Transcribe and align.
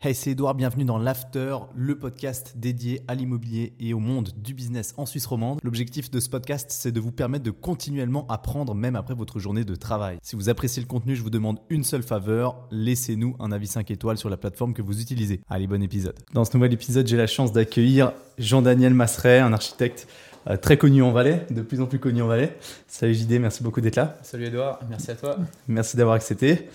Hey, 0.00 0.14
c'est 0.14 0.30
Edouard, 0.30 0.54
bienvenue 0.54 0.84
dans 0.84 0.96
l'After, 0.96 1.56
le 1.74 1.98
podcast 1.98 2.52
dédié 2.54 3.02
à 3.08 3.16
l'immobilier 3.16 3.72
et 3.80 3.94
au 3.94 3.98
monde 3.98 4.30
du 4.36 4.54
business 4.54 4.94
en 4.96 5.06
Suisse 5.06 5.26
romande. 5.26 5.58
L'objectif 5.64 6.08
de 6.08 6.20
ce 6.20 6.28
podcast, 6.28 6.68
c'est 6.70 6.92
de 6.92 7.00
vous 7.00 7.10
permettre 7.10 7.42
de 7.42 7.50
continuellement 7.50 8.24
apprendre 8.28 8.76
même 8.76 8.94
après 8.94 9.14
votre 9.14 9.40
journée 9.40 9.64
de 9.64 9.74
travail. 9.74 10.18
Si 10.22 10.36
vous 10.36 10.48
appréciez 10.48 10.80
le 10.80 10.86
contenu, 10.86 11.16
je 11.16 11.22
vous 11.24 11.30
demande 11.30 11.58
une 11.68 11.82
seule 11.82 12.04
faveur, 12.04 12.68
laissez-nous 12.70 13.34
un 13.40 13.50
avis 13.50 13.66
5 13.66 13.90
étoiles 13.90 14.18
sur 14.18 14.30
la 14.30 14.36
plateforme 14.36 14.72
que 14.72 14.82
vous 14.82 15.00
utilisez. 15.00 15.40
Allez, 15.50 15.66
bon 15.66 15.82
épisode. 15.82 16.14
Dans 16.32 16.44
ce 16.44 16.56
nouvel 16.56 16.72
épisode, 16.72 17.08
j'ai 17.08 17.16
la 17.16 17.26
chance 17.26 17.50
d'accueillir 17.50 18.12
Jean-Daniel 18.38 18.94
Masseret, 18.94 19.40
un 19.40 19.52
architecte 19.52 20.06
euh, 20.48 20.56
très 20.56 20.76
connu 20.76 21.02
en 21.02 21.10
Valais, 21.10 21.44
de 21.50 21.62
plus 21.62 21.80
en 21.80 21.86
plus 21.86 21.98
connu 21.98 22.22
en 22.22 22.28
Valais. 22.28 22.56
Salut 22.86 23.14
JD, 23.14 23.40
merci 23.40 23.64
beaucoup 23.64 23.80
d'être 23.80 23.96
là. 23.96 24.16
Salut 24.22 24.46
Edouard, 24.46 24.78
merci 24.88 25.10
à 25.10 25.16
toi. 25.16 25.38
Merci 25.66 25.96
d'avoir 25.96 26.14
accepté. 26.14 26.68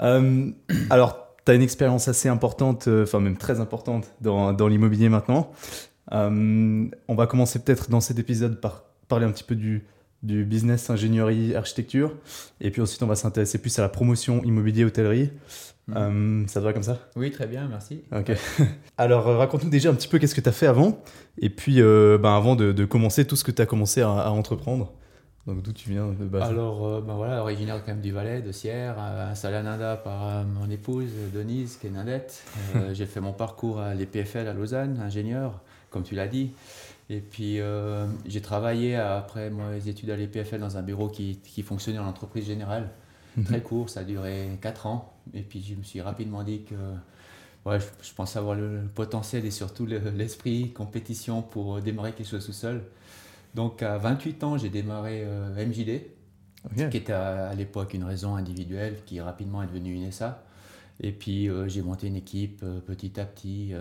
Euh, 0.00 0.50
alors, 0.88 1.23
tu 1.44 1.52
as 1.52 1.54
une 1.54 1.62
expérience 1.62 2.08
assez 2.08 2.28
importante, 2.28 2.88
euh, 2.88 3.04
enfin 3.04 3.20
même 3.20 3.36
très 3.36 3.60
importante 3.60 4.10
dans, 4.20 4.52
dans 4.52 4.68
l'immobilier 4.68 5.08
maintenant. 5.08 5.52
Euh, 6.12 6.86
on 7.08 7.14
va 7.14 7.26
commencer 7.26 7.58
peut-être 7.58 7.90
dans 7.90 8.00
cet 8.00 8.18
épisode 8.18 8.60
par 8.60 8.84
parler 9.08 9.26
un 9.26 9.30
petit 9.30 9.44
peu 9.44 9.54
du, 9.54 9.84
du 10.22 10.44
business, 10.44 10.90
ingénierie, 10.90 11.54
architecture. 11.54 12.14
Et 12.60 12.70
puis 12.70 12.82
ensuite, 12.82 13.02
on 13.02 13.06
va 13.06 13.16
s'intéresser 13.16 13.58
plus 13.58 13.78
à 13.78 13.82
la 13.82 13.88
promotion 13.88 14.42
immobilier, 14.42 14.84
hôtellerie. 14.84 15.30
Hmm. 15.88 15.96
Euh, 15.96 16.46
ça 16.46 16.60
te 16.60 16.64
va 16.64 16.72
comme 16.72 16.82
ça? 16.82 16.98
Oui, 17.16 17.30
très 17.30 17.46
bien, 17.46 17.68
merci. 17.68 18.02
Ok. 18.12 18.32
Alors, 18.96 19.24
raconte-nous 19.24 19.70
déjà 19.70 19.90
un 19.90 19.94
petit 19.94 20.08
peu 20.08 20.18
qu'est-ce 20.18 20.34
que 20.34 20.40
tu 20.40 20.48
as 20.48 20.52
fait 20.52 20.66
avant. 20.66 21.02
Et 21.38 21.50
puis, 21.50 21.82
ben, 21.82 22.36
avant 22.36 22.56
de, 22.56 22.72
de, 22.72 22.84
commencer, 22.84 23.26
tout 23.26 23.36
ce 23.36 23.44
que 23.44 23.50
tu 23.50 23.60
as 23.60 23.66
commencé 23.66 24.00
à, 24.00 24.08
à 24.08 24.30
entreprendre. 24.30 24.94
Donc 25.46 25.60
d'où 25.62 25.72
tu 25.72 25.90
viens 25.90 26.06
de 26.08 26.24
base 26.24 26.48
Alors, 26.48 26.86
euh, 26.86 27.00
ben 27.02 27.14
voilà, 27.14 27.42
originaire 27.42 27.82
quand 27.84 27.92
même 27.92 28.00
du 28.00 28.12
Valais, 28.12 28.40
de 28.40 28.50
Sierre, 28.50 28.98
installé 28.98 29.56
à 29.56 29.62
Nanda 29.62 29.96
par 29.96 30.26
euh, 30.26 30.42
mon 30.44 30.70
épouse 30.70 31.10
Denise, 31.34 31.76
qui 31.76 31.88
est 31.88 31.90
Nadette. 31.90 32.42
Euh, 32.76 32.92
j'ai 32.92 33.06
fait 33.06 33.20
mon 33.20 33.32
parcours 33.32 33.78
à 33.78 33.94
l'EPFL 33.94 34.48
à 34.48 34.52
Lausanne, 34.52 34.98
ingénieur, 35.00 35.60
comme 35.90 36.02
tu 36.02 36.16
l'as 36.16 36.26
dit. 36.26 36.50
Et 37.08 37.20
puis 37.20 37.60
j'ai 38.26 38.40
travaillé 38.40 38.96
après 38.96 39.50
mes 39.50 39.86
études 39.86 40.10
à 40.10 40.16
l'EPFL 40.16 40.58
dans 40.58 40.76
un 40.76 40.82
bureau 40.82 41.08
qui, 41.08 41.38
qui 41.44 41.62
fonctionnait 41.62 41.98
en 41.98 42.06
entreprise 42.06 42.46
générale. 42.46 42.88
Mhm. 43.36 43.44
Très 43.44 43.60
court, 43.60 43.90
ça 43.90 44.00
a 44.00 44.04
duré 44.04 44.48
4 44.60 44.86
ans. 44.86 45.12
Et 45.34 45.42
puis 45.42 45.62
je 45.62 45.74
me 45.76 45.84
suis 45.84 46.00
rapidement 46.00 46.42
dit 46.42 46.62
que 46.62 46.74
ouais, 47.68 47.78
je, 47.78 48.08
je 48.08 48.14
pense 48.14 48.34
avoir 48.36 48.56
le, 48.56 48.80
potentiel 48.94 49.44
et 49.44 49.50
surtout 49.50 49.86
l'esprit 49.86 50.72
compétition 50.72 51.42
pour 51.42 51.80
démarrer 51.80 52.12
quelque 52.12 52.28
chose 52.28 52.46
tout 52.46 52.52
seul. 52.52 52.82
Donc 53.54 53.82
à 53.82 53.98
28 53.98 54.44
ans, 54.44 54.58
j'ai 54.58 54.68
démarré 54.68 55.22
euh, 55.24 55.66
MJD, 55.66 56.02
qui 56.90 56.96
était 56.96 57.12
à, 57.12 57.54
l'époque 57.54 57.94
une 57.94 58.04
raison 58.04 58.34
individuelle 58.34 58.96
qui 59.06 59.20
rapidement 59.20 59.62
est 59.62 59.66
devenue 59.66 59.94
une 59.94 60.10
SA. 60.10 60.42
Et 61.00 61.10
puis 61.10 61.48
euh, 61.48 61.66
j'ai 61.68 61.82
monté 61.82 62.06
une 62.06 62.14
équipe 62.14 62.60
euh, 62.62 62.78
petit 62.78 63.18
à 63.18 63.24
petit 63.24 63.72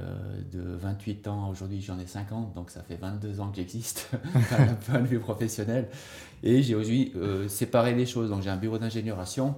de 0.52 0.62
28 0.62 1.28
ans. 1.28 1.50
Aujourd'hui 1.50 1.82
j'en 1.82 2.00
ai 2.00 2.08
50, 2.08 2.54
donc 2.54 2.70
ça 2.70 2.82
fait 2.82 2.96
22 2.96 3.40
ans 3.40 3.50
que 3.50 3.58
j'existe 3.58 4.10
d'un 4.52 4.74
point 4.86 5.00
de 5.00 5.08
vue 5.08 5.20
professionnel. 5.20 5.90
Et 6.44 6.62
j'ai 6.62 6.76
aujourd'hui 6.76 7.14
séparé 7.48 7.96
les 7.96 8.06
choses. 8.06 8.30
Donc 8.30 8.42
j'ai 8.44 8.50
un 8.50 8.58
bureau 8.58 8.78
Sion 9.26 9.56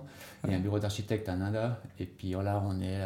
et 0.48 0.54
un 0.54 0.60
bureau 0.60 0.80
d'architecte 0.80 1.28
à 1.28 1.36
Nanda. 1.36 1.82
Et 2.00 2.06
puis 2.06 2.32
là 2.32 2.64
on 2.66 2.80
est 2.80 3.02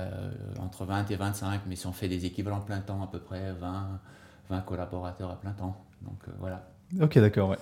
entre 0.59 0.85
20 0.85 1.09
et 1.09 1.15
25, 1.15 1.61
mais 1.67 1.75
si 1.75 1.87
on 1.87 1.93
fait 1.93 2.09
des 2.09 2.25
équivalents 2.25 2.61
plein 2.61 2.81
temps, 2.81 3.01
à 3.01 3.07
peu 3.07 3.19
près 3.19 3.53
20, 3.53 3.99
20 4.49 4.61
collaborateurs 4.61 5.31
à 5.31 5.39
plein 5.39 5.51
temps. 5.51 5.85
Donc 6.01 6.19
voilà. 6.39 6.67
Ok, 7.01 7.19
d'accord, 7.19 7.49
ouais. 7.49 7.57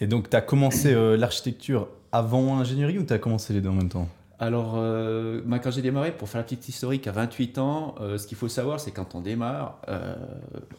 Et 0.00 0.06
donc, 0.06 0.30
tu 0.30 0.36
as 0.36 0.40
commencé 0.40 0.92
euh, 0.92 1.16
l'architecture 1.16 1.88
avant 2.12 2.56
l'ingénierie 2.56 2.98
ou 2.98 3.04
tu 3.04 3.12
as 3.12 3.18
commencé 3.18 3.52
les 3.52 3.60
deux 3.60 3.68
en 3.68 3.74
même 3.74 3.88
temps? 3.88 4.08
Alors, 4.40 4.74
euh, 4.76 5.40
quand 5.62 5.70
j'ai 5.70 5.82
démarré, 5.82 6.10
pour 6.10 6.28
faire 6.28 6.40
la 6.40 6.44
petite 6.44 6.68
historique, 6.68 7.06
à 7.06 7.12
28 7.12 7.58
ans, 7.58 7.94
euh, 8.00 8.18
ce 8.18 8.26
qu'il 8.26 8.36
faut 8.36 8.48
savoir, 8.48 8.80
c'est 8.80 8.90
quand 8.90 9.14
on 9.14 9.20
démarre, 9.20 9.78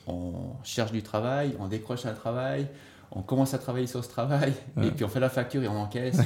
on 0.08 0.34
cherche 0.64 0.92
du 0.92 1.02
travail, 1.02 1.56
on 1.60 1.68
décroche 1.68 2.06
un 2.06 2.14
travail, 2.14 2.68
on 3.12 3.22
commence 3.22 3.54
à 3.54 3.58
travailler 3.60 3.88
sur 3.88 4.04
ce 4.04 4.10
travail, 4.10 4.54
et 4.84 4.92
puis 4.92 5.06
on 5.06 5.08
fait 5.08 5.22
la 5.22 5.30
facture 5.30 5.64
et 5.64 5.70
on 5.70 5.80
encaisse. 5.80 6.18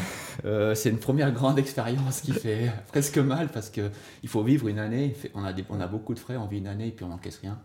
c'est 0.73 0.89
une 0.89 0.97
première 0.97 1.31
grande 1.31 1.59
expérience 1.59 2.21
qui 2.21 2.31
fait 2.31 2.71
presque 2.87 3.19
mal 3.19 3.49
parce 3.49 3.69
qu'il 3.69 3.91
faut 4.25 4.41
vivre 4.41 4.67
une 4.67 4.79
année, 4.79 5.15
on 5.35 5.45
a, 5.45 5.53
on 5.69 5.79
a 5.79 5.87
beaucoup 5.87 6.15
de 6.15 6.19
frais, 6.19 6.35
on 6.35 6.47
vit 6.47 6.57
une 6.57 6.67
année 6.67 6.87
et 6.87 6.91
puis 6.91 7.05
on 7.05 7.09
n'encaisse 7.09 7.37
rien. 7.37 7.59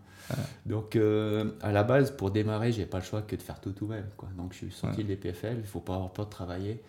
Donc, 0.67 0.97
euh, 0.97 1.51
à 1.61 1.73
la 1.73 1.83
base, 1.83 2.11
pour 2.11 2.31
démarrer, 2.31 2.73
j'ai 2.73 2.87
pas 2.87 2.99
le 2.99 3.05
choix 3.05 3.23
que 3.23 3.37
de 3.37 3.43
faire 3.43 3.61
tout 3.61 3.73
tout 3.73 3.87
même. 3.87 4.07
Quoi. 4.17 4.29
Donc, 4.37 4.53
je 4.53 4.59
suis 4.59 4.71
sorti 4.71 5.05
de 5.05 5.09
l'EPFL, 5.09 5.57
il 5.59 5.67
faut 5.67 5.81
pas 5.81 5.95
avoir 5.95 6.11
peur 6.11 6.27
de 6.27 6.31
travailler. 6.31 6.81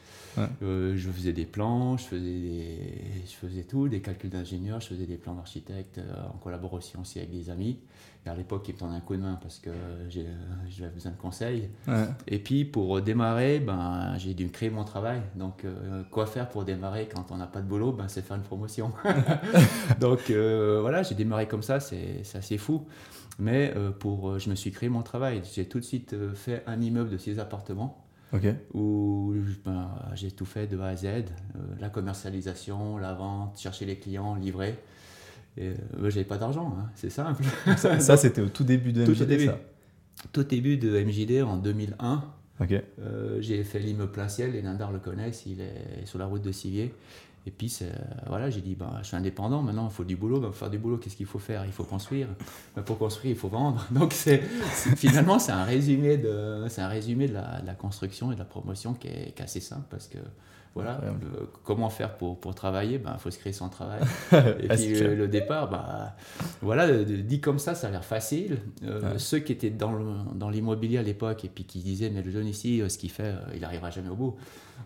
Euh, 0.62 0.94
je 0.97 1.09
faisais 1.09 1.31
des 1.34 1.46
plans, 1.46 1.97
je 1.97 2.03
faisais, 2.03 2.78
je 3.25 3.35
faisais 3.35 3.63
tout, 3.63 3.88
des 3.88 4.01
calculs 4.01 4.29
d'ingénieur, 4.29 4.81
je 4.81 4.88
faisais 4.88 5.06
des 5.06 5.16
plans 5.16 5.34
d'architecte 5.34 5.97
euh, 5.97 6.28
en 6.34 6.38
collaboration 6.38 7.01
aussi 7.01 7.19
avec 7.19 7.31
des 7.31 7.50
amis. 7.50 7.79
Et 8.25 8.29
à 8.29 8.35
l'époque, 8.35 8.66
ils 8.68 8.73
me 8.73 8.79
tendaient 8.79 8.96
un 8.96 9.01
coup 9.01 9.16
de 9.16 9.22
main 9.22 9.38
parce 9.40 9.59
que 9.59 9.69
j'avais 10.09 10.90
besoin 10.90 11.12
de 11.12 11.17
conseils. 11.17 11.69
Et 12.28 12.40
puis, 12.40 12.66
pour 12.66 13.00
démarrer, 13.02 13.59
ben, 13.59 14.17
j'ai 14.17 14.34
dû 14.34 14.50
créer 14.50 14.72
mon 14.72 14.84
travail. 14.84 15.22
Donc, 15.35 15.63
quoi 16.09 16.25
faire 16.25 16.50
pour 16.50 16.66
démarrer 16.66 17.07
quand 17.07 17.28
on 17.29 17.38
n'a 17.38 17.46
pas 17.46 17.62
de 17.62 17.67
boulot? 17.67 17.91
Ben, 17.91 18.07
C'est 18.07 18.23
faire 18.23 18.38
une 18.38 18.41
promotion. 18.41 18.91
Donc, 20.00 20.31
voilà, 20.31 21.03
j'ai 21.03 21.13
démarré 21.13 21.47
comme 21.47 21.62
ça, 21.62 21.79
c'est 21.79 22.23
assez 22.34 22.57
fou. 22.57 22.88
Mais 23.38 23.73
euh, 23.75 23.91
pour, 23.91 24.29
euh, 24.29 24.40
je 24.40 24.50
me 24.50 24.56
suis 24.56 24.72
créé 24.72 24.90
mon 24.90 25.01
travail. 25.01 25.41
J'ai 25.53 25.66
tout 25.66 25.79
de 25.79 25.85
suite 25.85 26.13
euh, 26.13 26.34
fait 26.34 26.63
un 26.68 26.79
immeuble 26.81 27.09
de 27.09 27.18
six 27.18 27.40
appartements. 27.40 28.01
Où 28.73 29.34
ben, 29.63 29.90
j'ai 30.13 30.29
tout 30.29 30.44
fait 30.44 30.68
de 30.68 30.78
A 30.79 30.88
à 30.88 30.96
Z, 30.97 31.06
la 31.79 31.88
commercialisation, 31.88 32.97
la 32.97 33.13
vente, 33.13 33.57
chercher 33.57 33.85
les 33.85 33.97
clients, 33.97 34.35
livrer. 34.35 34.78
Et 35.56 35.72
ben, 35.97 36.09
j'avais 36.09 36.25
pas 36.25 36.38
d'argent, 36.38 36.75
hein, 36.78 36.90
c'est 36.96 37.09
simple. 37.09 37.46
ça, 37.78 38.18
c'était 38.18 38.41
au 38.41 38.50
tout 38.50 38.66
début 38.66 38.91
de 38.91 39.06
MJD, 39.06 39.18
tout 39.18 39.25
début, 39.25 39.50
Tout 40.34 40.44
début 40.44 40.78
de 40.78 41.02
MJD 41.02 41.44
en 41.44 41.56
2001. 41.56 42.25
j'ai 43.40 43.63
fait 43.63 43.79
l'immeuble 43.79 44.12
plein 44.12 44.28
ciel, 44.28 44.52
les 44.52 44.62
Nandars 44.62 44.91
le 44.91 45.00
connaissent, 45.00 45.46
il 45.46 45.62
est 45.62 46.06
sur 46.06 46.19
la 46.19 46.25
route 46.25 46.41
de 46.41 46.52
Sivier. 46.52 46.94
Et 47.47 47.51
puis, 47.51 47.72
voilà, 48.28 48.50
j'ai 48.50 48.61
dit, 48.61 48.73
bah, 48.73 48.97
je 49.01 49.07
suis 49.07 49.16
indépendant, 49.16 49.61
maintenant, 49.61 49.88
il 49.88 49.94
faut 49.94 50.03
du 50.03 50.16
boulot. 50.16 50.39
Bah, 50.39 50.47
pour 50.47 50.56
faire 50.56 50.69
du 50.72 50.79
boulot, 50.79 50.97
qu'est-ce 50.97 51.16
qu'il 51.16 51.28
faut 51.28 51.38
faire? 51.38 51.63
Il 51.66 51.72
faut 51.72 51.83
construire. 51.83 52.28
Bah, 52.75 52.81
pour 52.81 52.97
construire, 52.97 53.33
il 53.33 53.38
faut 53.38 53.50
vendre. 53.50 53.85
Donc, 53.91 54.13
finalement, 54.13 55.38
c'est 55.38 55.51
un 55.51 55.63
résumé, 55.63 56.17
de, 56.17 56.66
un 56.78 56.88
résumé 56.88 57.28
de 57.28 57.34
la, 57.34 57.75
construction 57.78 58.31
et 58.31 58.35
de 58.35 58.39
la 58.39 58.45
promotion 58.45 58.95
qui 58.95 59.09
est, 59.09 59.39
assez 59.39 59.59
simple 59.59 59.85
parce 59.91 60.07
que, 60.07 60.17
voilà, 60.75 61.00
comment 61.63 61.90
faire 61.90 62.18
pour, 62.18 62.38
pour 62.38 62.53
travailler? 62.53 62.96
Il 62.96 63.02
ben, 63.02 63.18
faut 63.18 63.31
se 63.31 63.40
créer 63.40 63.53
son 63.53 63.69
travail. 63.69 64.02
et 64.59 64.68
puis, 64.68 65.00
le, 65.00 65.28
départ, 65.30 65.69
bah, 65.69 66.18
voilà, 66.62 66.91
dit 67.02 67.40
comme 67.40 67.59
ça, 67.59 67.75
ça 67.75 67.88
a 67.88 67.91
l'air 67.91 68.03
facile. 68.03 68.58
Euh, 68.84 69.18
ceux 69.18 69.40
qui 69.40 69.53
étaient 69.53 69.69
dans, 69.69 69.97
dans 70.34 70.50
l'immobilier 70.50 70.97
à 70.97 71.02
l'époque 71.02 71.46
et 71.46 71.50
puis 71.50 71.64
qui 71.64 71.80
disaient, 71.80 72.09
mais 72.09 72.22
le 72.22 72.30
jeune 72.30 72.46
ici, 72.46 72.81
euh, 72.81 72.90
ce 72.90 72.97
qu'il 72.97 73.09
fait, 73.09 73.24
euh, 73.24 73.53
il 73.53 73.62
n'arrivera 73.62 73.90
jamais 73.90 74.09
au 74.09 74.16
bout 74.16 74.35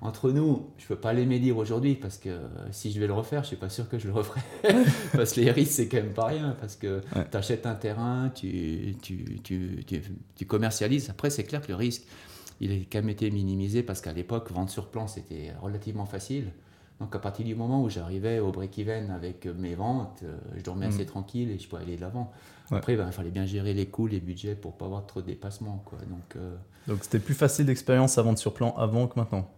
entre 0.01 0.31
nous, 0.31 0.67
je 0.77 0.83
ne 0.83 0.87
peux 0.89 0.95
pas 0.95 1.13
les 1.13 1.25
médire 1.25 1.57
aujourd'hui 1.57 1.95
parce 1.95 2.17
que 2.17 2.39
si 2.71 2.91
je 2.91 2.99
vais 2.99 3.07
le 3.07 3.13
refaire, 3.13 3.41
je 3.41 3.45
ne 3.45 3.47
suis 3.47 3.55
pas 3.57 3.69
sûr 3.69 3.89
que 3.89 3.97
je 3.97 4.07
le 4.07 4.13
referai. 4.13 4.39
parce 5.13 5.33
que 5.33 5.41
les 5.41 5.51
risques, 5.51 5.73
c'est 5.73 5.87
quand 5.87 5.97
même 5.97 6.13
pas 6.13 6.27
rien. 6.27 6.55
Parce 6.61 6.75
que 6.75 7.01
tu 7.31 7.37
achètes 7.37 7.65
un 7.65 7.75
terrain, 7.75 8.31
tu, 8.33 8.95
tu, 9.01 9.39
tu, 9.43 9.83
tu 10.35 10.45
commercialises. 10.45 11.09
Après, 11.09 11.29
c'est 11.29 11.43
clair 11.43 11.61
que 11.61 11.69
le 11.69 11.75
risque, 11.75 12.03
il 12.59 12.71
a 12.71 12.75
quand 12.75 12.99
même 12.99 13.09
été 13.09 13.29
minimisé 13.31 13.83
parce 13.83 14.01
qu'à 14.01 14.13
l'époque, 14.13 14.51
vendre 14.51 14.69
sur 14.69 14.87
plan, 14.87 15.07
c'était 15.07 15.53
relativement 15.61 16.05
facile. 16.05 16.51
Donc 16.99 17.15
à 17.15 17.19
partir 17.19 17.45
du 17.45 17.55
moment 17.55 17.81
où 17.81 17.89
j'arrivais 17.89 18.39
au 18.39 18.51
break-even 18.51 19.09
avec 19.11 19.45
mes 19.45 19.73
ventes, 19.73 20.19
euh, 20.23 20.37
je 20.57 20.63
dormais 20.63 20.87
assez 20.87 21.03
mm. 21.03 21.07
tranquille 21.07 21.51
et 21.51 21.57
je 21.57 21.67
pouvais 21.67 21.83
aller 21.83 21.95
de 21.95 22.01
l'avant. 22.01 22.31
Après, 22.71 22.95
ben, 22.95 23.07
il 23.07 23.13
fallait 23.13 23.31
bien 23.31 23.45
gérer 23.45 23.73
les 23.73 23.87
coûts, 23.87 24.07
les 24.07 24.19
budgets 24.19 24.55
pour 24.55 24.73
pas 24.73 24.85
avoir 24.85 25.05
trop 25.05 25.21
de 25.21 25.25
dépassements. 25.25 25.81
Quoi. 25.85 25.99
Donc 26.09 26.35
euh, 26.35 26.55
donc 26.87 26.99
c'était 27.03 27.19
plus 27.19 27.33
facile 27.33 27.65
d'expérience 27.65 28.17
à 28.17 28.21
vendre 28.21 28.37
sur 28.37 28.53
plan 28.53 28.73
avant 28.77 29.07
que 29.07 29.19
maintenant 29.19 29.49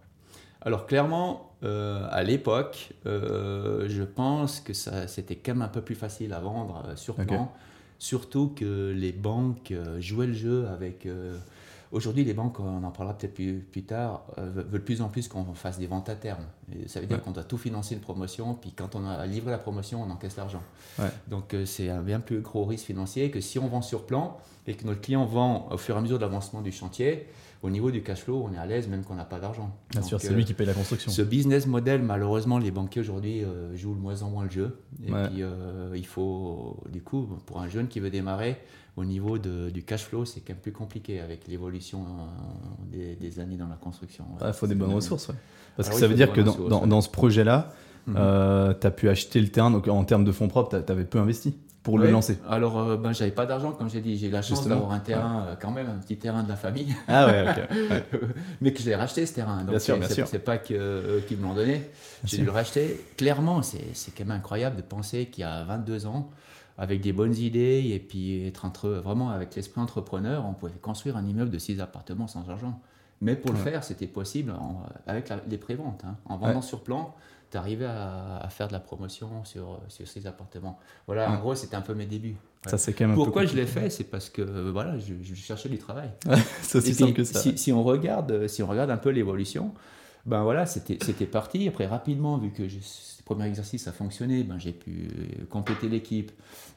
alors 0.64 0.86
clairement, 0.86 1.56
euh, 1.64 2.06
à 2.12 2.22
l'époque, 2.22 2.92
euh, 3.04 3.86
je 3.88 4.04
pense 4.04 4.60
que 4.60 4.72
c'était 4.72 5.34
quand 5.34 5.54
même 5.54 5.62
un 5.62 5.66
peu 5.68 5.80
plus 5.80 5.96
facile 5.96 6.32
à 6.32 6.38
vendre 6.38 6.92
sur 6.94 7.16
plan, 7.16 7.52
surtout 7.98 8.52
que 8.54 8.92
les 8.96 9.10
banques 9.10 9.74
jouaient 9.98 10.28
le 10.28 10.34
jeu 10.34 10.68
avec... 10.68 11.08
Aujourd'hui, 11.92 12.24
les 12.24 12.32
banques, 12.32 12.58
on 12.58 12.82
en 12.82 12.90
parlera 12.90 13.16
peut-être 13.16 13.34
plus, 13.34 13.84
tard, 13.84 14.24
veulent 14.38 14.66
de 14.66 14.78
plus 14.78 15.02
en 15.02 15.08
plus 15.08 15.28
qu'on 15.28 15.52
fasse 15.52 15.78
des 15.78 15.86
ventes 15.86 16.08
à 16.08 16.16
terme. 16.16 16.46
Ça 16.86 17.00
veut 17.00 17.06
dire 17.06 17.22
qu'on 17.22 17.32
doit 17.32 17.44
tout 17.44 17.58
financer 17.58 17.94
une 17.94 18.00
promotion, 18.00 18.54
puis 18.54 18.72
quand 18.74 18.94
on 18.94 19.06
a 19.06 19.26
livré 19.26 19.50
la 19.50 19.58
promotion, 19.58 20.02
on 20.02 20.10
encaisse 20.10 20.36
l'argent. 20.36 20.62
Donc 21.28 21.54
c'est 21.64 21.88
un 21.88 22.02
bien 22.02 22.20
plus 22.20 22.40
gros 22.40 22.64
risque 22.64 22.86
financier 22.86 23.30
que 23.30 23.40
si 23.40 23.58
on 23.58 23.68
vend 23.68 23.82
sur 23.82 24.06
plan 24.06 24.38
et 24.66 24.74
que 24.74 24.86
notre 24.86 25.00
client 25.00 25.24
vend 25.24 25.68
au 25.70 25.76
fur 25.76 25.94
et 25.96 25.98
à 25.98 26.00
mesure 26.00 26.18
de 26.18 26.22
l'avancement 26.22 26.62
du 26.62 26.72
chantier, 26.72 27.26
au 27.62 27.70
niveau 27.70 27.92
du 27.92 28.02
cash 28.02 28.22
flow, 28.22 28.44
on 28.48 28.52
est 28.52 28.58
à 28.58 28.66
l'aise 28.66 28.88
même 28.88 29.04
qu'on 29.04 29.14
n'a 29.14 29.24
pas 29.24 29.38
d'argent. 29.38 29.70
Bien 29.90 30.02
sûr, 30.02 30.20
c'est 30.20 30.32
lui 30.32 30.44
qui 30.44 30.52
paye 30.52 30.66
la 30.66 30.74
construction. 30.74 31.12
Ce 31.12 31.22
business 31.22 31.66
model, 31.66 32.02
malheureusement, 32.02 32.58
les 32.58 32.72
banquiers 32.72 33.00
aujourd'hui 33.00 33.44
euh, 33.44 33.76
jouent 33.76 33.94
de 33.94 34.00
moins 34.00 34.22
en 34.22 34.30
moins 34.30 34.44
le 34.44 34.50
jeu. 34.50 34.80
Et 35.04 35.12
puis, 35.12 35.42
euh, 35.42 35.92
il 35.94 36.06
faut, 36.06 36.82
du 36.90 37.02
coup, 37.02 37.28
pour 37.46 37.60
un 37.60 37.68
jeune 37.68 37.86
qui 37.86 38.00
veut 38.00 38.10
démarrer, 38.10 38.58
au 38.96 39.04
niveau 39.04 39.38
de, 39.38 39.70
du 39.70 39.84
cash 39.84 40.04
flow, 40.04 40.24
c'est 40.24 40.40
quand 40.40 40.52
même 40.52 40.60
plus 40.60 40.72
compliqué 40.72 41.20
avec 41.20 41.46
l'évolution 41.46 42.04
euh, 42.94 43.14
des, 43.18 43.38
années 43.38 43.56
dans 43.56 43.68
la 43.68 43.76
construction. 43.76 44.24
Il 44.44 44.52
faut 44.52 44.66
des 44.66 44.74
bonnes 44.74 44.92
ressources. 44.92 45.30
Parce 45.76 45.88
que 45.88 45.94
ça 45.94 46.06
veut 46.06 46.14
dire 46.14 46.32
que 46.32 46.40
dans, 46.40 46.51
dans, 46.68 47.00
ce 47.00 47.08
projet-là, 47.08 47.72
mhm. 48.06 48.16
tu 48.80 48.86
as 48.86 48.90
pu 48.90 49.08
acheter 49.08 49.40
le 49.40 49.48
terrain, 49.48 49.70
donc 49.70 49.88
en 49.88 50.04
termes 50.04 50.24
de 50.24 50.32
fonds 50.32 50.48
propres, 50.48 50.82
tu 50.84 50.92
avais 50.92 51.04
peu 51.04 51.18
investi. 51.18 51.54
pour 51.82 51.98
le 51.98 52.10
lancer 52.10 52.38
Alors, 52.48 52.78
euh, 52.78 52.96
ben, 52.96 53.12
j'avais 53.12 53.30
pas 53.30 53.46
d'argent, 53.46 53.72
comme 53.72 53.90
j'ai 53.90 54.00
dit. 54.00 54.16
J'ai 54.16 54.30
la 54.30 54.42
chance 54.42 54.66
d'avoir 54.66 54.92
un 54.92 55.00
terrain, 55.00 55.46
euh, 55.46 55.54
quand 55.60 55.70
même, 55.70 55.88
un 55.88 55.98
petit 55.98 56.16
terrain 56.16 56.42
de 56.42 56.48
la 56.48 56.56
famille. 56.56 56.94
Ah 57.08 57.26
ouais, 57.26 57.44
ok. 57.48 58.02
Mais 58.60 58.72
que 58.72 58.82
j'ai 58.82 58.94
racheté 58.94 59.26
ce 59.26 59.34
terrain. 59.34 59.58
Donc, 59.58 59.70
bien 59.70 59.78
sûr, 59.78 59.98
bien 59.98 60.08
sûr. 60.08 60.26
C'est 60.26 60.38
pas 60.38 60.58
qu'ils 60.58 60.76
me 60.76 61.42
l'ont 61.42 61.54
donné. 61.54 61.82
J'ai 62.24 62.38
dû 62.38 62.44
le 62.44 62.50
racheter. 62.50 63.04
Clairement, 63.16 63.62
c'est, 63.62 63.94
c'est 63.94 64.14
quand 64.14 64.24
même 64.24 64.36
incroyable 64.36 64.76
de 64.76 64.82
penser 64.82 65.26
qu'il 65.26 65.42
y 65.42 65.44
a 65.44 65.64
22 65.64 66.06
ans, 66.06 66.30
avec 66.78 67.00
des 67.00 67.12
bonnes 67.12 67.36
idées 67.36 67.90
et 67.92 67.98
puis 67.98 68.46
être 68.46 68.64
entre, 68.64 68.88
vraiment 68.88 69.30
avec 69.30 69.54
l'esprit 69.54 69.80
entrepreneur, 69.80 70.44
on 70.46 70.54
pouvait 70.54 70.72
construire 70.80 71.16
un 71.16 71.26
immeuble 71.26 71.50
de 71.50 71.58
6 71.58 71.80
appartements 71.80 72.28
sans 72.28 72.48
argent. 72.48 72.80
Mais 73.22 73.36
pour 73.36 73.52
le 73.52 73.58
faire, 73.58 73.84
c'était 73.84 74.08
possible 74.08 74.52
avec 75.06 75.32
les 75.48 75.58
préventes. 75.58 76.02
Hein. 76.04 76.16
En 76.26 76.36
vendant 76.36 76.60
sur 76.60 76.82
plan, 76.82 77.14
tu 77.52 77.56
arrivais 77.56 77.86
à, 77.86 78.38
à, 78.38 78.48
faire 78.48 78.66
de 78.66 78.72
la 78.72 78.80
promotion 78.80 79.44
sur, 79.44 79.80
sur 79.88 80.08
ces 80.08 80.26
appartements. 80.26 80.78
Voilà, 81.06 81.30
en 81.30 81.38
gros, 81.38 81.54
c'était 81.54 81.76
un 81.76 81.82
peu 81.82 81.94
mes 81.94 82.06
débuts. 82.06 82.36
Ça, 82.66 82.78
c'est 82.78 82.92
quand 82.92 83.06
même 83.06 83.14
Pourquoi 83.14 83.44
je 83.44 83.54
l'ai 83.54 83.66
fait 83.66 83.90
C'est 83.90 84.04
parce 84.04 84.28
que 84.28 84.42
voilà, 84.70 84.98
je, 84.98 85.14
je, 85.22 85.34
cherchais 85.34 85.68
du 85.68 85.78
travail. 85.78 86.10
c'est 86.62 86.78
aussi 86.78 86.94
simple 86.94 87.12
que 87.12 87.24
ça. 87.24 87.40
Si, 87.40 87.56
si, 87.58 87.72
on 87.72 87.82
regarde, 87.82 88.48
si 88.48 88.62
on 88.62 88.66
regarde 88.66 88.90
un 88.90 88.96
peu 88.96 89.10
l'évolution, 89.10 89.72
ben 90.24 90.44
voilà, 90.44 90.66
c'était 90.66 91.26
parti. 91.26 91.66
Après, 91.66 91.86
rapidement, 91.86 92.38
vu 92.38 92.50
que 92.50 92.68
ce 92.68 93.22
premier 93.24 93.46
exercice 93.46 93.88
a 93.88 93.92
fonctionné, 93.92 94.44
ben, 94.44 94.58
j'ai 94.58 94.72
pu 94.72 95.08
compléter 95.50 95.88
l'équipe 95.88 96.30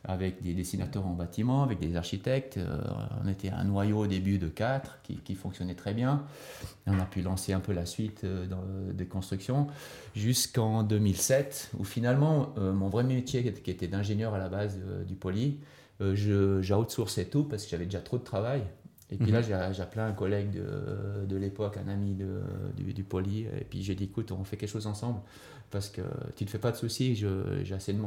avec 0.07 0.41
des 0.41 0.53
dessinateurs 0.53 1.05
en 1.05 1.13
bâtiment, 1.13 1.63
avec 1.63 1.79
des 1.79 1.95
architectes. 1.95 2.57
Euh, 2.57 2.81
on 3.23 3.27
était 3.27 3.49
un 3.49 3.63
noyau 3.63 3.99
au 3.99 4.07
début 4.07 4.37
de 4.37 4.47
quatre 4.47 4.99
qui, 5.03 5.35
fonctionnait 5.35 5.75
très 5.75 5.93
bien. 5.93 6.23
On 6.87 6.99
a 6.99 7.05
pu 7.05 7.21
lancer 7.21 7.53
un 7.53 7.59
peu 7.59 7.73
la 7.73 7.85
suite 7.85 8.23
euh, 8.23 8.45
dans, 8.45 8.63
des 8.93 9.05
constructions 9.05 9.67
jusqu'en 10.15 10.83
2007, 10.83 11.71
où 11.77 11.83
finalement, 11.83 12.53
euh, 12.57 12.73
mon 12.73 12.89
vrai 12.89 13.03
métier, 13.03 13.43
qui 13.51 13.71
était 13.71 13.87
d'ingénieur 13.87 14.33
à 14.33 14.39
la 14.39 14.49
base 14.49 14.79
du 15.07 15.15
poli, 15.15 15.59
j'ai 15.99 16.73
outsourcé 16.73 17.25
tout 17.25 17.45
parce 17.45 17.63
que 17.63 17.69
j'avais 17.69 17.85
déjà 17.85 18.01
trop 18.01 18.17
de 18.17 18.23
travail. 18.23 18.63
Et 19.11 19.17
puis 19.17 19.31
là, 19.31 19.41
mhm. 19.41 19.73
j'ai 19.73 19.81
appelé 19.83 20.01
un 20.01 20.13
collègue 20.13 20.51
de, 20.51 21.25
de 21.25 21.35
l'époque, 21.35 21.77
un 21.77 21.87
ami 21.87 22.15
de, 22.15 22.41
du, 22.75 22.91
du, 22.91 23.03
poli, 23.03 23.41
et 23.41 23.63
puis 23.69 23.83
j'ai 23.83 23.93
dit, 23.93 24.05
écoute, 24.05 24.31
on 24.31 24.43
fait 24.43 24.57
quelque 24.57 24.69
chose 24.69 24.87
ensemble, 24.87 25.19
parce 25.69 25.89
que 25.89 26.01
tu 26.35 26.43
ne 26.43 26.49
fais 26.49 26.57
pas 26.57 26.71
de 26.71 26.77
soucis, 26.77 27.15
j'ai 27.15 27.75
assez 27.75 27.93
de, 27.93 27.99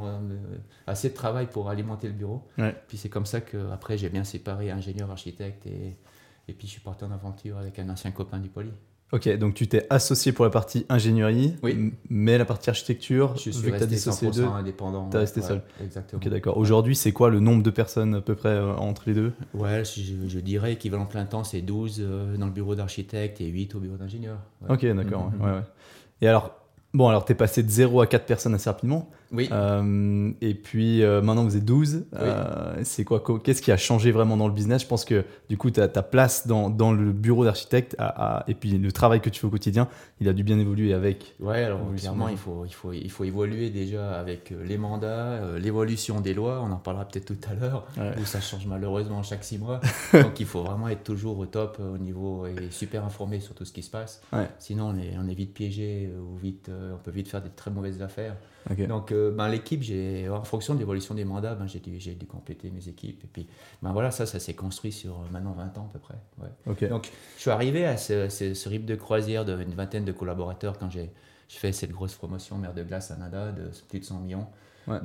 assez 0.89 1.11
de 1.11 1.15
travail 1.15 1.47
pour 1.47 1.71
alimenter 1.71 2.09
le 2.09 2.15
bureau. 2.15 2.49
Puis 2.89 2.99
c'est 2.99 3.09
comme 3.09 3.27
ça 3.27 3.41
qu'après, 3.41 3.97
j'ai 3.97 4.09
bien 4.09 4.25
séparé 4.25 4.73
ingénieur, 4.73 5.11
architecte, 5.11 5.67
et, 5.67 5.97
et 6.49 6.53
puis 6.53 6.67
je 6.67 6.73
suis 6.73 6.81
parti 6.81 7.05
en 7.05 7.13
aventure 7.13 7.59
avec 7.59 7.79
un 7.79 7.89
ancien 7.91 8.11
copain 8.11 8.41
du 8.41 8.49
poli. 8.49 8.73
Ok, 9.11 9.29
donc 9.39 9.55
tu 9.55 9.67
t'es 9.69 9.87
associé 9.89 10.33
pour 10.33 10.45
la 10.45 10.51
partie 10.51 10.85
ingénierie, 10.91 11.57
oui. 11.63 11.95
mais 12.11 12.37
la 12.37 12.45
partie 12.45 12.69
architecture, 12.69 13.35
je 13.37 13.51
suis 13.51 13.71
resté 13.71 13.97
100% 13.97 14.53
indépendant. 14.53 15.09
Tu 15.09 15.17
es 15.17 15.21
resté 15.21 15.41
seul. 15.41 15.63
Exactement. 15.83 16.21
Ok, 16.23 16.29
d'accord. 16.29 16.59
Aujourd'hui, 16.59 16.95
c'est 16.95 17.13
quoi 17.13 17.31
le 17.31 17.41
nombre 17.41 17.63
de 17.63 17.71
personnes 17.71 18.17
à 18.17 18.21
peu 18.21 18.35
près 18.35 18.51
euh, 18.51 18.75
entre 18.75 19.05
les 19.07 19.15
deux? 19.15 19.33
Ouais, 19.55 19.83
je, 19.85 20.29
je, 20.29 20.39
dirais 20.41 20.75
équivalent 20.75 21.07
plein 21.07 21.25
temps, 21.25 21.43
c'est 21.43 21.63
12 21.63 22.01
euh, 22.01 22.37
dans 22.37 22.47
le 22.47 22.53
bureau 22.53 22.75
d'architecte 22.75 23.41
et 23.41 23.47
8 23.47 23.77
au 23.77 23.81
bureau 23.81 23.97
d'ingénieur. 23.97 24.37
Ok, 24.69 24.85
d'accord. 24.85 25.33
Ouais, 25.41 25.53
ouais. 25.53 25.63
Et 26.21 26.29
alors, 26.29 26.61
bon, 26.93 27.09
alors 27.09 27.25
tu 27.25 27.33
es 27.33 27.35
passé 27.35 27.63
de 27.63 27.71
0 27.71 28.03
à 28.03 28.07
4 28.07 28.27
personnes 28.27 28.55
assez 28.55 28.69
rapidement. 28.69 29.09
Oui. 29.33 29.49
Euh, 29.53 30.31
et 30.41 30.55
puis 30.55 31.03
euh, 31.03 31.21
maintenant 31.21 31.45
vous 31.45 31.57
êtes 31.57 31.65
12. 31.65 32.07
Euh, 32.15 32.81
c'est 32.83 33.05
quoi 33.05 33.23
Qu'est-ce 33.43 33.61
qui 33.61 33.71
a 33.71 33.77
changé 33.77 34.11
vraiment 34.11 34.37
dans 34.37 34.49
le 34.49 34.55
business? 34.55 34.83
Je 34.83 34.87
pense 34.87 35.05
que 35.05 35.25
du 35.49 35.57
coup 35.57 35.71
ta, 35.71 35.89
ta 35.89 36.03
place 36.03 36.47
dans, 36.47 36.71
dans, 36.71 36.93
le 36.93 37.13
bureau 37.13 37.45
d'architecte 37.45 37.97
et 38.47 38.55
puis 38.55 38.79
le 38.79 38.93
travail 38.93 39.21
que 39.21 39.29
tu 39.29 39.41
fais 39.41 39.47
au 39.47 39.51
quotidien, 39.51 39.89
il 40.21 40.29
a 40.29 40.33
dû 40.33 40.43
bien 40.43 40.59
évoluer 40.59 40.95
avec. 40.95 41.35
Ouais, 41.41 41.65
alors 41.65 41.81
clairement 41.97 42.29
il 42.29 42.37
faut, 42.37 42.65
il, 42.65 42.73
faut, 42.73 42.93
il 42.93 43.11
faut 43.11 43.25
évoluer 43.25 43.71
déjà 43.71 44.19
avec 44.19 44.53
les 44.65 44.79
mandats, 44.79 45.41
l'évolution 45.59 46.21
des 46.21 46.35
lois, 46.35 46.63
on 46.65 46.73
en 46.73 46.77
parlera 46.77 47.05
peut-être 47.07 47.27
tout 47.27 47.49
à 47.51 47.55
l'heure, 47.55 47.87
où 48.21 48.25
ça 48.25 48.41
change 48.41 48.67
malheureusement 48.67 49.23
chaque 49.23 49.45
six 49.45 49.59
mois. 49.59 49.81
Donc 50.13 50.41
il 50.41 50.47
faut 50.47 50.63
vraiment 50.63 50.89
être 50.89 51.05
toujours 51.05 51.39
au 51.39 51.47
top 51.47 51.79
au 51.81 51.99
niveau 51.99 52.47
et 52.47 52.71
super 52.71 53.05
informé 53.05 53.41
sur 53.41 53.55
tout 53.55 53.65
ce 53.65 53.73
qui 53.73 53.83
se 53.83 53.91
passe. 53.91 54.23
Sinon 54.59 54.95
on 54.95 54.99
est, 54.99 55.17
on 55.23 55.29
est 55.29 55.35
vite 55.35 55.53
piégé 55.53 56.11
ou 56.19 56.37
vite, 56.37 56.71
on 56.71 56.99
peut 56.99 57.11
vite 57.11 57.29
faire 57.29 57.43
des 57.43 57.51
très 57.51 57.71
mauvaises 57.71 58.01
affaires. 58.01 58.35
Donc, 58.89 59.13
euh, 59.13 59.31
ben, 59.31 59.49
l'équipe, 59.49 59.83
en 60.31 60.45
fonction 60.45 60.75
de 60.75 60.79
l'évolution 60.79 61.15
des 61.15 61.25
mandats, 61.25 61.55
ben, 61.55 61.67
j'ai 61.67 61.81
dû, 61.81 61.99
dû, 61.99 62.27
compléter 62.27 62.71
mes 62.71 62.89
équipes. 62.89 63.25
Et 63.25 63.27
puis, 63.27 63.49
ben, 63.83 63.93
voilà, 63.93 64.11
ça, 64.11 64.27
ça 64.27 64.39
s'est 64.39 64.55
construit 64.55 64.93
sur 64.93 65.15
euh, 65.15 65.25
maintenant 65.31 65.53
20 65.53 65.79
ans 65.79 65.89
à 65.89 65.93
peu 65.93 65.99
près. 65.99 66.15
Ouais. 66.39 66.89
Donc, 66.89 67.11
je 67.37 67.41
suis 67.41 67.51
arrivé 67.51 67.87
à 67.87 67.97
ce, 67.97 68.29
ce, 68.29 68.69
rythme 68.69 68.87
de 68.87 68.95
croisière 68.95 69.45
d'une 69.45 69.75
vingtaine 69.75 70.05
de 70.05 70.13
collaborateurs 70.13 70.79
quand 70.79 70.91
j'ai 70.91 71.11
fait 71.49 71.73
cette 71.73 71.93
grosse 71.93 72.15
promotion 72.15 72.59
Mer 72.59 72.75
de 72.75 72.83
Glace 72.83 73.11
à 73.11 73.17
Nada 73.17 73.53
de 73.53 73.71
plus 73.89 74.01
de 74.01 74.05
100 74.05 74.21
millions. 74.21 74.47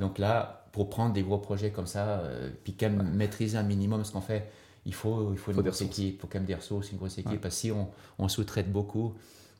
Donc 0.00 0.18
là, 0.18 0.66
pour 0.72 0.88
prendre 0.88 1.12
des 1.12 1.22
gros 1.22 1.38
projets 1.38 1.70
comme 1.70 1.86
ça, 1.86 2.20
euh, 2.20 2.50
puis 2.64 2.74
quand 2.74 2.88
même 2.88 3.14
maîtriser 3.14 3.58
un 3.58 3.62
minimum 3.62 4.04
ce 4.04 4.12
qu'on 4.12 4.20
fait, 4.20 4.50
il 4.86 4.94
faut, 4.94 5.32
il 5.32 5.38
faut 5.38 5.52
une 5.52 5.60
grosse 5.60 5.82
équipe, 5.82 6.16
il 6.16 6.20
faut 6.20 6.26
quand 6.26 6.38
même 6.38 6.46
des 6.46 6.54
ressources, 6.54 6.90
une 6.90 6.98
grosse 6.98 7.18
équipe. 7.18 7.40
Parce 7.40 7.54
que 7.54 7.60
si 7.60 7.70
on, 7.70 7.88
on 8.18 8.28
sous-traite 8.28 8.70
beaucoup, 8.70 9.14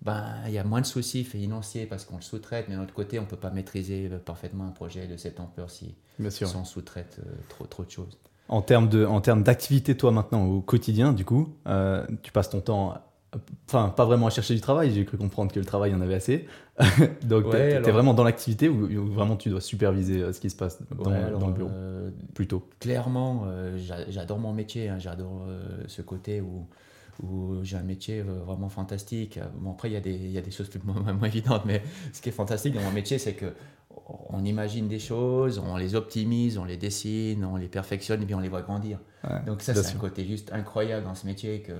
ben, 0.05 0.35
il 0.47 0.53
y 0.53 0.59
a 0.59 0.65
moins 0.65 0.83
de 0.83 0.87
soucis 0.87 1.25
financiers 1.25 1.87
parce 1.87 2.05
qu'on 2.05 2.17
le 2.17 2.23
sous-traite, 2.23 2.67
mais 2.69 2.75
de 2.75 2.81
l'autre 2.81 2.93
côté, 2.93 3.19
on 3.19 3.23
ne 3.23 3.27
peut 3.27 3.37
pas 3.37 3.51
maîtriser 3.51 4.11
euh, 4.12 4.19
parfaitement 4.19 4.67
un 4.67 4.71
projet 4.71 5.06
de 5.06 5.17
cette 5.17 5.41
ampleur 5.41 5.71
si, 5.71 5.95
si 6.29 6.45
on 6.45 6.65
sous-traite 6.65 7.21
euh, 7.21 7.31
trop, 7.49 7.65
trop 7.65 7.85
de 7.85 7.91
choses. 7.91 8.19
En 8.49 8.61
termes, 8.61 8.91
de, 8.91 9.06
en 9.06 9.23
termes 9.23 9.43
d'activité, 9.43 9.97
toi 9.97 10.12
maintenant, 10.12 10.45
au 10.45 10.61
quotidien, 10.61 11.15
du 11.15 11.25
coup, 11.25 11.56
euh, 11.67 12.06
tu 12.23 12.33
passes 12.33 12.51
ton 12.51 12.61
temps, 12.61 12.95
enfin, 13.67 13.89
pas 13.89 14.05
vraiment 14.05 14.27
à 14.27 14.31
chercher 14.31 14.55
du 14.55 14.61
travail, 14.61 14.93
j'ai 14.93 15.06
cru 15.06 15.17
comprendre 15.17 15.51
que 15.51 15.59
le 15.59 15.65
travail, 15.65 15.93
il 15.93 15.95
y 15.95 15.97
en 15.97 16.03
avait 16.03 16.17
assez. 16.17 16.47
Donc, 17.23 17.49
tu 17.51 17.56
es, 17.56 17.81
vraiment 17.81 18.12
dans 18.12 18.25
l'activité 18.25 18.69
ou, 18.69 19.06
vraiment 19.06 19.37
tu 19.37 19.49
dois 19.49 19.62
superviser 19.62 20.31
ce 20.35 20.41
qui 20.41 20.51
se 20.51 20.56
passe 20.56 20.83
dans, 20.95 21.05
dans 21.39 21.47
le 21.47 21.55
bureau? 21.55 21.71
Plutôt. 22.35 22.69
Clairement, 22.81 23.47
j'adore 24.11 24.39
mon 24.39 24.53
métier, 24.53 24.91
hein, 24.91 24.99
j'adore 24.99 25.47
ce 25.87 26.03
côté 26.03 26.43
où 26.43 26.67
où 27.22 27.62
j'ai 27.62 27.76
un 27.76 27.82
métier 27.82 28.20
euh, 28.20 28.40
vraiment 28.44 28.69
fantastique. 28.69 29.38
Bon, 29.58 29.72
après, 29.72 29.90
il 29.90 29.93
y, 29.93 29.96
a 29.96 30.00
des, 30.00 30.14
il 30.14 30.31
y 30.31 30.38
a 30.38 30.43
des 30.43 30.50
choses 30.50 30.69
plus 30.69 30.81
moins, 30.84 31.12
moins, 31.12 31.28
évidentes, 31.28 31.64
mais 31.64 31.82
ce 32.12 32.20
qui 32.20 32.28
est 32.28 32.32
fantastique 32.32 32.75
dans 32.75 32.82
mon 32.82 32.93
métier, 32.93 33.19
c'est 33.19 33.34
que 33.34 33.52
on 34.31 34.44
imagine 34.44 34.88
des 34.88 34.99
choses, 34.99 35.58
on 35.58 35.76
les 35.76 35.94
optimise, 35.94 36.58
on 36.58 36.64
les 36.64 36.76
dessine, 36.76 37.44
on 37.44 37.56
les 37.56 37.69
perfectionne 37.69 38.22
et 38.22 38.26
puis 38.26 38.34
on 38.34 38.40
les 38.40 38.49
voit 38.49 38.62
grandir. 38.62 38.99
Donc 39.46 39.62
ça, 39.62 39.75
c'est 39.75 39.94
un 39.94 39.99
côté 39.99 40.26
juste 40.26 40.52
incroyable 40.52 41.05
dans 41.05 41.14
ce 41.14 41.26
métier 41.26 41.62
que, 41.62 41.72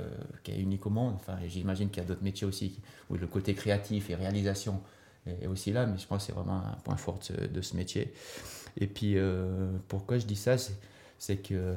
qui 0.43 0.53
est 0.53 0.59
unique 0.59 0.87
au 0.87 0.91
monde. 0.91 1.17
Enfin, 1.17 1.37
j'imagine 1.47 1.91
qu'il 1.91 2.03
y 2.03 2.07
a 2.07 2.09
d'autres 2.09 2.23
métiers 2.23 2.47
aussi 2.47 2.81
où 3.11 3.17
le 3.17 3.27
côté 3.27 3.53
créatif 3.53 4.09
et 4.09 4.15
réalisation 4.15 4.81
est 5.27 5.47
aussi 5.47 5.73
là, 5.73 5.87
mais 5.87 5.99
je 5.99 6.07
pense 6.07 6.23
que 6.23 6.27
c'est 6.27 6.33
vraiment 6.33 6.63
un 6.65 6.77
point 6.85 6.97
fort 6.97 7.19
de 7.53 7.61
ce, 7.61 7.77
métier. 7.77 8.15
Et 8.79 8.87
puis, 8.87 9.17
euh, 9.17 9.73
pourquoi 9.89 10.19
je 10.19 10.27
dis 10.27 10.37
ça, 10.37 10.57
c'est 11.19 11.37
que 11.37 11.75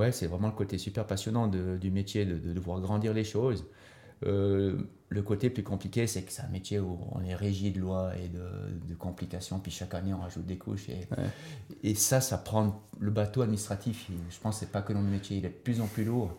ouais, 0.00 0.12
c'est 0.12 0.26
vraiment 0.26 0.48
le 0.48 0.54
côté 0.54 0.78
super 0.78 1.06
passionnant 1.06 1.46
du 1.46 1.90
métier, 1.90 2.24
de, 2.24 2.38
de, 2.38 2.60
voir 2.60 2.80
grandir 2.80 3.12
les 3.12 3.24
choses. 3.24 3.66
Euh, 4.26 4.76
le 5.08 5.22
côté 5.22 5.48
plus 5.48 5.62
compliqué, 5.62 6.06
c'est 6.06 6.22
que 6.22 6.30
c'est 6.30 6.42
un 6.42 6.48
métier 6.48 6.78
où 6.78 6.98
on 7.12 7.22
est 7.24 7.34
régi 7.34 7.72
de 7.72 7.80
lois 7.80 8.12
et 8.16 8.28
de, 8.28 8.94
complications, 8.94 9.58
puis 9.58 9.72
chaque 9.72 9.94
année 9.94 10.12
on 10.12 10.20
rajoute 10.20 10.44
des 10.46 10.58
couches. 10.58 10.88
Et, 10.90 11.08
et 11.82 11.94
ça, 11.94 12.20
ça 12.20 12.36
prend 12.36 12.82
le 13.00 13.10
bateau 13.10 13.40
administratif. 13.40 14.08
Je 14.28 14.38
pense 14.38 14.56
que 14.56 14.66
c'est 14.66 14.72
pas 14.72 14.82
que 14.82 14.92
dans 14.92 15.00
le 15.00 15.08
métier, 15.08 15.38
il 15.38 15.46
est 15.46 15.48
de 15.48 15.54
plus 15.54 15.80
en 15.80 15.86
plus 15.86 16.04
lourd. 16.04 16.36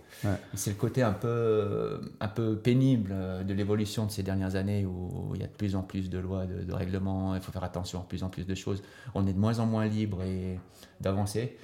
C'est 0.54 0.70
le 0.70 0.76
côté 0.76 1.02
un 1.02 1.12
peu, 1.12 2.00
un 2.20 2.28
peu 2.28 2.56
pénible 2.56 3.16
de 3.46 3.54
l'évolution 3.54 4.06
de 4.06 4.12
ces 4.12 4.24
dernières 4.24 4.56
années 4.56 4.86
où 4.86 5.32
il 5.34 5.42
y 5.42 5.44
a 5.44 5.48
de 5.48 5.54
plus 5.54 5.76
en 5.76 5.82
plus 5.82 6.10
de 6.10 6.20
lois, 6.20 6.46
de, 6.46 6.64
de 6.64 6.74
règlements, 6.74 7.36
il 7.36 7.42
faut 7.42 7.52
faire 7.52 7.64
attention 7.64 8.00
à 8.00 8.04
plus 8.04 8.24
en 8.24 8.30
plus 8.30 8.46
de 8.46 8.56
choses. 8.56 8.84
On 9.16 9.26
est 9.28 9.34
de 9.34 9.40
moins 9.40 9.58
en 9.60 9.66
moins 9.66 9.88
libre 9.88 10.22
et 10.24 10.60
d'avancer. 11.02 11.58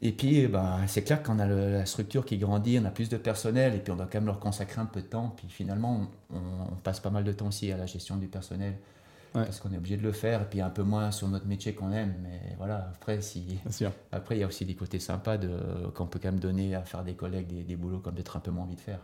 Et 0.00 0.12
puis, 0.12 0.46
bah, 0.48 0.78
c'est 0.88 1.02
clair 1.02 1.22
qu'on 1.22 1.38
a 1.38 1.46
la 1.46 1.86
structure 1.86 2.24
qui 2.24 2.38
grandit, 2.38 2.78
on 2.80 2.84
a 2.84 2.90
plus 2.90 3.08
de 3.08 3.16
personnel, 3.16 3.74
et 3.74 3.78
puis 3.78 3.92
on 3.92 3.96
doit 3.96 4.06
quand 4.06 4.18
même 4.18 4.26
leur 4.26 4.40
consacrer 4.40 4.80
un 4.80 4.86
peu 4.86 5.00
de 5.00 5.06
temps. 5.06 5.32
Puis 5.36 5.48
finalement, 5.48 6.08
on, 6.32 6.74
passe 6.82 6.98
pas 6.98 7.10
mal 7.10 7.22
de 7.22 7.32
temps 7.32 7.46
aussi 7.46 7.70
à 7.70 7.76
la 7.76 7.86
gestion 7.86 8.16
du 8.16 8.26
personnel, 8.26 8.74
parce 9.32 9.60
qu'on 9.60 9.72
est 9.72 9.76
obligé 9.76 9.96
de 9.96 10.02
le 10.02 10.12
faire, 10.12 10.42
et 10.42 10.44
puis 10.46 10.60
un 10.60 10.70
peu 10.70 10.82
moins 10.82 11.12
sur 11.12 11.28
notre 11.28 11.46
métier 11.46 11.74
qu'on 11.74 11.92
aime. 11.92 12.14
Mais 12.22 12.56
voilà, 12.58 12.90
après, 12.94 13.20
si, 13.20 13.58
après, 14.10 14.36
il 14.36 14.40
y 14.40 14.42
a 14.42 14.46
aussi 14.48 14.64
des 14.64 14.74
côtés 14.74 14.98
sympas 14.98 15.38
de, 15.38 15.50
qu'on 15.94 16.06
peut 16.06 16.18
quand 16.20 16.32
même 16.32 16.40
donner 16.40 16.74
à 16.74 16.82
faire 16.82 17.04
des 17.04 17.14
collègues 17.14 17.46
des, 17.46 17.62
des 17.62 17.76
boulots 17.76 18.00
comme 18.00 18.14
d'être 18.14 18.36
un 18.36 18.40
peu 18.40 18.50
moins 18.50 18.64
envie 18.64 18.76
de 18.76 18.80
faire. 18.80 18.98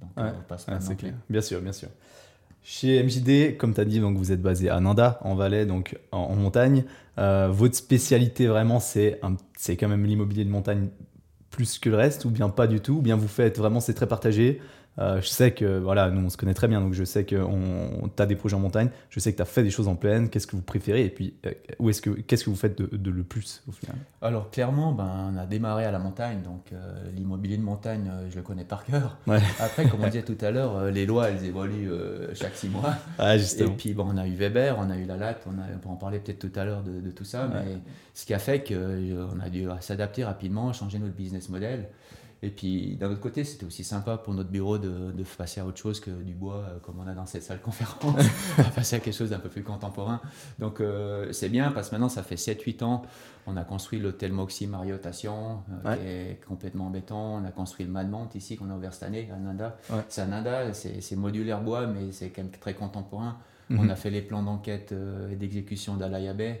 Donc, 0.00 0.10
on 0.16 0.42
passe 0.48 0.64
pas 0.64 0.80
c'est 0.80 0.96
clair. 0.96 1.14
Bien 1.28 1.42
sûr, 1.42 1.60
bien 1.60 1.72
sûr. 1.72 1.90
Chez 2.70 3.02
MJD, 3.02 3.56
comme 3.56 3.72
tu 3.72 3.80
as 3.80 3.86
dit, 3.86 3.98
vous 3.98 4.30
êtes 4.30 4.42
basé 4.42 4.68
à 4.68 4.78
Nanda, 4.78 5.18
en 5.22 5.34
Valais, 5.34 5.64
donc 5.64 5.98
en, 6.12 6.36
montagne. 6.36 6.84
Euh, 7.16 7.48
votre 7.50 7.74
spécialité 7.74 8.46
vraiment, 8.46 8.78
c'est 8.78 9.18
quand 9.80 9.88
même 9.88 10.04
l'immobilier 10.04 10.44
de 10.44 10.50
montagne 10.50 10.90
plus 11.48 11.78
que 11.78 11.88
le 11.88 11.96
reste, 11.96 12.26
ou 12.26 12.30
bien 12.30 12.50
pas 12.50 12.66
du 12.66 12.80
tout, 12.80 12.96
ou 12.96 13.00
bien 13.00 13.16
vous 13.16 13.26
faites 13.26 13.56
vraiment, 13.56 13.80
c'est 13.80 13.94
très 13.94 14.06
partagé? 14.06 14.60
Euh, 14.98 15.20
je 15.20 15.28
sais 15.28 15.52
que, 15.52 15.78
voilà, 15.78 16.10
nous 16.10 16.26
on 16.26 16.30
se 16.30 16.36
connaît 16.36 16.54
très 16.54 16.68
bien, 16.68 16.80
donc 16.80 16.92
je 16.92 17.04
sais 17.04 17.24
que 17.24 17.36
tu 17.36 18.22
as 18.22 18.26
des 18.26 18.36
projets 18.36 18.56
en 18.56 18.60
montagne, 18.60 18.90
je 19.10 19.20
sais 19.20 19.32
que 19.32 19.36
tu 19.36 19.42
as 19.42 19.46
fait 19.46 19.62
des 19.62 19.70
choses 19.70 19.88
en 19.88 19.94
plaine, 19.94 20.28
qu'est-ce 20.28 20.46
que 20.46 20.56
vous 20.56 20.62
préférez? 20.62 21.04
Et 21.04 21.10
puis 21.10 21.34
euh, 21.46 21.52
où 21.78 21.90
est-ce 21.90 22.02
que, 22.02 22.10
qu'est-ce 22.10 22.44
que 22.44 22.50
vous 22.50 22.56
faites 22.56 22.80
de, 22.80 23.10
le 23.10 23.22
plus 23.22 23.62
au 23.68 23.72
final? 23.72 23.96
Alors 24.22 24.50
clairement, 24.50 24.92
ben, 24.92 25.32
on 25.32 25.36
a 25.36 25.46
démarré 25.46 25.84
à 25.84 25.92
la 25.92 25.98
montagne, 25.98 26.42
donc 26.42 26.72
l'immobilier 27.14 27.56
de 27.56 27.62
montagne, 27.62 28.10
je 28.30 28.36
le 28.36 28.42
connais 28.42 28.64
par 28.64 28.84
cœur. 28.84 29.18
Après, 29.60 29.88
comme 29.88 30.02
on 30.02 30.06
disait 30.10 30.22
tout 30.22 30.38
à 30.40 30.50
l'heure, 30.50 30.90
les 30.90 31.06
lois 31.06 31.30
elles 31.30 31.44
évoluent 31.44 31.90
chaque 32.34 32.56
six 32.56 32.68
mois. 32.68 32.94
Ah, 33.18 33.36
et 33.36 33.64
puis 33.76 33.94
bon, 33.94 34.06
on 34.12 34.16
a 34.16 34.26
eu 34.26 34.34
Weber, 34.34 34.76
on 34.78 34.90
a 34.90 34.96
eu 34.96 35.04
la 35.04 35.16
latte, 35.16 35.46
on, 35.46 35.58
a, 35.58 35.64
on 35.86 35.92
en 35.92 35.96
parler 35.96 36.18
peut-être 36.18 36.38
tout 36.38 36.58
à 36.58 36.64
l'heure 36.64 36.82
de, 36.82 37.10
tout 37.10 37.24
ça, 37.24 37.48
mais 37.48 37.78
ce 38.14 38.26
qui 38.26 38.34
a 38.34 38.38
fait 38.38 38.62
qu'on 38.62 39.40
a 39.40 39.48
dû 39.48 39.66
s'adapter 39.80 40.24
rapidement, 40.24 40.72
changer 40.72 40.98
notre 40.98 41.14
business 41.14 41.48
model. 41.48 41.88
Et 42.42 42.50
puis 42.50 42.96
d'un 42.96 43.10
autre 43.10 43.20
côté, 43.20 43.42
c'était 43.42 43.66
aussi 43.66 43.82
sympa 43.82 44.16
pour 44.16 44.32
notre 44.32 44.50
bureau 44.50 44.78
de, 44.78 45.10
de, 45.10 45.24
passer 45.36 45.60
à 45.60 45.66
autre 45.66 45.78
chose 45.78 45.98
que 45.98 46.10
du 46.10 46.34
bois, 46.34 46.64
euh, 46.68 46.78
comme 46.80 47.00
on 47.00 47.06
a 47.08 47.12
dans 47.12 47.26
cette 47.26 47.42
salle 47.42 47.60
conférence, 47.60 48.24
à 48.58 48.62
passer 48.64 48.96
à 48.96 49.00
quelque 49.00 49.16
chose 49.16 49.30
d'un 49.30 49.40
peu 49.40 49.48
plus 49.48 49.64
contemporain. 49.64 50.20
Donc 50.60 50.80
euh, 50.80 51.32
c'est 51.32 51.48
bien 51.48 51.72
parce 51.72 51.88
que 51.88 51.96
maintenant, 51.96 52.08
ça 52.08 52.22
fait 52.22 52.36
7-8 52.36 52.84
ans, 52.84 53.02
on 53.46 53.56
a 53.56 53.64
construit 53.64 53.98
l'hôtel 53.98 54.32
Moxie 54.32 54.68
Marriott 54.68 55.04
à 55.04 55.12
Sion, 55.12 55.62
euh, 55.84 55.96
qui 55.96 56.06
est 56.06 56.40
complètement 56.46 56.86
en 56.86 56.90
béton. 56.90 57.16
On 57.16 57.44
a 57.44 57.50
construit 57.50 57.84
le 57.84 57.90
Madmont 57.90 58.28
ici, 58.34 58.56
qu'on 58.56 58.70
a 58.70 58.74
ouvert 58.74 58.94
cette 58.94 59.04
année, 59.04 59.28
à 59.34 59.36
Nanda. 59.36 59.76
C'est 60.08 60.20
à 60.20 60.26
Nanda, 60.26 60.72
c'est 60.74 61.16
modulaire 61.16 61.60
bois, 61.60 61.88
mais 61.88 62.12
c'est 62.12 62.30
quand 62.30 62.42
même 62.42 62.52
très 62.52 62.74
contemporain. 62.74 63.38
Mhm. 63.68 63.80
On 63.80 63.88
a 63.88 63.96
fait 63.96 64.10
les 64.10 64.22
plans 64.22 64.42
d'enquête 64.42 64.94
et 65.30 65.34
d'exécution 65.34 65.96
d'Alayabé. 65.96 66.60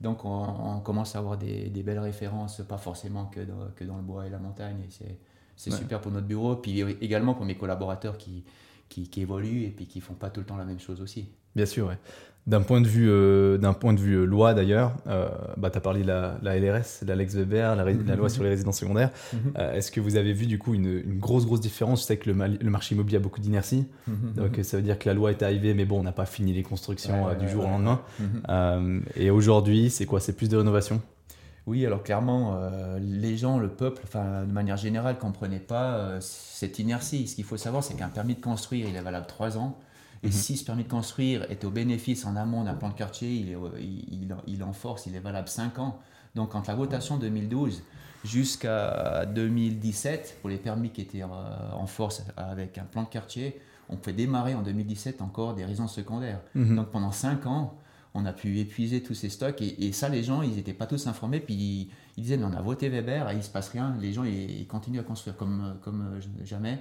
Donc 0.00 0.24
on, 0.24 0.80
commence 0.80 1.16
à 1.16 1.18
avoir 1.18 1.38
des, 1.38 1.82
belles 1.84 1.98
références, 1.98 2.62
pas 2.68 2.78
forcément 2.78 3.26
que 3.26 3.40
dans, 3.40 3.70
que 3.74 3.84
dans 3.84 3.96
le 3.96 4.02
bois 4.02 4.26
et 4.26 4.30
la 4.30 4.38
montagne. 4.38 4.80
Et 4.80 5.16
c'est 5.56 5.70
super 5.70 6.00
pour 6.00 6.12
notre 6.12 6.26
bureau, 6.26 6.56
puis 6.56 6.80
également 7.00 7.34
pour 7.34 7.46
mes 7.46 7.56
collaborateurs 7.56 8.18
qui, 8.18 8.44
qui, 8.88 9.08
qui, 9.08 9.22
évoluent 9.22 9.64
et 9.64 9.70
puis 9.70 9.86
qui 9.86 10.00
font 10.00 10.14
pas 10.14 10.30
tout 10.30 10.40
le 10.40 10.46
temps 10.46 10.56
la 10.56 10.64
même 10.64 10.80
chose 10.80 11.00
aussi. 11.00 11.28
Bien 11.54 11.66
sûr, 11.66 11.86
ouais. 11.86 11.98
D'un 12.46 12.60
point 12.60 12.82
de 12.82 12.86
vue, 12.86 13.08
euh, 13.08 13.56
d'un 13.56 13.72
point 13.72 13.94
de 13.94 14.00
vue 14.00 14.16
euh, 14.16 14.26
loi 14.26 14.52
d'ailleurs, 14.52 14.92
euh, 15.06 15.28
bah, 15.56 15.70
tu 15.70 15.78
as 15.78 15.80
parlé 15.80 16.02
de 16.02 16.08
la, 16.08 16.36
la 16.42 16.58
LRS, 16.58 17.02
la 17.06 17.16
Lex 17.16 17.34
Weber, 17.36 17.74
la, 17.74 17.84
la, 17.84 18.16
loi 18.16 18.28
sur 18.28 18.42
les 18.42 18.50
résidences 18.50 18.80
secondaires. 18.80 19.10
Mhm. 19.32 19.52
Est-ce 19.72 19.90
que 19.90 19.98
vous 19.98 20.16
avez 20.16 20.34
vu 20.34 20.44
du 20.44 20.58
coup 20.58 20.74
une, 20.74 21.02
une 21.06 21.18
grosse 21.18 21.46
grosse 21.46 21.62
différence? 21.62 22.02
Je 22.02 22.04
sais 22.04 22.16
que 22.18 22.30
le, 22.30 22.58
le, 22.60 22.70
marché 22.70 22.94
immobilier 22.94 23.16
a 23.16 23.20
beaucoup 23.20 23.40
d'inertie, 23.40 23.86
mhm. 24.06 24.34
donc 24.36 24.60
ça 24.62 24.76
veut 24.76 24.82
dire 24.82 24.98
que 24.98 25.08
la 25.08 25.14
loi 25.14 25.30
est 25.30 25.42
arrivée, 25.42 25.72
mais 25.72 25.86
bon, 25.86 26.00
on 26.00 26.02
n'a 26.02 26.12
pas 26.12 26.26
fini 26.26 26.52
les 26.52 26.62
constructions 26.62 27.34
du 27.40 27.48
jour 27.48 27.64
au 27.64 27.68
lendemain. 27.68 28.02
Mhm. 28.18 29.02
et 29.16 29.30
aujourd'hui, 29.30 29.88
c'est 29.88 30.04
quoi? 30.04 30.20
C'est 30.20 30.34
plus 30.34 30.50
de 30.50 30.58
rénovation? 30.58 31.00
Oui, 31.66 31.86
alors 31.86 32.02
clairement, 32.02 32.60
les 33.00 33.38
gens, 33.38 33.58
le 33.58 33.68
peuple, 33.68 34.02
enfin, 34.04 34.44
de 34.44 34.52
manière 34.52 34.76
générale, 34.76 35.14
ne 35.14 35.20
comprenaient 35.20 35.58
pas 35.60 36.18
cette 36.20 36.78
inertie. 36.78 37.26
Ce 37.26 37.36
qu'il 37.36 37.44
faut 37.44 37.56
savoir, 37.56 37.82
c'est 37.82 37.94
qu'un 37.94 38.08
permis 38.08 38.34
de 38.34 38.40
construire, 38.42 38.86
il 38.86 38.96
est 38.96 39.00
valable 39.00 39.26
trois 39.26 39.56
ans. 39.56 39.78
Et 40.24 40.28
mhm. 40.28 40.32
si 40.32 40.56
ce 40.56 40.64
permis 40.64 40.84
de 40.84 40.88
construire 40.88 41.42
est 41.50 41.64
au 41.64 41.70
bénéfice 41.70 42.24
en 42.24 42.34
amont 42.34 42.64
d'un 42.64 42.74
plan 42.74 42.88
de 42.88 42.94
quartier, 42.94 43.30
il, 43.30 43.50
est, 43.50 43.56
il, 43.78 44.34
il, 44.46 44.64
en 44.64 44.72
force, 44.72 45.06
il 45.06 45.14
est 45.14 45.20
valable 45.20 45.48
5 45.48 45.78
ans. 45.78 45.98
Donc, 46.34 46.52
quand 46.52 46.66
la 46.66 46.74
votation 46.74 47.18
2012 47.18 47.82
jusqu'à 48.24 49.26
2017, 49.26 50.38
pour 50.40 50.48
les 50.48 50.56
permis 50.56 50.88
qui 50.88 51.02
étaient 51.02 51.22
euh, 51.22 51.26
en 51.74 51.86
force 51.86 52.24
avec 52.38 52.78
un 52.78 52.84
plan 52.84 53.02
de 53.02 53.08
quartier, 53.08 53.60
on 53.90 53.96
pouvait 53.96 54.14
démarrer 54.16 54.54
en 54.54 54.62
2017 54.62 55.20
encore 55.20 55.54
des 55.54 55.66
résidences 55.66 55.94
secondaires. 55.94 56.40
Mhm. 56.54 56.74
Donc, 56.74 56.90
pendant 56.90 57.12
5 57.12 57.46
ans, 57.46 57.74
on 58.14 58.24
a 58.26 58.32
pu 58.32 58.60
épuiser 58.60 59.02
tous 59.02 59.14
ces 59.14 59.28
stocks. 59.28 59.60
Et, 59.60 59.92
ça, 59.92 60.08
les 60.08 60.22
gens, 60.22 60.42
ils 60.42 60.54
n'étaient 60.54 60.72
pas 60.72 60.86
tous 60.86 61.08
informés. 61.08 61.40
Puis 61.40 61.90
ils, 62.16 62.22
disaient, 62.22 62.36
mais 62.36 62.44
on 62.44 62.52
a 62.52 62.62
voté 62.62 62.88
Weber, 62.88 63.28
et 63.28 63.32
il 63.32 63.38
ne 63.38 63.42
se 63.42 63.50
passe 63.50 63.70
rien. 63.70 63.96
Les 64.00 64.12
gens, 64.12 64.22
ils, 64.22 64.66
continuent 64.68 65.00
à 65.00 65.02
construire 65.02 65.36
comme, 65.36 65.76
comme 65.82 66.02
euh, 66.16 66.44
jamais. 66.44 66.78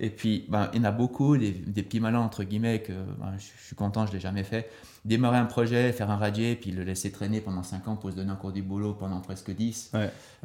Et 0.00 0.10
puis, 0.10 0.44
ben, 0.48 0.68
il 0.72 0.78
y 0.78 0.82
en 0.82 0.84
a 0.84 0.90
beaucoup, 0.90 1.36
des, 1.36 1.52
petits 1.52 2.00
malins, 2.00 2.20
entre 2.20 2.42
guillemets, 2.42 2.82
que 2.82 2.92
ben, 2.92 3.34
je, 3.38 3.64
suis 3.64 3.76
content, 3.76 4.06
je 4.06 4.10
ne 4.10 4.16
l'ai 4.16 4.20
jamais 4.20 4.42
fait. 4.42 4.68
Démarrer 5.04 5.38
un 5.38 5.46
projet, 5.46 5.92
faire 5.92 6.10
un 6.10 6.16
radier, 6.16 6.56
puis 6.56 6.72
le 6.72 6.82
laisser 6.82 7.12
traîner 7.12 7.40
pendant 7.40 7.62
5 7.62 7.86
ans 7.86 7.94
pour 7.94 8.10
se 8.10 8.16
donner 8.16 8.32
encore 8.32 8.50
du 8.50 8.62
boulot 8.62 8.94
pendant 8.94 9.20
presque 9.20 9.54
10. 9.54 9.92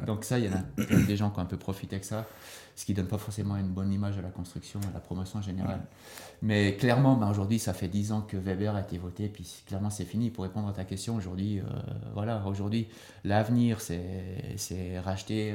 Donc 0.06 0.24
ça, 0.24 0.38
il 0.38 0.44
y 0.44 0.48
en 0.48 0.52
a 0.52 1.02
des 1.06 1.16
gens 1.16 1.30
qui 1.30 1.40
ont 1.40 1.42
un 1.42 1.46
peu 1.46 1.56
profité 1.56 1.98
de 1.98 2.04
ça 2.04 2.28
ce 2.74 2.84
qui 2.84 2.94
donne 2.94 3.06
pas 3.06 3.18
forcément 3.18 3.56
une 3.56 3.68
bonne 3.68 3.92
image 3.92 4.18
à 4.18 4.22
la 4.22 4.30
construction, 4.30 4.80
à 4.90 4.94
la 4.94 5.00
promotion 5.00 5.42
générale. 5.42 5.80
Mais 6.40 6.76
clairement, 6.76 7.16
ben 7.16 7.30
aujourd'hui, 7.30 7.58
ça 7.58 7.72
fait 7.74 7.88
10 7.88 8.12
ans 8.12 8.22
que 8.22 8.36
Weber 8.36 8.74
a 8.74 8.80
été 8.80 8.98
voté, 8.98 9.28
puis 9.28 9.62
clairement, 9.66 9.90
c'est 9.90 10.04
fini. 10.04 10.30
Pour 10.30 10.44
répondre 10.44 10.68
à 10.68 10.72
ta 10.72 10.84
question, 10.84 11.14
aujourd'hui, 11.14 11.60
euh, 11.60 11.64
voilà, 12.14 12.42
aujourd'hui, 12.46 12.88
l'avenir, 13.24 13.80
c'est 13.80 14.98
racheter 15.00 15.54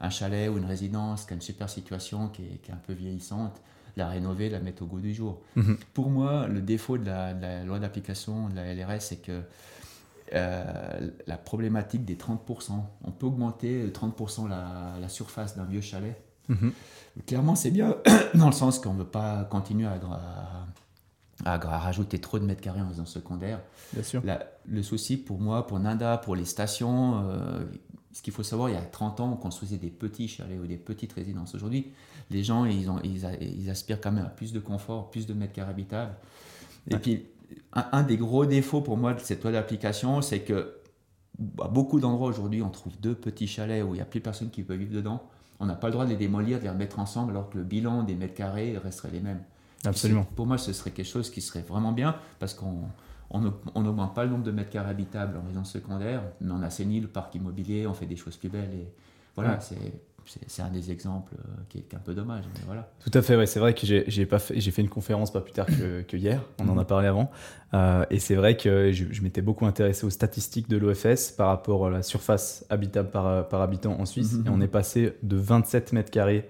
un, 0.00 0.10
chalet 0.10 0.48
ou 0.48 0.58
une 0.58 0.64
résidence 0.64 1.24
qui 1.24 1.32
a 1.32 1.34
une 1.34 1.42
super 1.42 1.68
situation, 1.68 2.28
qui 2.28 2.42
est, 2.42 2.62
qui 2.62 2.70
est 2.70 2.74
un 2.74 2.80
peu 2.86 2.92
vieillissante, 2.92 3.60
la 3.96 4.08
rénover, 4.08 4.48
la 4.48 4.60
mettre 4.60 4.82
au 4.82 4.86
goût 4.86 5.00
du 5.00 5.14
jour. 5.14 5.40
Mhm. 5.56 5.76
Pour 5.94 6.10
moi, 6.10 6.46
le 6.46 6.60
défaut 6.60 6.98
de 6.98 7.06
la, 7.06 7.64
loi 7.64 7.78
d'application 7.78 8.48
de 8.48 8.56
la 8.56 8.74
LRS, 8.74 9.00
c'est 9.00 9.22
que 9.22 9.42
euh, 10.34 11.10
la 11.26 11.36
problématique 11.36 12.04
des 12.04 12.16
30%. 12.16 12.72
On 13.04 13.10
peut 13.10 13.26
augmenter 13.26 13.88
30% 13.88 14.48
la, 14.48 14.94
la, 15.00 15.08
surface 15.08 15.56
d'un 15.56 15.64
vieux 15.64 15.80
chalet. 15.80 16.22
Mhm. 16.48 16.72
Clairement, 17.26 17.54
c'est 17.56 17.70
bien 17.70 17.96
dans 18.34 18.46
le 18.46 18.52
sens 18.52 18.78
qu'on 18.78 18.94
ne 18.94 19.00
veut 19.00 19.08
pas 19.08 19.44
continuer 19.44 19.86
à, 19.86 19.98
à, 21.44 21.78
rajouter 21.78 22.20
trop 22.20 22.38
de 22.38 22.44
mètres 22.44 22.60
carrés 22.60 22.80
en 22.80 22.88
faisant 22.88 23.06
secondaire. 23.06 23.60
Bien 23.92 24.02
sûr. 24.02 24.22
le 24.68 24.82
souci 24.82 25.16
pour 25.16 25.40
moi, 25.40 25.66
pour 25.66 25.80
Nanda, 25.80 26.18
pour 26.18 26.36
les 26.36 26.44
stations, 26.44 27.24
euh, 27.24 27.64
ce 28.12 28.22
qu'il 28.22 28.32
faut 28.32 28.44
savoir, 28.44 28.68
il 28.68 28.74
y 28.74 28.78
a 28.78 28.82
30 28.82 29.20
ans, 29.20 29.32
on 29.32 29.36
construisait 29.36 29.78
des 29.78 29.90
petits 29.90 30.28
chalets 30.28 30.60
ou 30.60 30.66
des 30.66 30.76
petites 30.76 31.12
résidences. 31.12 31.54
Aujourd'hui, 31.54 31.88
les 32.30 32.44
gens, 32.44 32.64
ils, 32.64 32.88
ont, 32.88 33.00
ils, 33.02 33.26
ils, 33.40 33.70
aspirent 33.70 34.00
quand 34.00 34.12
même 34.12 34.26
à 34.26 34.30
plus 34.30 34.52
de 34.52 34.60
confort, 34.60 35.10
plus 35.10 35.26
de 35.26 35.34
mètres 35.34 35.52
carrés 35.52 35.70
habitables. 35.70 36.14
Et 36.88 36.96
puis, 36.96 37.26
un, 37.72 38.02
des 38.02 38.16
gros 38.16 38.46
défauts 38.46 38.80
pour 38.80 38.96
moi 38.96 39.14
de 39.14 39.20
cette 39.20 39.42
loi 39.42 39.52
d'application, 39.52 40.22
c'est 40.22 40.40
que 40.40 40.74
à 41.62 41.68
beaucoup 41.68 42.00
d'endroits 42.00 42.28
aujourd'hui, 42.28 42.62
on 42.62 42.68
trouve 42.68 42.98
deux 43.00 43.14
petits 43.14 43.46
chalets 43.46 43.82
où 43.82 43.88
il 43.88 43.94
n'y 43.94 44.00
a 44.00 44.04
plus 44.04 44.20
personne 44.20 44.50
qui 44.50 44.62
peut 44.62 44.74
vivre 44.74 44.94
dedans. 44.94 45.22
On 45.58 45.66
n'a 45.66 45.74
pas 45.74 45.88
le 45.88 45.92
droit 45.92 46.04
de 46.04 46.10
les 46.10 46.16
démolir, 46.16 46.58
de 46.58 46.64
les 46.64 46.70
remettre 46.70 46.98
ensemble, 46.98 47.32
alors 47.32 47.50
que 47.50 47.58
le 47.58 47.64
bilan 47.64 48.02
des 48.02 48.14
mètres 48.14 48.34
carrés 48.34 48.76
resterait 48.78 49.10
les 49.12 49.20
mêmes. 49.20 49.42
Absolument. 49.84 50.24
Pour 50.36 50.46
moi, 50.46 50.58
ce 50.58 50.72
serait 50.72 50.90
quelque 50.90 51.06
chose 51.06 51.30
qui 51.30 51.40
serait 51.40 51.62
vraiment 51.62 51.92
bien, 51.92 52.16
parce 52.38 52.54
qu'on 52.54 52.90
n'augmente 53.80 54.14
pas 54.14 54.24
le 54.24 54.30
nombre 54.30 54.44
de 54.44 54.50
mètres 54.50 54.70
carrés 54.70 54.90
habitables 54.90 55.36
en 55.38 55.42
résidence 55.42 55.70
secondaire, 55.72 56.22
mais 56.40 56.52
on 56.52 56.62
assainit 56.62 57.00
le 57.00 57.08
parc 57.08 57.34
immobilier, 57.34 57.86
on 57.86 57.94
fait 57.94 58.06
des 58.06 58.16
choses 58.16 58.36
plus 58.36 58.48
belles. 58.48 58.74
Et 58.74 58.92
voilà, 59.36 59.60
c'est 59.60 59.76
c'est 60.46 60.62
un 60.62 60.70
des 60.70 60.90
exemples 60.90 61.34
euh, 61.38 61.52
qui 61.68 61.78
est, 61.78 61.94
un 61.94 61.98
peu 61.98 62.14
dommage. 62.14 62.44
Mais 62.54 62.60
voilà. 62.66 62.90
Tout 63.00 63.10
à 63.14 63.22
fait, 63.22 63.36
ouais, 63.36 63.46
c'est 63.46 63.60
vrai 63.60 63.74
que 63.74 63.86
j'ai 63.86 64.26
fait, 64.26 64.38
fait 64.38 64.82
une 64.82 64.88
conférence 64.88 65.32
pas 65.32 65.40
plus 65.40 65.52
tard 65.52 65.66
que, 65.66 66.16
hier, 66.16 66.40
on 66.58 66.68
en 66.68 66.78
a 66.78 66.82
mhm. 66.82 66.86
parlé 66.86 67.08
avant, 67.08 67.30
euh, 67.74 68.04
et 68.10 68.18
c'est 68.18 68.34
vrai 68.34 68.56
que 68.56 68.92
je, 68.92 69.22
m'étais 69.22 69.42
beaucoup 69.42 69.66
intéressé 69.66 70.06
aux 70.06 70.10
statistiques 70.10 70.68
de 70.68 70.76
l'OFS 70.76 71.32
par 71.36 71.48
rapport 71.48 71.86
à 71.86 71.90
la 71.90 72.02
surface 72.02 72.64
habitable 72.70 73.10
par, 73.10 73.48
par 73.48 73.60
habitant 73.60 73.98
en 73.98 74.06
Suisse, 74.06 74.34
mhm. 74.34 74.46
et 74.46 74.50
on 74.50 74.60
est 74.60 74.68
passé 74.68 75.16
de 75.22 75.36
27 75.36 75.92
mètres 75.92 76.10
carrés 76.10 76.48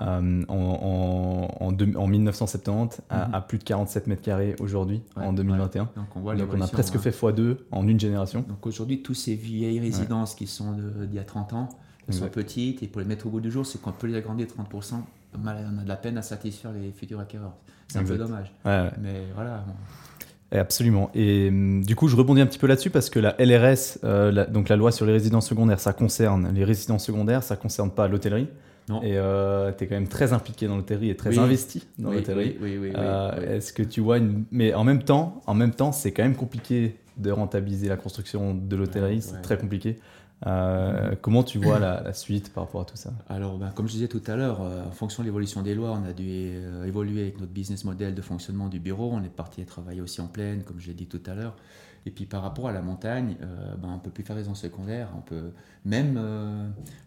euh, 0.00 0.44
en, 0.48 1.48
en, 1.60 2.06
1970 2.06 3.02
mhm. 3.10 3.16
à, 3.32 3.40
plus 3.40 3.58
de 3.58 3.64
47 3.64 4.06
mètres 4.06 4.22
carrés 4.22 4.54
aujourd'hui, 4.60 5.02
en 5.16 5.32
2021. 5.32 5.90
Donc, 5.96 6.06
on, 6.14 6.20
voit 6.20 6.36
Donc 6.36 6.50
on 6.54 6.60
a 6.60 6.68
presque 6.68 6.94
hein. 6.96 7.00
fait 7.00 7.10
x2 7.10 7.56
en 7.72 7.86
une 7.88 7.98
génération. 7.98 8.44
Donc 8.48 8.66
aujourd'hui, 8.66 9.02
tous 9.02 9.14
ces 9.14 9.34
vieilles 9.34 9.80
résidences 9.80 10.34
qui 10.34 10.46
sont 10.46 10.72
d'il 10.72 11.14
y 11.14 11.18
a 11.18 11.24
30 11.24 11.52
ans, 11.52 11.68
elles 12.08 12.14
sont 12.14 12.28
petites 12.28 12.82
et 12.82 12.86
pour 12.86 13.00
les 13.00 13.06
mettre 13.06 13.26
au 13.26 13.30
bout 13.30 13.40
du 13.40 13.50
jour, 13.50 13.66
c'est 13.66 13.80
qu'on 13.80 13.92
peut 13.92 14.06
les 14.06 14.16
agrandir 14.16 14.46
30%. 14.46 14.94
On 15.34 15.46
a 15.46 15.54
de 15.54 15.88
la 15.88 15.96
peine 15.96 16.16
à 16.16 16.22
satisfaire 16.22 16.72
les 16.72 16.90
futurs 16.90 17.20
acquéreurs. 17.20 17.54
C'est 17.88 17.98
un 17.98 18.04
peu 18.04 18.16
dommage. 18.16 18.52
Mais 18.64 19.24
voilà. 19.34 19.64
absolument. 20.52 21.10
Et 21.14 21.48
hum, 21.48 21.84
du 21.84 21.96
coup, 21.96 22.08
je 22.08 22.16
rebondis 22.16 22.40
un 22.40 22.46
petit 22.46 22.58
peu 22.58 22.66
là-dessus 22.66 22.90
parce 22.90 23.10
que 23.10 23.18
la 23.18 23.36
LRS, 23.38 23.98
euh, 24.04 24.46
donc 24.46 24.68
la 24.68 24.76
loi 24.76 24.90
sur 24.92 25.06
les 25.06 25.12
résidences 25.12 25.48
secondaires, 25.48 25.80
ça 25.80 25.92
concerne 25.92 26.52
les 26.54 26.64
résidences 26.64 27.04
secondaires, 27.04 27.42
ça 27.42 27.56
concerne 27.56 27.90
pas 27.90 28.08
l'hôtellerie. 28.08 28.48
Non. 28.88 29.02
Et 29.02 29.18
euh, 29.18 29.70
tu 29.76 29.84
es 29.84 29.86
quand 29.86 29.96
même 29.96 30.08
très 30.08 30.32
impliqué 30.32 30.66
dans 30.66 30.76
l'hôtellerie 30.76 31.10
et 31.10 31.16
très 31.16 31.38
investi 31.38 31.86
dans 31.98 32.10
l'hôtellerie. 32.10 32.56
Oui, 32.60 32.78
oui, 32.80 32.92
euh, 32.96 33.56
Est-ce 33.56 33.72
que 33.72 33.82
tu 33.82 34.00
vois 34.00 34.16
une... 34.16 34.44
Mais 34.50 34.72
en 34.72 34.84
même 34.84 35.02
temps, 35.02 35.42
en 35.46 35.54
même 35.54 35.72
temps, 35.72 35.92
c'est 35.92 36.12
quand 36.12 36.22
même 36.22 36.36
compliqué 36.36 36.96
de 37.18 37.30
rentabiliser 37.30 37.88
la 37.88 37.96
construction 37.96 38.54
de 38.54 38.76
l'hôtellerie. 38.76 39.20
c'est 39.20 39.42
très 39.42 39.58
compliqué. 39.58 39.98
Euh, 40.46 41.16
comment 41.20 41.42
tu 41.42 41.58
vois 41.58 41.78
la, 41.78 42.12
suite 42.12 42.52
par 42.52 42.64
rapport 42.64 42.82
à 42.82 42.84
tout 42.84 42.96
ça 42.96 43.10
Alors, 43.28 43.58
ben, 43.58 43.70
comme 43.70 43.88
je 43.88 43.92
disais 43.92 44.08
tout 44.08 44.22
à 44.26 44.36
l'heure, 44.36 44.62
euh, 44.62 44.84
en 44.84 44.92
fonction 44.92 45.22
de 45.22 45.26
l'évolution 45.26 45.62
des 45.62 45.74
lois, 45.74 45.90
on 45.90 46.08
a 46.08 46.12
dû 46.12 46.26
euh, 46.28 46.84
évoluer 46.84 47.22
avec 47.22 47.40
notre 47.40 47.52
business 47.52 47.84
model 47.84 48.14
de 48.14 48.22
fonctionnement 48.22 48.68
du 48.68 48.78
bureau. 48.78 49.10
On 49.12 49.22
est 49.24 49.28
parti 49.28 49.62
à 49.62 49.64
travailler 49.64 50.00
aussi 50.00 50.20
en 50.20 50.28
pleine, 50.28 50.62
comme 50.62 50.78
je 50.78 50.88
l'ai 50.88 50.94
dit 50.94 51.06
tout 51.06 51.22
à 51.26 51.34
l'heure. 51.34 51.56
Et 52.06 52.10
puis 52.10 52.24
par 52.24 52.42
rapport 52.42 52.68
à 52.68 52.72
la 52.72 52.80
montagne, 52.80 53.36
ben, 53.40 53.88
on 53.88 53.94
ne 53.94 54.00
peut 54.00 54.10
plus 54.10 54.22
faire 54.22 54.36
résidence 54.36 54.62
secondaire. 54.62 55.08
On 55.18 55.20
peut 55.20 55.50
même 55.84 56.18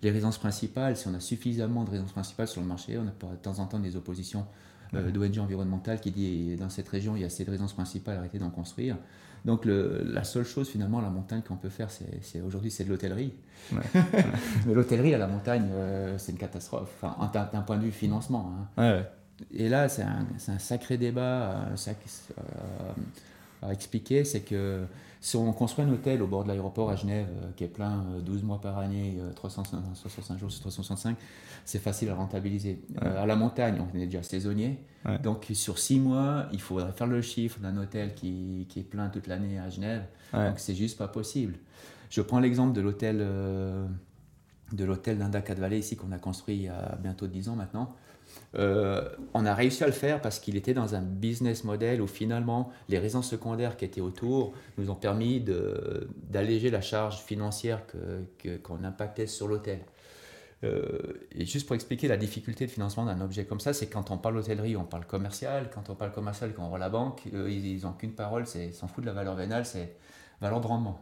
les 0.04 0.12
résidences 0.12 0.38
principales, 0.38 0.96
si 0.96 1.08
on 1.08 1.14
a 1.16 1.20
suffisamment 1.20 1.86
de 1.86 1.90
résidences 1.90 2.12
principales 2.12 2.48
sur 2.48 2.62
le 2.62 2.68
marché, 2.68 3.00
on 3.00 3.08
a 3.08 3.32
de 3.32 3.38
temps 3.38 3.60
en 3.60 3.66
temps 3.66 3.80
des 3.80 3.96
oppositions 3.96 4.46
d'ONG 4.94 5.40
environnementales 5.40 6.02
qui 6.02 6.12
dit 6.12 6.56
dans 6.58 6.70
cette 6.70 6.90
région 6.90 7.16
il 7.16 7.22
y 7.22 7.24
a 7.24 7.28
assez 7.28 7.46
de 7.46 7.50
résidences 7.50 7.74
principales, 7.74 8.18
arrêtez 8.18 8.38
d'en 8.38 8.52
construire. 8.52 8.98
Donc 9.46 9.64
la 9.66 10.24
seule 10.24 10.46
chose 10.46 10.70
finalement 10.70 11.00
à 11.00 11.02
la 11.02 11.10
montagne 11.10 11.42
qu'on 11.42 11.56
peut 11.56 11.70
faire, 11.70 11.90
c'est 11.90 12.42
aujourd'hui 12.42 12.70
c'est 12.72 12.84
de 12.84 12.90
l'hôtellerie. 12.90 13.34
Mais 13.74 14.74
l'hôtellerie 14.74 15.14
à 15.14 15.18
la 15.18 15.28
montagne, 15.28 15.70
euh, 15.74 16.18
c'est 16.18 16.32
une 16.32 16.38
catastrophe, 16.38 16.90
enfin, 17.02 17.32
d'un 17.52 17.62
point 17.62 17.78
de 17.78 17.84
vue 17.84 17.92
financement. 17.92 18.54
Hein. 18.78 19.04
et 19.52 19.70
là, 19.70 19.90
c'est 19.90 20.04
un, 20.04 20.26
un, 20.48 20.60
sacré 20.60 20.98
débat 20.98 21.66
à 23.62 23.72
expliquer, 23.72 24.24
c'est 24.24 24.42
que 24.42 24.86
si 25.24 25.36
on 25.36 25.54
construit 25.54 25.86
un 25.86 25.90
hôtel 25.92 26.24
au 26.24 26.28
bord 26.28 26.44
de 26.44 26.48
l'aéroport 26.48 26.90
à 26.90 26.96
Genève, 26.96 27.28
euh, 27.30 27.52
qui 27.56 27.64
est 27.64 27.68
plein 27.68 28.04
12 28.26 28.42
euh, 28.42 28.46
mois 28.46 28.60
par 28.60 28.80
année, 28.80 29.20
365 29.36 29.78
euh, 29.78 30.38
jours 30.40 30.52
sur 30.52 30.62
365, 30.62 31.16
c'est 31.64 31.78
facile 31.78 32.10
à 32.10 32.16
rentabiliser. 32.16 32.82
à 33.00 33.28
la 33.28 33.36
montagne, 33.36 33.80
on 33.80 33.96
est 33.96 34.08
déjà 34.08 34.24
saisonnier. 34.24 34.80
Donc 35.22 35.46
sur 35.54 35.78
6 35.78 36.00
mois, 36.00 36.48
il 36.52 36.60
faudrait 36.60 36.92
faire 36.92 37.06
le 37.06 37.22
chiffre 37.22 37.60
d'un 37.60 37.78
hôtel 37.78 38.16
qui, 38.16 38.66
qui, 38.68 38.80
est 38.80 38.84
plein 38.84 39.10
toute 39.10 39.28
l'année 39.28 39.60
à 39.60 39.70
Genève. 39.70 40.04
Donc 40.34 40.58
c'est 40.58 40.76
juste 40.76 40.98
pas 40.98 41.08
possible. 41.08 41.54
Je 42.10 42.22
prends 42.22 42.40
l'exemple 42.40 42.74
de 42.74 42.82
l'hôtel 42.82 43.20
de 43.20 44.86
l'hôtel 44.86 45.18
d'Indacat 45.18 45.56
Valley 45.56 45.80
ici 45.80 45.98
qu'on 45.98 46.12
a 46.12 46.18
construit 46.18 46.56
il 46.56 46.62
y 46.64 46.68
a 46.70 46.98
bientôt 47.02 47.28
10 47.28 47.50
ans 47.50 47.56
maintenant. 47.56 47.96
Euh, 48.56 49.08
on 49.34 49.46
a 49.46 49.54
réussi 49.54 49.84
à 49.84 49.88
le 49.88 49.94
faire 49.94 50.22
parce 50.22 50.40
qu'il 50.40 50.58
était 50.58 50.74
dans 50.74 50.94
un 50.94 51.02
business 51.02 51.64
model 51.64 52.02
où 52.02 52.08
finalement 52.08 52.72
les 52.90 53.00
raisons 53.00 53.22
secondaires 53.22 53.78
qui 53.78 53.86
étaient 53.86 54.02
autour 54.02 54.54
nous 54.78 54.90
ont 54.90 54.96
permis 54.96 55.44
d'alléger 56.30 56.70
la 56.70 56.82
charge 56.82 57.20
financière 57.20 57.86
qu'on 57.88 58.78
que, 58.78 58.86
impactait 58.86 59.28
sur 59.28 59.48
l'hôtel. 59.48 59.80
Euh, 60.64 61.00
et 61.32 61.46
juste 61.46 61.66
pour 61.66 61.76
expliquer 61.76 62.08
la 62.08 62.18
difficulté 62.18 62.68
de 62.68 62.72
financement 62.72 63.06
d'un 63.06 63.20
objet 63.22 63.46
comme 63.46 63.60
ça, 63.60 63.74
c'est 63.74 63.88
quand 63.88 64.12
on 64.12 64.18
parle 64.18 64.38
hôtellerie, 64.38 64.78
on 64.78 64.84
parle 64.84 65.06
commercial. 65.06 65.70
Quand 65.74 65.90
on 65.90 65.96
parle 65.96 66.12
commercial, 66.12 66.54
quand 66.54 66.64
on 66.64 66.70
voit 66.70 66.78
la 66.78 66.90
banque, 66.90 67.24
ils 67.26 67.82
n'ont 67.82 67.94
qu'une 67.94 68.14
parole, 68.14 68.46
c'est 68.46 68.72
s'en 68.72 68.88
fout 68.88 69.04
de 69.04 69.08
la 69.08 69.14
valeur 69.14 69.36
vénale, 69.36 69.66
c'est 69.66 69.96
valeur 70.40 70.62
de 70.62 70.68
rendement. 70.68 71.00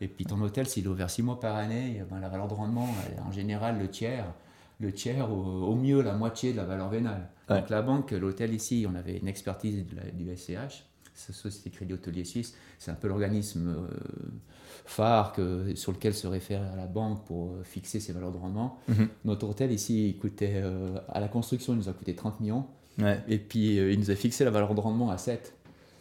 Et 0.00 0.08
puis 0.08 0.26
ton 0.26 0.40
hôtel, 0.40 0.68
s'il 0.68 0.84
est 0.84 0.88
ouvert 0.88 1.10
6 1.10 1.22
mois 1.22 1.40
par 1.40 1.56
année, 1.56 1.96
eh 1.98 2.02
ben, 2.02 2.20
la 2.20 2.28
valeur 2.28 2.46
de 2.46 2.54
rendement, 2.54 2.88
en 3.26 3.32
général, 3.32 3.78
le 3.78 3.88
tiers, 3.88 4.26
le 4.80 4.92
tiers, 4.92 5.30
au, 5.30 5.74
mieux 5.74 6.00
la 6.02 6.14
moitié 6.14 6.52
de 6.52 6.56
la 6.56 6.64
valeur 6.64 6.88
vénale. 6.88 7.28
Donc 7.48 7.68
la 7.68 7.82
banque, 7.82 8.12
l'hôtel 8.12 8.54
ici, 8.54 8.86
on 8.90 8.94
avait 8.94 9.18
une 9.18 9.28
expertise 9.28 9.84
du 10.14 10.36
SCH, 10.36 10.84
Société 11.14 11.70
Crédit 11.70 11.94
Hôtelier 11.94 12.24
Suisse, 12.24 12.54
c'est 12.78 12.90
un 12.90 12.94
peu 12.94 13.08
l'organisme 13.08 13.68
euh, 13.68 13.88
phare 14.86 15.32
que, 15.32 15.74
sur 15.74 15.92
lequel 15.92 16.14
se 16.14 16.26
réfère 16.26 16.62
la 16.76 16.86
banque 16.86 17.24
pour 17.26 17.50
euh, 17.50 17.62
fixer 17.62 18.00
ses 18.00 18.12
valeurs 18.12 18.32
de 18.32 18.38
rendement. 18.38 18.78
Mhm. 18.88 19.08
Notre 19.26 19.48
hôtel 19.48 19.72
ici, 19.72 20.08
il 20.08 20.18
coûtait, 20.18 20.54
euh, 20.56 20.98
à 21.08 21.20
la 21.20 21.28
construction, 21.28 21.74
il 21.74 21.76
nous 21.76 21.88
a 21.88 21.92
coûté 21.92 22.14
30 22.14 22.40
millions. 22.40 22.66
Et 23.28 23.38
puis 23.38 23.76
il 23.76 23.98
nous 23.98 24.10
a 24.10 24.14
fixé 24.14 24.44
la 24.44 24.50
valeur 24.50 24.74
de 24.74 24.80
rendement 24.80 25.08
à 25.08 25.16
7. 25.16 25.54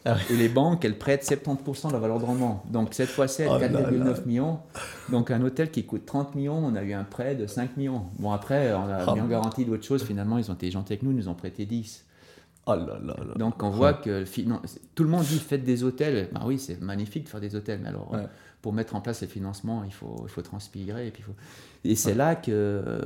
Ah 0.06 0.16
et 0.30 0.36
les 0.36 0.48
banques, 0.48 0.86
elles 0.86 0.98
prêtent 0.98 1.24
70% 1.24 1.90
de 1.90 1.94
la 1.94 2.00
valeur 2.00 2.20
de 2.20 2.26
rendement. 2.26 2.64
Donc 2.70 2.94
7 2.94 3.10
fois 3.10 3.28
7, 3.28 3.50
4,9 3.50 4.26
millions. 4.26 4.60
Donc 5.10 5.30
un 5.30 5.42
hôtel 5.42 5.72
qui 5.72 5.86
coûte 5.86 6.06
30 6.06 6.36
millions, 6.36 6.58
on 6.58 6.76
a 6.76 6.84
eu 6.84 6.94
un 6.94 7.04
prêt 7.04 7.36
de 7.36 7.48
5 7.48 7.76
millions. 7.76 8.04
Bon 8.18 8.32
après, 8.32 8.74
on 8.74 8.90
a 8.90 9.14
bien 9.14 9.26
oh. 9.26 9.30
garanti 9.30 9.66
d'autres 9.66 9.84
choses. 9.84 10.04
Finalement, 10.04 10.38
ils 10.38 10.50
ont 10.50 10.54
été 10.54 10.72
gentils 10.72 10.94
avec 10.94 11.04
nous, 11.04 11.12
ils 11.12 11.18
nous 11.18 11.28
ont 11.28 11.34
prêté 11.34 11.66
10. 11.66 12.06
Oh 12.66 12.76
Donc 13.36 13.64
on 13.64 13.70
voit 13.70 13.94
que 13.94 14.24
tout 14.96 15.04
le 15.04 15.10
monde 15.10 15.24
dit 15.24 15.40
faites 15.40 15.64
des 15.64 15.84
hôtels. 15.84 16.30
Ben 16.32 16.42
oui, 16.46 16.60
c'est 16.60 16.80
magnifique 16.82 17.26
de 17.26 17.30
faire 17.30 17.42
des 17.42 17.56
hôtels, 17.56 17.80
mais 17.82 17.90
alors 17.90 18.16
pour 18.62 18.74
mettre 18.74 18.96
en 18.96 19.02
place 19.02 19.22
les 19.22 19.28
financements, 19.28 19.84
il 19.86 19.94
faut, 19.94 20.18
il 20.24 20.30
faut 20.30 20.42
transpirer. 20.42 21.08
Et, 21.08 21.12
puis 21.12 21.24
faut... 21.24 21.34
et 21.86 21.96
c'est 21.96 22.14
là 22.14 22.36
que, 22.36 22.52
euh, 22.52 23.00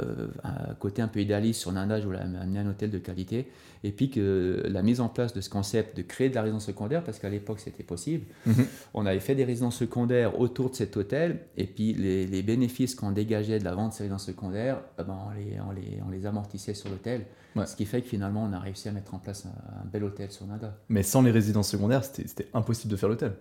côté 0.80 1.02
un 1.02 1.08
peu 1.08 1.20
idéaliste 1.20 1.62
sur 1.62 1.72
Nanda, 1.72 2.00
je 2.00 2.06
voulais 2.06 2.20
amener 2.20 2.60
un 2.60 2.70
hôtel 2.70 2.90
de 2.90 2.98
qualité. 2.98 3.48
Et 3.84 3.92
puis 3.92 4.10
que 4.10 4.64
la 4.68 4.82
mise 4.82 5.00
en 5.00 5.10
place 5.10 5.34
de 5.34 5.42
ce 5.42 5.50
concept 5.50 5.98
de 5.98 6.02
créer 6.02 6.30
de 6.30 6.36
la 6.36 6.42
résidence 6.42 6.66
secondaire, 6.66 7.04
parce 7.04 7.20
qu'à 7.20 7.30
l'époque 7.30 7.60
c'était 7.60 7.84
possible, 7.84 8.26
mhm. 8.46 8.66
on 8.94 9.06
avait 9.06 9.20
fait 9.20 9.36
des 9.36 9.44
résidences 9.44 9.78
secondaires 9.78 10.40
autour 10.40 10.72
de 10.72 10.76
cet 10.76 10.98
hôtel. 10.98 11.42
Et 11.58 11.68
puis 11.68 11.94
les, 11.94 12.26
les 12.26 12.42
bénéfices 12.42 12.96
qu'on 12.96 13.12
dégageait 13.12 13.60
de 13.60 13.66
la 13.66 13.76
vente 13.76 13.92
de 13.92 13.96
ces 13.96 14.04
résidences 14.04 14.26
secondaires, 14.26 14.82
eh 15.00 15.04
ben, 15.04 15.18
on, 15.28 15.32
les, 15.32 15.60
on, 15.60 15.72
les, 15.72 16.02
on, 16.08 16.10
les, 16.10 16.26
amortissait 16.26 16.74
sur 16.74 16.90
l'hôtel. 16.90 17.26
Ce 17.68 17.76
qui 17.76 17.86
fait 17.86 18.02
que 18.02 18.08
finalement 18.08 18.44
on 18.50 18.54
a 18.54 18.60
réussi 18.60 18.88
à 18.88 18.92
mettre 18.92 19.14
en 19.14 19.20
place 19.20 19.46
un, 19.46 19.82
un 19.82 19.86
bel 19.86 20.04
hôtel 20.04 20.32
sur 20.32 20.48
Nanda. 20.48 20.76
Mais 20.90 21.04
sans 21.04 21.22
les 21.22 21.30
résidences 21.30 21.70
secondaires, 21.70 22.04
c'était 22.04 22.48
impossible 22.56 22.90
de 22.90 22.98
faire 22.98 23.10
l'hôtel 23.10 23.34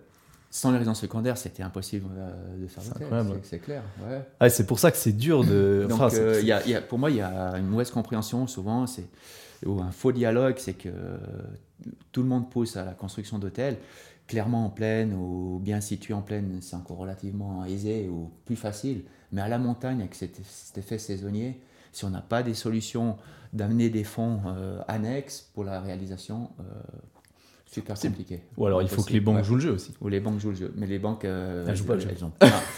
sans 0.53 0.69
les 0.69 0.77
résidences 0.77 1.01
secondaires, 1.01 1.35
c'était 1.35 1.63
impossible 1.63 2.05
euh, 2.15 2.61
de 2.61 2.67
faire. 2.67 2.83
C'est 3.41 3.57
clair. 3.57 3.81
Ouais. 4.07 4.21
Ah, 4.39 4.49
c'est 4.51 4.67
pour 4.67 4.77
ça 4.77 4.91
que 4.91 4.97
c'est 4.97 5.11
dur 5.11 5.43
de. 5.43 5.87
Donc, 5.89 6.13
euh, 6.13 6.39
y 6.43 6.51
a, 6.51 6.81
pour 6.81 6.99
moi, 6.99 7.09
il 7.09 7.17
y 7.17 7.21
a 7.21 7.57
une 7.57 7.65
mauvaise 7.65 7.89
compréhension 7.89 8.45
souvent, 8.45 8.85
c'est 8.85 9.07
ou 9.65 9.81
un 9.81 9.91
faux 9.91 10.11
dialogue, 10.11 10.55
c'est 10.57 10.75
que 10.75 10.89
tout 12.11 12.21
le 12.21 12.27
monde 12.27 12.51
pousse 12.51 12.77
à 12.77 12.85
la 12.85 12.91
construction 12.91 13.39
d'hôtels. 13.39 13.77
Clairement 14.27 14.65
en 14.65 14.69
plaine 14.69 15.15
ou 15.15 15.59
bien 15.59 15.81
situé 15.81 16.13
en 16.13 16.21
plaine, 16.21 16.59
c'est 16.61 16.75
encore 16.75 16.97
relativement 16.97 17.65
aisé 17.65 18.07
ou 18.07 18.29
plus 18.45 18.55
facile. 18.55 19.05
Mais 19.31 19.41
à 19.41 19.47
la 19.47 19.57
montagne, 19.57 20.01
avec 20.01 20.13
cet, 20.13 20.37
effet 20.77 20.99
saisonnier, 20.99 21.61
si 21.91 22.05
on 22.05 22.11
n'a 22.11 22.21
pas 22.21 22.43
des 22.43 22.53
solutions 22.53 23.17
d'amener 23.53 23.89
des 23.89 24.03
fonds 24.03 24.41
euh, 24.45 24.79
annexes 24.87 25.49
pour 25.53 25.63
la 25.63 25.81
réalisation, 25.81 26.51
super 27.73 27.99
compliqué. 27.99 28.41
Ou 28.57 28.65
alors 28.65 28.81
il 28.81 28.87
faut 28.87 29.03
que 29.03 29.13
les 29.13 29.19
banques 29.19 29.43
jouent 29.43 29.55
le 29.55 29.61
jeu 29.61 29.71
aussi. 29.71 29.93
Ou 30.01 30.07
les 30.07 30.19
banques 30.19 30.39
jouent 30.39 30.49
le 30.49 30.55
jeu. 30.55 30.73
Mais 30.77 30.87
les 30.87 30.99
banques. 30.99 31.25
Euh, 31.25 31.65
elles 31.67 31.75
jouent 31.75 31.85
pas 31.85 31.95
le 31.95 32.01
jeu. 32.01 32.09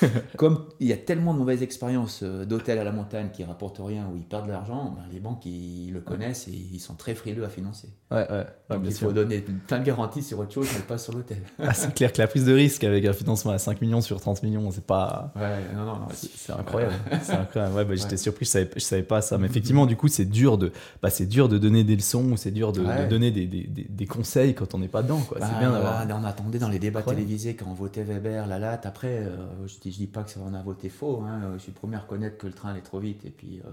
comme 0.38 0.66
il 0.80 0.88
y 0.88 0.94
a 0.94 0.98
tellement 0.98 1.34
de 1.34 1.40
mauvaises 1.40 1.64
expériences 1.64 2.22
euh, 2.24 2.46
d'hôtels 2.46 2.80
à 2.80 2.84
la 2.84 2.92
montagne 2.92 3.30
qui 3.34 3.44
rapportent 3.44 3.82
rien, 3.84 4.08
où 4.12 4.18
ils 4.18 4.26
perdent 4.26 4.48
de 4.48 4.52
l'argent, 4.52 4.96
ben, 4.96 5.04
les 5.12 5.20
banques 5.20 5.46
ils 5.46 5.92
le 5.92 6.02
connaissent 6.02 6.48
et 6.48 6.52
ils 6.52 6.80
sont 6.80 6.96
très 6.96 7.16
frileux 7.16 7.44
à 7.44 7.50
financer. 7.50 7.90
Ouais, 8.12 8.30
ouais. 8.32 8.46
Donc 8.70 8.82
il 8.86 8.94
faut 8.94 9.12
donner 9.12 9.42
plein 9.68 9.80
de 9.80 9.86
garanties 9.86 10.24
sur 10.24 10.40
autre 10.40 10.54
chose, 10.54 10.68
mais 10.76 10.82
pas 10.82 10.98
sur 10.98 11.14
l'hôtel. 11.14 11.38
Ah, 11.68 11.74
c'est 11.74 11.94
clair 11.96 12.14
que 12.14 12.22
la 12.22 12.28
prise 12.28 12.46
de 12.46 12.54
risque 12.54 12.84
avec 12.84 13.06
un 13.06 13.14
financement 13.14 13.52
à 13.52 13.58
5 13.58 13.82
millions 13.82 14.02
sur 14.02 14.22
30 14.22 14.44
millions, 14.44 14.70
c'est 14.72 14.86
pas. 14.86 15.34
Ouais, 15.36 15.74
non, 15.74 15.86
non, 15.86 16.00
non. 16.00 16.08
C'est 16.14 16.54
incroyable. 16.54 16.94
c'est 17.24 17.34
incroyable. 17.34 17.76
Ouais, 17.76 17.86
bah, 17.86 17.96
j'étais 17.96 18.18
surpris, 18.18 18.46
je 18.46 18.52
savais, 18.52 18.70
je 18.76 18.82
savais 18.82 19.04
pas 19.04 19.22
ça. 19.22 19.38
Mais 19.38 19.48
effectivement, 19.48 19.86
du 19.86 19.96
coup, 19.96 20.08
c'est 20.08 20.26
dur, 20.26 20.58
de, 20.58 20.72
bah, 21.02 21.10
dur 21.22 21.50
de 21.50 21.58
donner 21.58 21.84
des 21.84 21.96
leçons 21.96 22.24
ou 22.32 22.38
c'est 22.38 22.52
dur 22.52 22.72
de, 22.72 22.84
donner 23.10 23.32
des, 23.32 23.46
des, 23.48 23.68
des, 23.68 24.06
conseils 24.06 24.54
quand 24.54 24.76
on 24.76 24.82
n'est 24.86 24.92
pas 24.92 25.04
dedans. 25.04 25.20
Quoi. 25.20 25.40
Bah, 25.40 26.08
on 26.10 26.24
attendait 26.24 26.60
dans 26.60 26.70
les 26.70 26.80
débats 26.80 27.02
télévisés 27.02 27.56
quand 27.56 27.66
on 27.68 27.74
votait 27.74 28.04
Weber, 28.04 28.48
la 28.48 28.60
latte. 28.60 28.86
Après, 28.86 29.18
euh, 29.18 29.68
je, 29.68 29.80
dis, 29.80 29.90
dis 29.90 30.08
pas 30.08 30.24
que 30.24 30.30
ça 30.30 30.40
on 30.46 30.54
a 30.54 30.62
voté 30.62 30.90
faux. 30.90 31.24
Hein. 31.26 31.54
Je 31.56 31.60
suis 31.60 31.72
le 31.72 31.78
premier 31.78 31.96
à 31.96 32.00
reconnaître 32.00 32.38
que 32.38 32.48
le 32.48 32.54
train 32.54 32.70
allait 32.70 32.82
trop 32.82 33.00
vite 33.00 33.26
et 33.26 33.32
puis 33.32 33.62
euh, 33.66 33.70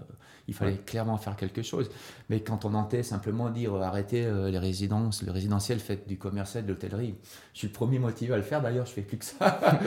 il 0.48 0.54
fallait 0.54 0.76
clairement 0.76 1.16
faire 1.18 1.36
quelque 1.36 1.62
chose. 1.62 1.90
Mais 2.30 2.40
quand 2.40 2.64
on 2.64 2.74
entendait 2.74 3.02
simplement 3.02 3.50
dire 3.50 3.74
euh, 3.74 3.82
arrêtez 3.82 4.28
les 4.50 4.58
résidences, 4.58 5.22
le 5.22 5.32
résidentiel, 5.32 5.78
faites 5.78 6.08
du 6.08 6.16
commercial, 6.16 6.64
de 6.64 6.70
l'hôtellerie. 6.70 7.14
Je 7.52 7.58
suis 7.58 7.68
le 7.68 7.72
premier 7.72 7.98
motivé 7.98 8.32
à 8.32 8.36
le 8.36 8.42
faire. 8.42 8.62
D'ailleurs, 8.62 8.86
je 8.86 8.92
fais 8.92 9.02
plus 9.02 9.18
que 9.18 9.24
ça. 9.24 9.60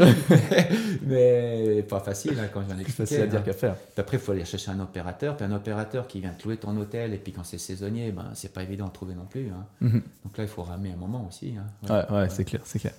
mais 1.01 1.83
pas 1.83 1.99
facile 1.99 2.39
hein, 2.39 2.49
quand 2.53 2.61
j'en 2.69 2.77
ai 2.77 2.83
Plus 2.83 2.93
facile 2.93 3.21
à 3.21 3.27
dire 3.27 3.39
hein. 3.39 3.43
qu'à 3.43 3.53
faire. 3.53 3.75
après, 3.97 4.17
il 4.17 4.19
faut 4.19 4.31
aller 4.31 4.45
chercher 4.45 4.71
un 4.71 4.79
opérateur. 4.79 5.35
Puis 5.35 5.45
un 5.45 5.51
opérateur 5.51 6.07
qui 6.07 6.21
vient 6.21 6.31
te 6.31 6.43
louer 6.43 6.57
ton 6.57 6.75
hôtel 6.77 7.13
et 7.13 7.17
puis 7.17 7.33
quand 7.33 7.43
c'est 7.43 7.57
saisonnier, 7.57 8.11
ben 8.11 8.31
c'est 8.33 8.53
pas 8.53 8.63
évident 8.63 8.87
de 8.87 8.93
trouver 8.93 9.15
non 9.15 9.25
plus. 9.25 9.51
Mhm. 9.81 10.01
Donc 10.23 10.37
là, 10.37 10.43
il 10.43 10.49
faut 10.49 10.63
ramener 10.63 10.91
un 10.91 10.97
moment 10.97 11.14
aussi. 11.23 11.55
Ouais, 11.89 12.11
ouais, 12.11 12.29
c'est 12.29 12.45
clair, 12.45 12.61
c'est 12.65 12.79
clair. 12.79 12.93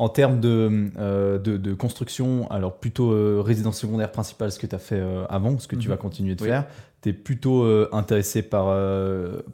En 0.00 0.08
termes 0.08 0.40
de, 0.40 0.90
euh, 0.96 1.38
de, 1.38 1.74
construction, 1.74 2.50
alors 2.50 2.78
plutôt 2.78 3.12
euh, 3.12 3.42
résidence 3.44 3.78
secondaire 3.78 4.10
principale, 4.10 4.50
ce 4.50 4.58
que 4.58 4.66
tu 4.66 4.74
as 4.74 4.78
fait 4.78 4.98
euh, 4.98 5.26
avant, 5.28 5.58
ce 5.58 5.68
que 5.68 5.76
tu 5.76 5.88
mhm. 5.88 5.90
vas 5.90 5.98
continuer 5.98 6.34
de 6.34 6.42
faire, 6.42 6.64
tu 7.02 7.10
es 7.10 7.12
plutôt 7.12 7.66
intéressé 7.92 8.40
par, 8.40 8.74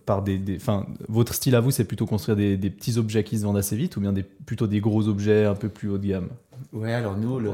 par 0.05 0.23
des. 0.23 0.41
Enfin, 0.55 0.87
votre 1.09 1.35
style 1.35 1.57
à 1.57 1.61
vous, 1.61 1.73
c'est 1.73 1.85
plutôt 1.85 2.07
construire 2.07 2.37
des, 2.37 2.57
des, 2.57 2.71
petits 2.71 2.97
objets 2.97 3.25
qui 3.25 3.39
se 3.39 3.43
vendent 3.43 3.57
assez 3.57 3.75
vite 3.75 3.97
ou 3.97 4.01
bien 4.01 4.13
des, 4.13 4.23
plutôt 4.23 4.69
des 4.69 4.79
gros 4.79 5.09
objets 5.09 5.47
un 5.47 5.57
peu 5.57 5.69
plus 5.69 5.89
haut 5.89 5.99
de 5.99 6.07
gamme? 6.07 6.29
Ouais, 6.73 6.93
alors 6.93 7.17
nous, 7.17 7.41
le, 7.41 7.51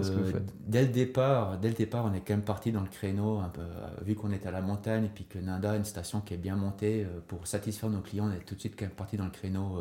dès, 0.66 0.82
le 0.82 0.88
départ, 0.88 1.56
dès 1.56 1.68
le 1.68 1.74
départ, 1.74 2.04
on 2.04 2.14
est 2.14 2.20
quand 2.20 2.34
même 2.34 2.42
parti 2.42 2.72
dans 2.72 2.82
le 2.82 2.88
créneau, 2.88 3.38
un 3.38 3.48
peu, 3.48 3.62
vu 4.04 4.14
qu'on 4.14 4.32
est 4.32 4.44
à 4.46 4.50
la 4.50 4.60
montagne 4.60 5.04
et 5.04 5.10
puis 5.14 5.24
que 5.24 5.38
Nanda, 5.38 5.76
une 5.76 5.86
station 5.86 6.20
qui 6.20 6.34
est 6.34 6.38
bien 6.38 6.56
montée, 6.56 7.06
pour 7.26 7.46
satisfaire 7.46 7.88
nos 7.88 8.00
clients, 8.00 8.28
on 8.30 8.36
est 8.36 8.44
tout 8.44 8.54
de 8.54 8.60
suite 8.60 8.74
quand 8.78 8.84
même 8.84 8.94
parti 8.94 9.16
dans 9.16 9.24
le 9.24 9.30
créneau 9.30 9.78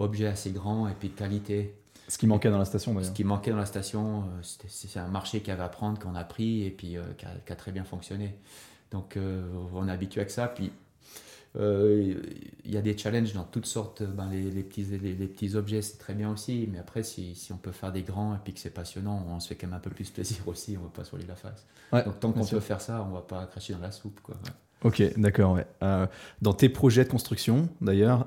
objet 0.00 0.26
assez 0.26 0.50
grand 0.50 0.88
et 0.88 0.94
puis 0.98 1.08
de 1.08 1.14
qualité. 1.14 1.74
Ce 2.08 2.18
qui 2.18 2.26
manquait 2.26 2.50
dans 2.50 2.58
la 2.58 2.64
station 2.64 2.92
d'ailleurs. 2.92 3.10
Ce 3.10 3.14
qui 3.14 3.22
manquait 3.22 3.52
dans 3.52 3.56
la 3.56 3.66
station, 3.66 4.22
euh, 4.22 4.42
c'est 4.42 4.98
un 4.98 5.06
marché 5.06 5.40
qui 5.40 5.50
avait 5.52 5.62
à 5.62 5.68
prendre, 5.68 5.98
qu'on 5.98 6.16
a 6.16 6.24
pris 6.24 6.64
et 6.64 6.70
puis 6.70 6.96
euh, 6.96 7.02
qui, 7.16 7.52
a, 7.52 7.56
très 7.56 7.70
bien 7.70 7.84
fonctionné. 7.84 8.34
Donc 8.90 9.16
euh, 9.16 9.42
on 9.72 9.86
est 9.86 9.92
habitué 9.92 10.20
avec 10.20 10.32
ça. 10.32 10.48
Puis 10.48 10.72
il 11.56 12.20
y 12.64 12.76
a 12.76 12.80
des 12.80 12.98
challenges 12.98 13.32
dans 13.32 13.44
toutes 13.44 13.66
sortes. 13.66 14.02
Ben, 14.02 14.28
les, 14.28 14.62
petits, 14.62 14.84
les, 14.84 15.26
petits 15.26 15.54
objets, 15.54 15.82
c'est 15.82 15.98
très 15.98 16.14
bien 16.14 16.30
aussi. 16.32 16.68
Mais 16.72 16.78
après, 16.78 17.04
si, 17.04 17.36
si, 17.36 17.52
on 17.52 17.56
peut 17.56 17.72
faire 17.72 17.92
des 17.92 18.02
grands 18.02 18.34
et 18.34 18.38
puis 18.42 18.54
que 18.54 18.60
c'est 18.60 18.74
passionnant, 18.74 19.24
on 19.28 19.38
se 19.38 19.48
fait 19.48 19.54
quand 19.54 19.68
même 19.68 19.76
un 19.76 19.80
peu 19.80 19.90
plus 19.90 20.10
plaisir 20.10 20.38
aussi. 20.46 20.76
On 20.76 20.80
ne 20.80 20.86
va 20.86 20.90
pas 20.90 21.04
se 21.04 21.12
voler 21.12 21.26
la 21.26 21.36
face. 21.36 21.64
Donc 22.04 22.18
tant 22.18 22.32
qu'on 22.32 22.44
peut 22.44 22.60
faire 22.60 22.80
ça, 22.80 23.02
on 23.04 23.10
ne 23.10 23.14
va 23.14 23.22
pas 23.22 23.46
cracher 23.46 23.72
dans 23.72 23.80
la 23.80 23.92
soupe. 23.92 24.20
Quoi. 24.20 24.36
Ok, 24.82 25.02
d'accord. 25.16 25.54
Ouais. 25.54 25.66
dans 26.42 26.54
tes 26.54 26.68
projets 26.68 27.04
de 27.04 27.10
construction, 27.10 27.68
d'ailleurs, 27.80 28.26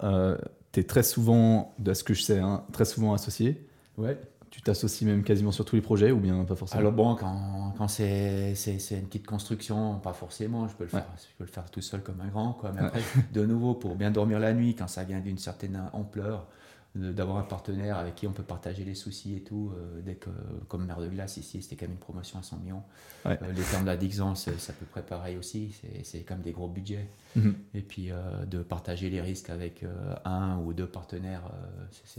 tu 0.73 0.81
es 0.81 0.83
très 0.83 1.03
souvent, 1.03 1.73
de 1.79 1.93
ce 1.93 2.03
que 2.03 2.13
je 2.13 2.23
sais, 2.23 2.39
hein, 2.39 2.65
très 2.73 2.83
souvent 2.83 3.13
associé. 3.13 3.65
Ouais. 3.97 4.19
Tu 4.49 4.61
t'associes 4.61 5.07
même 5.07 5.23
quasiment 5.23 5.51
sur 5.51 5.65
tous 5.65 5.75
les 5.75 5.81
projets 5.81 6.11
ou 6.11 6.19
bien 6.19 6.43
pas 6.43 6.55
forcément? 6.55 6.79
Alors 6.79 6.91
bon, 6.91 7.15
quand, 7.15 7.73
quand 7.75 7.87
c'est 7.87 8.53
une 8.91 9.07
petite 9.07 9.25
construction, 9.25 9.99
pas 9.99 10.13
forcément, 10.13 10.67
je 10.67 10.75
peux 10.75 10.83
le 10.83 10.89
faire, 10.89 11.07
je 11.17 11.35
peux 11.37 11.45
le 11.45 11.49
faire 11.49 11.71
tout 11.71 11.81
seul 11.81 12.03
comme 12.03 12.21
un 12.21 12.27
grand. 12.27 12.53
Quoi. 12.53 12.71
Mais 12.75 12.81
après, 12.81 13.01
de 13.33 13.45
nouveau, 13.45 13.73
pour 13.73 13.95
bien 13.95 14.11
dormir 14.11 14.39
la 14.39 14.53
nuit, 14.53 14.75
quand 14.75 14.87
ça 14.87 15.05
vient 15.05 15.21
d'une 15.21 15.39
certaine 15.39 15.81
ampleur, 15.93 16.45
d'avoir 16.95 17.37
un 17.37 17.43
partenaire 17.43 17.97
avec 17.97 18.13
qui 18.15 18.27
on 18.27 18.31
peut 18.33 18.43
partager 18.43 18.83
les 18.83 18.93
soucis 18.93 19.35
et 19.35 19.41
tout. 19.41 19.71
euh, 19.75 20.01
dès 20.05 20.13
que, 20.15 20.29
comme 20.67 20.85
Mère 20.85 20.99
de 20.99 21.07
Glace 21.07 21.37
ici, 21.37 21.61
c'était 21.61 21.75
quand 21.75 21.85
même 21.85 21.93
une 21.93 21.97
promotion 21.97 22.37
à 22.37 22.43
100 22.43 22.57
millions. 22.57 22.83
Ouais. 23.25 23.39
Euh, 23.41 23.51
les 23.51 23.63
termes 23.63 23.83
de 23.83 23.87
la 23.87 23.97
Dixence, 23.97 24.47
c'est 24.57 24.71
à 24.71 24.75
peu 24.75 24.85
près 24.85 25.01
pareil 25.01 25.37
aussi. 25.37 25.73
C'est- 26.03 26.19
quand 26.19 26.35
même 26.35 26.43
des 26.43 26.51
gros 26.51 26.67
budgets. 26.67 27.07
Mhm. 27.35 27.55
Et 27.73 27.81
puis 27.81 28.11
euh, 28.11 28.45
de 28.45 28.59
partager 28.59 29.09
les 29.09 29.21
risques 29.21 29.49
avec 29.49 29.81
euh, 29.83 30.13
un 30.23 30.57
ou 30.59 30.73
deux 30.73 30.85
partenaires, 30.85 31.41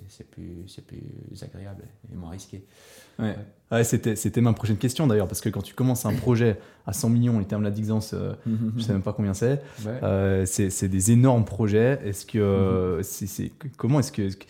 c'est- 0.08 0.24
plus, 0.28 0.64
plus 0.86 1.42
agréable 1.42 1.84
et 2.12 2.16
moins 2.16 2.30
risqué. 2.30 2.64
Ouais. 3.20 3.36
Ouais, 3.70 3.84
c'était, 3.84 4.16
c'était 4.16 4.40
ma 4.40 4.52
prochaine 4.52 4.76
question 4.76 5.06
d'ailleurs, 5.06 5.28
parce 5.28 5.40
que 5.40 5.48
quand 5.48 5.62
tu 5.62 5.74
commences 5.74 6.04
un 6.06 6.14
projet 6.14 6.58
à 6.86 6.92
100 6.92 7.08
millions, 7.10 7.38
les 7.38 7.44
termes 7.44 7.62
de 7.62 7.68
la 7.68 7.74
Dixence, 7.74 8.12
euh, 8.14 8.34
je 8.76 8.82
sais 8.82 8.92
même 8.92 9.02
pas 9.02 9.12
combien 9.12 9.34
c'est, 9.34 9.62
Ouais. 9.84 10.44
c'est, 10.46 10.88
des 10.88 11.12
énormes 11.12 11.44
projets. 11.44 12.00
Est-ce 12.04 12.26
que, 12.26 12.98
c'est- 13.02 13.52
comment 13.76 14.00
est-ce 14.00 14.10
que, 14.10 14.22
est-ce 14.22 14.36
que- 14.36 14.44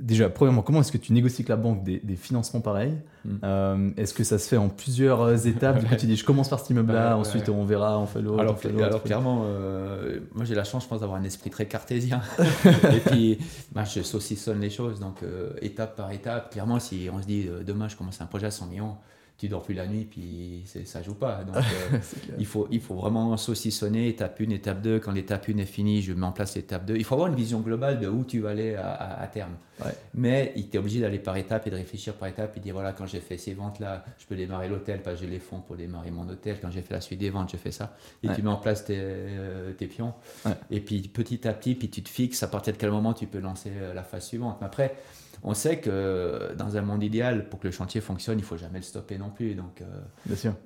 déjà, 0.00 0.28
premièrement, 0.28 0.62
comment 0.62 0.80
est-ce 0.80 0.92
que 0.92 0.98
tu 0.98 1.12
négocies 1.12 1.42
avec 1.42 1.48
la 1.48 1.56
banque 1.56 1.82
des, 1.84 1.98
des 2.00 2.16
financements 2.16 2.60
pareils 2.60 2.94
Mhm. 3.24 3.38
Euh, 3.44 3.90
Est-ce 3.98 4.14
que 4.14 4.24
ça 4.24 4.38
se 4.38 4.48
fait 4.48 4.56
en 4.56 4.70
plusieurs 4.70 5.46
étapes 5.46 5.78
Du 5.80 5.86
coup, 5.86 5.94
tu 5.94 6.06
dis, 6.06 6.16
je 6.16 6.24
commence 6.24 6.48
par 6.48 6.58
cet 6.60 6.70
immeuble-là, 6.70 7.08
Ouais, 7.08 7.20
ensuite 7.20 7.48
ouais. 7.48 7.54
on 7.54 7.64
verra, 7.66 7.98
on 7.98 8.06
fait 8.06 8.22
l'autre, 8.22 8.40
Alors, 8.40 8.58
fait 8.58 8.70
clairement, 9.04 9.42
euh, 9.44 10.20
moi 10.34 10.46
j'ai 10.46 10.54
la 10.54 10.64
chance, 10.64 10.84
je 10.84 10.88
pense, 10.88 11.00
d'avoir 11.00 11.18
un 11.20 11.24
esprit 11.24 11.50
très 11.50 11.66
cartésien. 11.66 12.22
et 12.64 13.00
puis, 13.10 13.38
bah, 13.72 13.84
je 13.84 14.00
saucissonne 14.02 14.60
les 14.60 14.70
choses, 14.70 15.00
donc 15.00 15.22
euh, 15.22 15.50
étape 15.60 15.96
par 15.96 16.10
étape. 16.12 16.50
Clairement, 16.52 16.80
si 16.80 17.08
on 17.12 17.20
se 17.20 17.26
dit 17.26 17.46
demain 17.66 17.88
je 17.88 17.96
commence 17.96 18.20
un 18.22 18.26
projet 18.26 18.46
à 18.46 18.50
100 18.50 18.68
millions, 18.68 18.96
tu 19.40 19.48
dors 19.48 19.62
plus 19.62 19.74
la 19.74 19.86
nuit, 19.86 20.04
puis 20.04 20.64
ça 20.84 21.02
joue 21.02 21.14
pas. 21.14 21.44
Donc, 21.44 21.56
euh, 21.92 21.98
il, 22.38 22.46
faut, 22.46 22.68
il 22.70 22.80
faut 22.80 22.94
vraiment 22.94 23.36
saucissonner 23.36 24.08
étape 24.08 24.40
1, 24.40 24.50
étape 24.50 24.82
2. 24.82 25.00
Quand 25.00 25.12
l'étape 25.12 25.46
1 25.48 25.56
est 25.58 25.64
finie, 25.64 26.02
je 26.02 26.12
mets 26.12 26.26
en 26.26 26.32
place 26.32 26.54
l'étape 26.56 26.84
2. 26.86 26.96
Il 26.96 27.04
faut 27.04 27.14
avoir 27.14 27.28
une 27.28 27.34
vision 27.36 27.60
globale 27.60 27.98
de 28.00 28.06
où 28.08 28.24
tu 28.24 28.40
vas 28.40 28.50
aller 28.50 28.74
à, 28.74 28.90
à- 28.92 29.22
à 29.22 29.26
terme. 29.26 29.52
Ouais. 29.84 29.92
Mais 30.14 30.52
il 30.56 30.68
t'est 30.68 30.76
obligé 30.78 31.00
d'aller 31.00 31.18
par 31.18 31.36
étape 31.38 31.66
et 31.66 31.70
de 31.70 31.76
réfléchir 31.76 32.12
par 32.14 32.28
étape 32.28 32.54
et 32.56 32.60
dire 32.60 32.74
voilà, 32.74 32.92
quand 32.92 33.06
j'ai 33.06 33.20
fait 33.20 33.38
ces 33.38 33.54
ventes-là, 33.54 34.04
je 34.18 34.26
peux 34.26 34.36
démarrer 34.36 34.68
l'hôtel 34.68 35.00
parce 35.02 35.16
que 35.18 35.24
j'ai 35.24 35.30
les 35.30 35.38
fonds 35.38 35.60
pour 35.60 35.76
démarrer 35.76 36.10
mon 36.10 36.28
hôtel. 36.28 36.58
Quand 36.60 36.70
j'ai 36.70 36.82
fait 36.82 36.92
la 36.94 37.00
suite 37.00 37.18
des 37.20 37.30
ventes, 37.30 37.50
je 37.50 37.56
fais 37.56 37.70
ça. 37.72 37.96
Et 38.22 38.28
Ouais. 38.28 38.34
tu 38.34 38.42
mets 38.42 38.50
en 38.50 38.56
place 38.58 38.84
tes, 38.84 38.96
euh, 38.98 39.72
tes 39.72 39.86
pions. 39.86 40.12
Ouais. 40.44 40.52
Et 40.70 40.80
puis 40.80 41.00
petit 41.08 41.48
à 41.48 41.54
petit, 41.54 41.74
puis 41.74 41.88
tu 41.88 42.02
te 42.02 42.08
fixes 42.10 42.42
à 42.42 42.48
partir 42.48 42.74
de 42.74 42.78
quel 42.78 42.90
moment 42.90 43.14
tu 43.14 43.26
peux 43.26 43.38
lancer 43.40 43.70
euh, 43.74 43.94
la 43.94 44.02
phase 44.02 44.26
suivante. 44.26 44.58
Mais 44.60 44.66
après, 44.66 44.96
on 45.42 45.54
sait 45.54 45.78
que 45.80 46.54
dans 46.58 46.76
un 46.76 46.82
monde 46.82 47.02
idéal, 47.02 47.48
pour 47.48 47.60
que 47.60 47.68
le 47.68 47.72
chantier 47.72 48.00
fonctionne, 48.00 48.38
il 48.38 48.44
faut 48.44 48.56
jamais 48.56 48.78
le 48.78 48.84
stopper 48.84 49.16
non 49.18 49.30
plus. 49.30 49.54
Donc, 49.54 49.80
euh, 49.80 49.86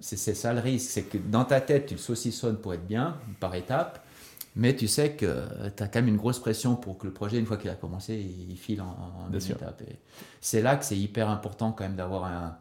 c'est 0.00 0.16
ça 0.34 0.52
le 0.52 0.60
risque, 0.60 0.90
c'est 0.90 1.02
que 1.04 1.18
dans 1.18 1.44
ta 1.44 1.60
tête, 1.60 1.86
tu 1.86 1.94
le 1.94 2.00
saucissonnes 2.00 2.56
pour 2.58 2.74
être 2.74 2.86
bien, 2.86 3.16
par 3.40 3.54
étapes, 3.54 4.04
mais 4.56 4.74
tu 4.76 4.86
sais 4.88 5.12
que 5.12 5.44
tu 5.76 5.82
as 5.82 5.88
quand 5.88 5.98
même 6.00 6.08
une 6.08 6.16
grosse 6.16 6.38
pression 6.38 6.76
pour 6.76 6.98
que 6.98 7.06
le 7.06 7.12
projet, 7.12 7.38
une 7.38 7.46
fois 7.46 7.56
qu'il 7.56 7.70
a 7.70 7.74
commencé, 7.74 8.14
il 8.14 8.56
file 8.56 8.82
en, 8.82 8.86
en 8.86 9.26
Bien 9.28 9.34
une 9.38 9.40
sûr. 9.40 9.56
étape. 9.56 9.82
Et 9.82 9.96
C'est 10.40 10.62
là 10.62 10.76
que 10.76 10.84
c'est 10.84 10.96
hyper 10.98 11.28
important 11.28 11.72
quand 11.72 11.84
même 11.84 11.96
d'avoir 11.96 12.24
un, 12.24 12.56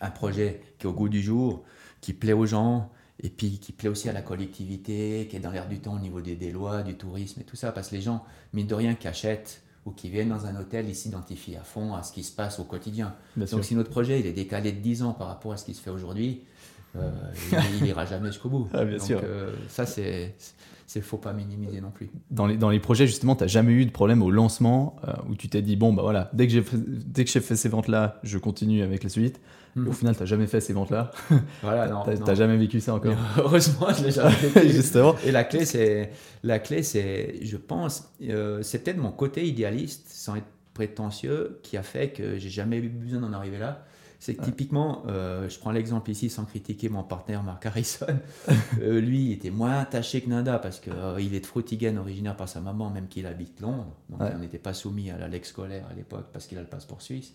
un 0.00 0.10
projet 0.10 0.60
qui 0.78 0.86
est 0.86 0.90
au 0.90 0.92
goût 0.92 1.08
du 1.08 1.20
jour, 1.22 1.64
qui 2.00 2.12
plaît 2.12 2.32
aux 2.34 2.46
gens, 2.46 2.92
et 3.20 3.30
puis 3.30 3.58
qui 3.58 3.72
plaît 3.72 3.88
aussi 3.88 4.08
à 4.08 4.12
la 4.12 4.22
collectivité, 4.22 5.26
qui 5.28 5.36
est 5.36 5.40
dans 5.40 5.50
l'air 5.50 5.66
du 5.68 5.80
temps 5.80 5.94
au 5.94 5.98
niveau 5.98 6.20
des, 6.20 6.36
des 6.36 6.52
lois, 6.52 6.82
du 6.84 6.94
tourisme 6.96 7.40
et 7.40 7.44
tout 7.44 7.56
ça, 7.56 7.72
parce 7.72 7.88
que 7.88 7.96
les 7.96 8.00
gens, 8.02 8.24
mine 8.52 8.68
de 8.68 8.74
rien, 8.76 8.94
qui 8.94 9.08
achètent 9.08 9.62
ou 9.88 9.92
qui 9.92 10.10
viennent 10.10 10.28
dans 10.28 10.46
un 10.46 10.54
hôtel, 10.60 10.86
ils 10.88 10.94
s'identifient 10.94 11.56
à 11.56 11.62
fond 11.62 11.94
à 11.94 12.02
ce 12.02 12.12
qui 12.12 12.22
se 12.22 12.32
passe 12.32 12.60
au 12.60 12.64
quotidien. 12.64 13.14
Bien 13.36 13.46
sûr. 13.46 13.56
Donc 13.56 13.64
si 13.64 13.74
notre 13.74 13.90
projet 13.90 14.20
il 14.20 14.26
est 14.26 14.32
décalé 14.32 14.72
de 14.72 14.80
10 14.80 15.02
ans 15.02 15.12
par 15.12 15.28
rapport 15.28 15.52
à 15.52 15.56
ce 15.56 15.64
qui 15.64 15.74
se 15.74 15.80
fait 15.80 15.90
aujourd'hui, 15.90 16.42
euh, 16.96 17.10
il 17.78 17.84
n'ira 17.84 18.04
jamais 18.04 18.28
jusqu'au 18.28 18.48
bout. 18.48 18.68
Ah, 18.72 18.84
bien 18.84 18.98
Donc, 18.98 19.06
sûr. 19.06 19.20
euh, 19.24 19.52
ça, 19.68 19.86
c'est 19.86 20.34
c'est 20.86 21.02
faut 21.02 21.18
pas 21.18 21.34
minimiser 21.34 21.82
non 21.82 21.90
plus. 21.90 22.08
Dans 22.30 22.46
les, 22.46 22.56
dans 22.56 22.70
les 22.70 22.80
projets, 22.80 23.06
justement, 23.06 23.36
tu 23.36 23.44
n'as 23.44 23.48
jamais 23.48 23.72
eu 23.72 23.84
de 23.84 23.90
problème 23.90 24.22
au 24.22 24.30
lancement 24.30 24.96
euh, 25.06 25.12
où 25.28 25.34
tu 25.34 25.48
t'es 25.50 25.60
dit, 25.60 25.76
bon, 25.76 25.92
bah 25.92 26.00
voilà, 26.00 26.30
dès 26.32 26.46
que 26.46 26.52
j'ai 26.52 26.62
fait 27.40 27.56
ces 27.56 27.68
ventes-là, 27.68 28.18
je 28.22 28.38
continue 28.38 28.82
avec 28.82 29.02
la 29.02 29.10
suite. 29.10 29.38
Au 29.86 29.92
final, 29.92 30.14
tu 30.14 30.22
n'as 30.22 30.26
jamais 30.26 30.46
fait 30.46 30.60
ces 30.60 30.72
ventes-là. 30.72 31.10
Voilà, 31.62 31.88
non. 31.88 32.02
Tu 32.04 32.22
n'as 32.22 32.34
jamais 32.34 32.56
vécu 32.56 32.80
ça 32.80 32.94
encore. 32.94 33.12
Mais 33.12 33.18
heureusement, 33.42 33.88
je 33.96 34.04
l'ai 34.04 34.10
jamais 34.10 34.30
fait. 34.30 34.68
Justement. 34.68 35.14
Et 35.24 35.30
la 35.30 35.44
clé, 35.44 35.64
c'est, 35.64 36.10
la 36.42 36.58
clé, 36.58 36.82
c'est, 36.82 37.36
je 37.42 37.56
pense, 37.56 38.12
euh, 38.22 38.62
c'est 38.62 38.84
peut-être 38.84 38.98
mon 38.98 39.12
côté 39.12 39.46
idéaliste, 39.46 40.06
sans 40.08 40.36
être 40.36 40.46
prétentieux, 40.74 41.60
qui 41.62 41.76
a 41.76 41.82
fait 41.82 42.10
que 42.10 42.38
j'ai 42.38 42.50
jamais 42.50 42.78
eu 42.78 42.88
besoin 42.88 43.20
d'en 43.20 43.32
arriver 43.32 43.58
là. 43.58 43.84
C'est 44.20 44.34
que 44.34 44.42
typiquement, 44.44 45.04
euh, 45.06 45.48
je 45.48 45.58
prends 45.60 45.70
l'exemple 45.70 46.10
ici 46.10 46.28
sans 46.28 46.44
critiquer 46.44 46.88
mon 46.88 47.04
partenaire 47.04 47.42
Mark 47.44 47.64
Harrison. 47.66 48.06
Euh, 48.82 49.00
lui, 49.00 49.26
il 49.26 49.32
était 49.32 49.50
moins 49.50 49.78
attaché 49.78 50.20
que 50.20 50.28
Nanda 50.28 50.58
parce 50.58 50.80
qu'il 50.80 51.34
est 51.34 51.40
de 51.40 51.46
Frutigen, 51.46 51.96
originaire 51.98 52.36
par 52.36 52.48
sa 52.48 52.60
maman, 52.60 52.90
même 52.90 53.06
qu'il 53.08 53.26
habite 53.26 53.60
Londres. 53.60 53.94
Donc 54.08 54.20
Ouais. 54.20 54.32
on 54.34 54.38
n'était 54.38 54.58
pas 54.58 54.74
soumis 54.74 55.10
à 55.10 55.18
la 55.18 55.28
lex 55.28 55.48
scolaire 55.50 55.84
à 55.90 55.94
l'époque 55.94 56.26
parce 56.32 56.46
qu'il 56.46 56.58
a 56.58 56.60
le 56.60 56.66
passeport 56.66 57.00
suisse. 57.02 57.32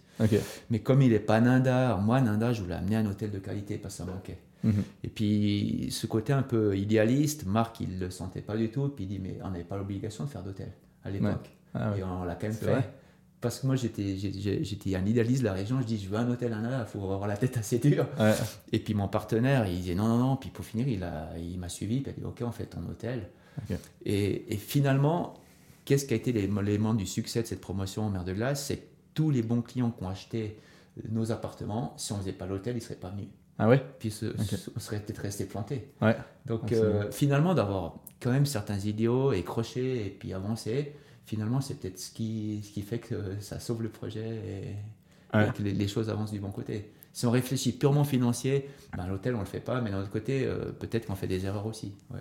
Mais 0.69 0.79
comme 0.79 1.01
il 1.01 1.11
n'est 1.11 1.19
pas 1.19 1.39
Nanda, 1.41 1.97
moi, 2.01 2.21
Nanda, 2.21 2.53
je 2.53 2.61
voulais 2.61 2.75
amener 2.75 2.97
un 2.97 3.05
hôtel 3.05 3.31
de 3.31 3.39
qualité 3.39 3.77
parce 3.77 3.95
que 3.97 4.03
ça 4.03 4.11
manquait. 4.11 4.37
Mhm. 4.63 4.83
Et 5.03 5.09
puis, 5.09 5.87
ce 5.91 6.05
côté 6.07 6.31
un 6.33 6.43
peu 6.43 6.77
idéaliste, 6.77 7.45
Marc, 7.45 7.79
il 7.81 7.99
le 7.99 8.09
sentait 8.09 8.41
pas 8.41 8.55
du 8.55 8.69
tout. 8.69 8.89
Puis 8.89 9.05
il 9.05 9.07
dit, 9.07 9.19
mais 9.19 9.37
on 9.43 9.49
n'avait 9.51 9.63
pas 9.65 9.77
l'obligation 9.77 10.23
de 10.25 10.29
faire 10.29 10.43
d'hôtel 10.43 10.71
à 11.03 11.09
l'époque. 11.09 11.49
Ah 11.73 11.91
ouais. 11.91 11.99
Et 11.99 12.03
on 12.03 12.23
l'a 12.23 12.35
quand 12.35 12.47
même 12.47 12.53
fait. 12.55 12.65
vrai. 12.71 12.93
Parce 13.43 13.59
que 13.59 13.67
moi, 13.67 13.75
j'étais 13.75 14.17
j'étais 14.17 14.95
un 14.95 15.05
idéaliste 15.05 15.41
de 15.41 15.45
la 15.47 15.53
région. 15.53 15.79
Je 15.81 15.85
dis, 15.85 15.99
je 15.99 16.09
veux 16.09 16.17
un 16.17 16.27
hôtel 16.31 16.51
à 16.53 16.59
Nada, 16.59 16.87
il 16.87 16.91
faut 16.91 17.03
avoir 17.11 17.27
la 17.27 17.37
tête 17.37 17.57
assez 17.57 17.77
dure. 17.77 18.07
Ouais. 18.19 18.33
Et 18.71 18.79
puis 18.79 18.93
mon 18.95 19.07
partenaire, 19.07 19.67
il 19.67 19.79
disait, 19.81 19.93
non, 19.95 20.07
non, 20.07 20.17
non. 20.17 20.35
Puis 20.37 20.49
pour 20.49 20.63
finir, 20.65 20.87
il 20.87 20.99
m'a 20.99 21.27
il 21.37 21.59
m'a 21.59 21.69
suivi. 21.69 21.99
Puis 21.99 22.13
il 22.15 22.19
a 22.19 22.19
dit, 22.21 22.25
OK, 22.25 22.41
on 22.47 22.51
fait 22.51 22.65
ton 22.65 22.79
hôtel. 22.89 23.29
Et, 24.05 24.53
et 24.53 24.57
finalement, 24.57 25.35
qu'est-ce 25.85 26.05
qui 26.05 26.13
a 26.13 26.17
été 26.17 26.31
l'élément 26.31 26.93
du 26.93 27.05
succès 27.05 27.41
de 27.41 27.47
cette 27.47 27.61
promotion 27.61 28.03
en 28.05 28.09
mer 28.09 28.23
de 28.23 28.33
glace? 28.33 28.65
C'est 28.65 28.77
que 28.77 28.85
tous 29.13 29.29
les 29.29 29.43
bons 29.43 29.61
clients 29.61 29.91
qui 29.91 30.03
ont 30.03 30.09
acheté 30.09 30.57
nos 31.11 31.31
appartements, 31.31 31.93
si 31.97 32.11
on 32.13 32.15
ne 32.17 32.21
faisait 32.21 32.33
pas 32.33 32.45
l'hôtel, 32.47 32.73
ils 32.73 32.79
ne 32.79 32.81
seraient 32.83 32.95
pas 32.95 33.09
venus 33.09 33.27
Ah 33.59 33.67
ouais? 33.67 33.83
Puis 33.99 34.09
ce- 34.11 34.33
on 34.75 34.79
serait 34.79 34.99
peut-être 35.01 35.19
resté 35.19 35.45
planté. 35.45 35.89
Ouais. 36.01 36.15
Donc 36.45 36.71
euh, 36.71 37.11
finalement, 37.11 37.53
d'avoir 37.53 37.97
quand 38.21 38.31
même 38.31 38.45
certains 38.45 38.79
idiots 38.79 39.33
et 39.33 39.43
crocher 39.43 40.05
et 40.07 40.09
puis 40.09 40.33
avancer, 40.33 40.93
finalement, 41.25 41.61
c'est 41.61 41.75
peut-être 41.79 41.99
ce 41.99 42.11
qui, 42.11 42.61
ce 42.63 42.71
qui 42.71 42.81
fait 42.81 42.99
que 42.99 43.39
ça 43.39 43.59
sauve 43.59 43.81
le 43.83 43.89
projet 43.89 44.27
et, 44.35 44.75
Ouais. 45.37 45.47
et 45.47 45.51
que 45.51 45.63
les, 45.63 45.71
les 45.73 45.87
choses 45.87 46.09
avancent 46.11 46.31
du 46.31 46.39
bon 46.39 46.51
côté. 46.51 46.91
Si 47.11 47.25
on 47.25 47.31
réfléchit 47.31 47.71
purement 47.71 48.03
financier, 48.03 48.69
ben, 48.95 49.07
l'hôtel, 49.07 49.33
on 49.35 49.39
le 49.39 49.45
fait 49.45 49.59
pas, 49.59 49.81
mais 49.81 49.89
d'un 49.89 49.99
autre 50.01 50.11
côté, 50.11 50.45
euh, 50.45 50.71
peut-être 50.71 51.07
qu'on 51.07 51.15
fait 51.15 51.25
des 51.27 51.45
erreurs 51.45 51.65
aussi. 51.65 51.93
Ouais. 52.11 52.19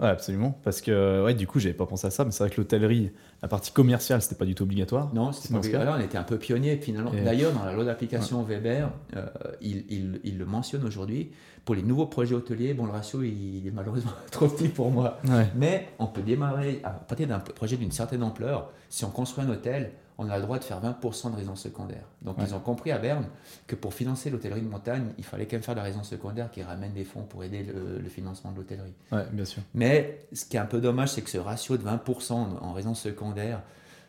Ouais, 0.00 0.08
absolument. 0.08 0.58
Parce 0.64 0.80
que, 0.80 1.22
ouais, 1.24 1.34
du 1.34 1.46
coup, 1.46 1.60
j'avais 1.60 1.74
pas 1.74 1.86
pensé 1.86 2.06
à 2.06 2.10
ça, 2.10 2.24
mais 2.24 2.30
c'est 2.32 2.42
vrai 2.42 2.50
que 2.50 2.60
l'hôtellerie, 2.60 3.12
la 3.40 3.46
partie 3.48 3.70
commerciale, 3.72 4.20
c'était 4.20 4.34
pas 4.34 4.46
du 4.46 4.54
tout 4.54 4.64
obligatoire. 4.64 5.12
Non, 5.14 5.30
c'était 5.32 5.54
pas 5.54 5.60
cas. 5.60 5.84
Là, 5.84 5.94
on 5.96 6.00
était 6.02 6.18
un 6.18 6.22
peu 6.24 6.38
pionnier 6.38 6.76
finalement. 6.78 7.12
Et- 7.12 7.20
D'ailleurs, 7.22 7.52
dans 7.52 7.64
la 7.64 7.72
loi 7.72 7.84
d'application 7.84 8.42
Weber, 8.42 8.90
euh, 9.16 9.26
il, 9.60 9.84
il- 9.90 10.20
il 10.24 10.38
le 10.38 10.44
mentionne 10.46 10.84
aujourd'hui. 10.84 11.30
Pour 11.64 11.76
les 11.76 11.82
nouveaux 11.82 12.06
projets 12.06 12.34
hôteliers, 12.34 12.74
bon, 12.74 12.86
le 12.86 12.90
ratio 12.92 13.22
il 13.22 13.64
est 13.64 13.70
malheureusement 13.70 14.10
trop 14.32 14.48
petit 14.48 14.68
pour 14.68 14.90
moi. 14.90 15.18
Ouais. 15.28 15.46
Mais 15.54 15.88
on 16.00 16.06
peut 16.06 16.22
démarrer 16.22 16.80
à 16.82 16.90
partir 16.90 17.28
d'un 17.28 17.38
projet 17.38 17.76
d'une 17.76 17.92
certaine 17.92 18.24
ampleur. 18.24 18.72
Si 18.88 19.04
on 19.04 19.10
construit 19.10 19.44
un 19.44 19.48
hôtel, 19.50 19.92
on 20.18 20.28
a 20.28 20.36
le 20.36 20.42
droit 20.42 20.58
de 20.58 20.64
faire 20.64 20.80
20% 20.82 21.30
de 21.30 21.36
résidence 21.36 21.62
secondaire. 21.62 22.04
Donc 22.22 22.38
Ouais. 22.38 22.44
ils 22.46 22.54
ont 22.54 22.60
compris 22.60 22.92
à 22.92 22.98
Berne 22.98 23.26
que 23.66 23.74
pour 23.74 23.94
financer 23.94 24.30
l'hôtellerie 24.30 24.60
de 24.60 24.68
montagne, 24.68 25.06
il 25.18 25.24
fallait 25.24 25.46
quand 25.46 25.56
même 25.56 25.62
faire 25.62 25.74
de 25.74 25.80
la 25.80 25.84
résidence 25.84 26.08
secondaire 26.10 26.50
qui 26.50 26.62
ramène 26.62 26.92
des 26.92 27.04
fonds 27.04 27.22
pour 27.22 27.42
aider 27.44 27.62
le, 27.62 27.98
le 27.98 28.08
financement 28.08 28.52
de 28.52 28.56
l'hôtellerie. 28.58 28.94
Ouais, 29.10 29.24
bien 29.32 29.44
sûr. 29.44 29.62
Mais 29.74 30.26
ce 30.32 30.44
qui 30.44 30.56
est 30.56 30.60
un 30.60 30.66
peu 30.66 30.80
dommage, 30.80 31.10
c'est 31.12 31.22
que 31.22 31.30
ce 31.30 31.38
ratio 31.38 31.76
de 31.76 31.82
20% 31.84 32.32
en 32.32 32.72
résidence 32.72 33.00
secondaire, 33.00 33.62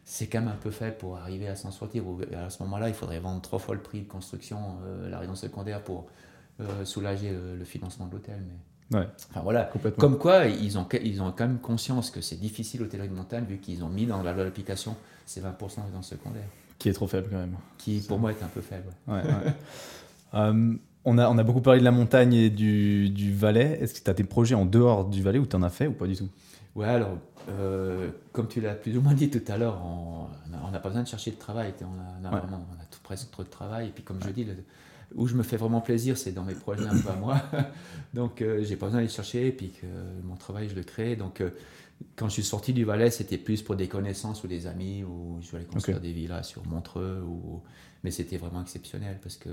c'est 0.05 0.27
quand 0.27 0.41
même 0.41 0.49
un 0.49 0.57
peu 0.61 0.71
faible 0.71 0.97
pour 0.97 1.17
arriver 1.17 1.47
à 1.47 1.55
s'en 1.55 1.71
sortir. 1.71 2.05
Ou 2.05 2.19
À 2.45 2.49
ce 2.49 2.61
moment-là, 2.63 2.89
il 2.89 2.93
faudrait 2.95 3.19
vendre 3.19 3.41
trois 3.41 3.59
fois 3.59 3.73
le 3.73 3.81
prix 3.81 4.01
de 4.01 4.07
construction, 4.07 4.57
euh, 4.85 5.09
la 5.09 5.19
résidence 5.19 5.39
secondaire, 5.41 5.81
pour 5.81 6.07
euh, 6.59 6.83
soulager 6.85 7.31
le, 7.31 7.55
le 7.55 7.63
financement 7.65 8.05
de 8.07 8.11
l'hôtel. 8.11 8.43
Mais... 8.45 8.99
Ouais, 8.99 9.07
Enfin 9.31 9.39
voilà, 9.41 9.63
complètement. 9.63 10.01
comme 10.01 10.17
quoi, 10.19 10.45
ils 10.45 10.77
ont, 10.77 10.85
ils 11.01 11.21
ont 11.21 11.31
quand 11.31 11.47
même 11.47 11.59
conscience 11.59 12.11
que 12.11 12.19
c'est 12.21 12.35
difficile 12.35 12.81
l'hôtellerie 12.81 13.07
de 13.07 13.15
montagne, 13.15 13.45
vu 13.45 13.57
qu'ils 13.57 13.83
ont 13.83 13.87
mis 13.89 14.05
dans 14.05 14.21
la 14.21 14.33
loi 14.33 14.43
d'application 14.43 14.95
ces 15.25 15.41
20% 15.41 15.43
de 15.77 15.81
résidence 15.81 16.07
secondaire, 16.09 16.47
Qui 16.79 16.89
est 16.89 16.93
trop 16.93 17.07
faible 17.07 17.27
quand 17.31 17.37
même. 17.37 17.55
qui 17.77 17.99
pour 18.07 18.19
moi 18.19 18.31
est 18.31 18.43
un 18.43 18.47
peu 18.47 18.61
faible. 18.61 18.89
ouais. 19.07 19.15
Ouais, 19.15 19.21
ouais. 19.23 19.53
Euh, 20.35 20.73
on, 21.05 21.17
a, 21.19 21.29
on 21.29 21.37
a 21.37 21.43
beaucoup 21.43 21.61
parlé 21.61 21.79
de 21.79 21.85
la 21.85 21.91
montagne 21.91 22.33
et 22.33 22.49
du, 22.49 23.09
du 23.11 23.31
Valais. 23.31 23.77
Est-ce 23.81 23.93
que 23.93 24.03
tu 24.03 24.09
as 24.09 24.15
des 24.15 24.23
projets 24.23 24.55
en 24.55 24.65
dehors 24.65 25.05
du 25.05 25.21
Valais 25.21 25.37
ou 25.37 25.45
tu 25.45 25.55
en 25.55 25.61
as 25.61 25.69
fait 25.69 25.85
ou 25.85 25.91
pas 25.93 26.07
du 26.07 26.15
tout? 26.15 26.27
Ouais, 26.75 26.87
alors, 26.87 27.19
euh, 27.49 28.09
comme 28.31 28.47
tu 28.47 28.59
l'as 28.59 28.73
plus 28.73 28.97
ou 28.97 29.01
moins 29.01 29.13
dit 29.13 29.29
tout 29.29 29.43
à 29.47 29.57
l'heure, 29.57 29.79
on 29.85 30.25
on 30.65 30.71
n'a 30.71 30.79
pas 30.79 30.89
besoin 30.89 31.03
de 31.03 31.07
chercher 31.07 31.29
de 31.31 31.35
travail. 31.35 31.71
On 31.81 31.85
a, 31.85 31.87
on 32.19 32.25
a 32.25 32.33
Ouais. 32.33 32.41
vraiment, 32.41 32.65
on 32.75 32.81
a 32.81 32.85
tout, 32.89 32.97
presque 33.03 33.29
trop 33.29 33.43
de 33.43 33.49
travail. 33.49 33.89
Et 33.89 33.91
puis, 33.91 34.03
comme 34.03 34.17
je 34.23 34.29
dis, 34.29 34.43
le- 34.43 34.55
où 35.15 35.27
je 35.27 35.35
me 35.35 35.43
fais 35.43 35.57
vraiment 35.57 35.81
plaisir, 35.81 36.17
c'est 36.17 36.31
dans 36.31 36.43
mes 36.43 36.55
projets 36.55 36.85
un 36.87 36.97
peu 36.97 37.09
à 37.09 37.15
moi. 37.15 37.41
Donc, 38.13 38.41
euh, 38.41 38.63
j'ai 38.63 38.75
pas 38.75 38.87
besoin 38.87 38.99
d'aller 39.01 39.11
chercher. 39.11 39.47
Et 39.47 39.51
puis, 39.51 39.69
que 39.71 39.85
mon 40.23 40.35
travail, 40.35 40.69
je 40.69 40.75
le 40.75 40.83
crée. 40.83 41.15
Donc, 41.15 41.41
euh, 41.41 41.49
quand 42.15 42.27
je 42.27 42.33
suis 42.33 42.43
sorti 42.43 42.73
du 42.73 42.83
Valais, 42.85 43.11
c'était 43.11 43.37
plus 43.37 43.61
pour 43.61 43.75
des 43.75 43.87
connaissances 43.87 44.43
ou 44.43 44.47
des 44.47 44.67
amis, 44.67 45.03
ou 45.03 45.39
je 45.41 45.55
aller 45.55 45.65
construire 45.65 45.99
des 45.99 46.11
villas 46.11 46.43
sur 46.43 46.65
Montreux. 46.65 47.23
Ou... 47.25 47.61
Mais 48.03 48.11
c'était 48.11 48.37
vraiment 48.37 48.61
exceptionnel 48.61 49.17
parce 49.23 49.37
que 49.37 49.49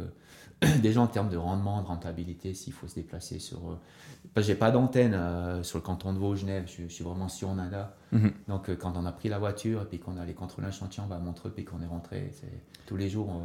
déjà 0.82 1.00
en 1.00 1.06
termes 1.06 1.28
de 1.30 1.36
rendement, 1.36 1.80
de 1.82 1.86
rentabilité, 1.86 2.52
s'il 2.54 2.72
faut 2.72 2.88
se 2.88 2.96
déplacer 2.96 3.38
sur. 3.38 3.58
euh, 3.58 3.78
Parce 4.34 4.46
que 4.46 4.52
j'ai 4.52 4.58
pas 4.58 4.70
d'antenne 4.72 5.14
euh, 5.14 5.62
sur 5.62 5.78
le 5.78 5.84
canton 5.84 6.12
de 6.12 6.18
Vaud, 6.18 6.34
Genève, 6.34 6.64
je, 6.66 6.82
je 6.82 6.88
suis 6.92 7.04
vraiment 7.04 7.28
sur 7.28 7.54
Nada. 7.54 7.96
Mhm. 8.12 8.32
Donc 8.48 8.68
euh, 8.68 8.76
quand 8.76 8.94
on 8.96 9.06
a 9.06 9.12
pris 9.12 9.28
la 9.28 9.38
voiture 9.38 9.82
et 9.82 9.84
puis 9.84 9.98
qu'on 10.00 10.16
allait 10.16 10.34
contrôler 10.34 10.66
un 10.66 10.72
chantier, 10.72 11.02
on 11.02 11.06
va 11.06 11.16
à 11.16 11.20
Montreux 11.20 11.50
puis 11.54 11.64
qu'on 11.64 11.80
est 11.80 11.86
rentré, 11.86 12.30
c'est 12.32 12.50
tous 12.86 12.96
les 12.96 13.08
jours. 13.08 13.40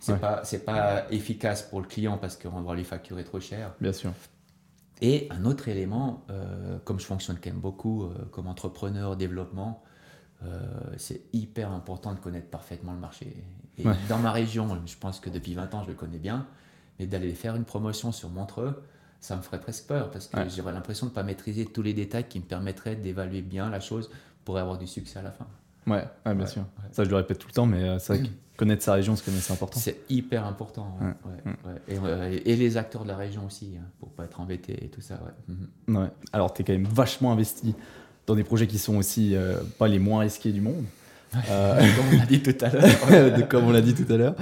C'est 0.00 0.12
Ouais. 0.12 0.18
pas 0.18 0.44
c'est 0.44 0.64
pas 0.64 1.04
efficace 1.10 1.62
pour 1.62 1.80
le 1.80 1.86
client 1.86 2.18
parce 2.18 2.36
qu'on 2.36 2.62
va 2.62 2.74
lui 2.74 2.84
facturer 2.84 3.24
trop 3.24 3.40
cher. 3.40 3.74
Bien 3.80 3.92
sûr. 3.92 4.12
Et 5.02 5.28
un 5.30 5.44
autre 5.44 5.68
élément, 5.68 6.24
euh, 6.30 6.78
comme 6.84 6.98
je 6.98 7.04
fonctionne 7.04 7.36
quand 7.42 7.50
même 7.50 7.60
beaucoup 7.60 8.04
euh, 8.04 8.14
comme 8.30 8.46
entrepreneur, 8.46 9.14
développement, 9.16 9.82
euh, 10.42 10.60
c'est 10.96 11.22
hyper 11.34 11.70
important 11.72 12.14
de 12.14 12.18
connaître 12.18 12.48
parfaitement 12.48 12.92
le 12.92 12.98
marché. 13.00 13.44
Et 13.78 13.86
Ouais. 13.86 13.94
dans 14.08 14.18
ma 14.18 14.32
région, 14.32 14.80
je 14.86 14.96
pense 14.96 15.20
que 15.20 15.28
depuis 15.28 15.54
20 15.54 15.74
ans, 15.74 15.82
je 15.82 15.88
le 15.88 15.94
connais 15.94 16.18
bien, 16.18 16.46
mais 16.98 17.06
d'aller 17.06 17.34
faire 17.34 17.56
une 17.56 17.64
promotion 17.64 18.10
sur 18.10 18.30
Montreux, 18.30 18.82
ça 19.20 19.36
me 19.36 19.42
ferait 19.42 19.60
presque 19.60 19.86
peur 19.86 20.10
parce 20.10 20.28
que 20.28 20.38
Ouais. 20.38 20.48
j'aurais 20.48 20.72
l'impression 20.72 21.06
de 21.06 21.10
ne 21.10 21.14
pas 21.14 21.22
maîtriser 21.22 21.66
tous 21.66 21.82
les 21.82 21.92
détails 21.92 22.24
qui 22.28 22.38
me 22.38 22.44
permettraient 22.44 22.96
d'évaluer 22.96 23.42
bien 23.42 23.68
la 23.68 23.80
chose 23.80 24.10
pour 24.46 24.56
avoir 24.56 24.78
du 24.78 24.86
succès 24.86 25.18
à 25.18 25.22
la 25.22 25.32
fin. 25.32 25.46
Ouais, 25.86 26.04
ouais, 26.24 26.34
bien 26.34 26.46
sûr. 26.46 26.64
Ça, 26.92 27.04
je 27.04 27.10
le 27.10 27.16
répète 27.16 27.38
tout 27.38 27.48
le 27.48 27.52
temps, 27.52 27.66
mais 27.66 27.98
c'est 27.98 28.16
vrai 28.16 28.22
que 28.28 28.32
connaître 28.56 28.82
sa 28.82 28.94
région, 28.94 29.16
c'est 29.16 29.30
c'est 29.30 29.52
important. 29.52 29.78
C'est 29.78 29.98
hyper 30.08 30.44
important. 30.46 30.96
ouais, 31.00 31.06
ouais, 31.06 31.52
ouais. 31.66 31.80
Et, 31.88 31.98
euh, 32.02 32.40
et 32.44 32.56
les 32.56 32.76
acteurs 32.76 33.04
de 33.04 33.08
la 33.08 33.16
région 33.16 33.46
aussi, 33.46 33.74
hein, 33.78 33.84
pour 34.00 34.10
pas 34.10 34.24
être 34.24 34.40
embêtés 34.40 34.84
et 34.84 34.88
tout 34.88 35.00
ça. 35.00 35.14
Ouais. 35.14 35.54
Mhm. 35.88 35.96
Ouais. 35.96 36.08
Alors, 36.32 36.52
tu 36.52 36.62
es 36.62 36.64
quand 36.64 36.72
même 36.72 36.86
vachement 36.86 37.32
investi 37.32 37.74
dans 38.26 38.34
des 38.34 38.44
projets 38.44 38.66
qui 38.66 38.78
sont 38.78 38.96
aussi 38.96 39.34
euh, 39.34 39.58
pas 39.78 39.88
les 39.88 39.98
moins 39.98 40.20
risqués 40.20 40.52
du 40.52 40.60
monde. 40.60 40.84
Euh, 41.50 41.80
Comme 41.96 42.06
on 42.12 42.18
l'a 42.18 42.26
dit 42.26 42.42
tout 42.42 42.64
à 42.64 42.70
l'heure. 42.70 43.48
comme 43.48 43.64
on 43.64 43.70
l'a 43.72 43.80
dit 43.80 43.94
tout 43.94 44.10
à 44.12 44.16
l'heure. 44.16 44.34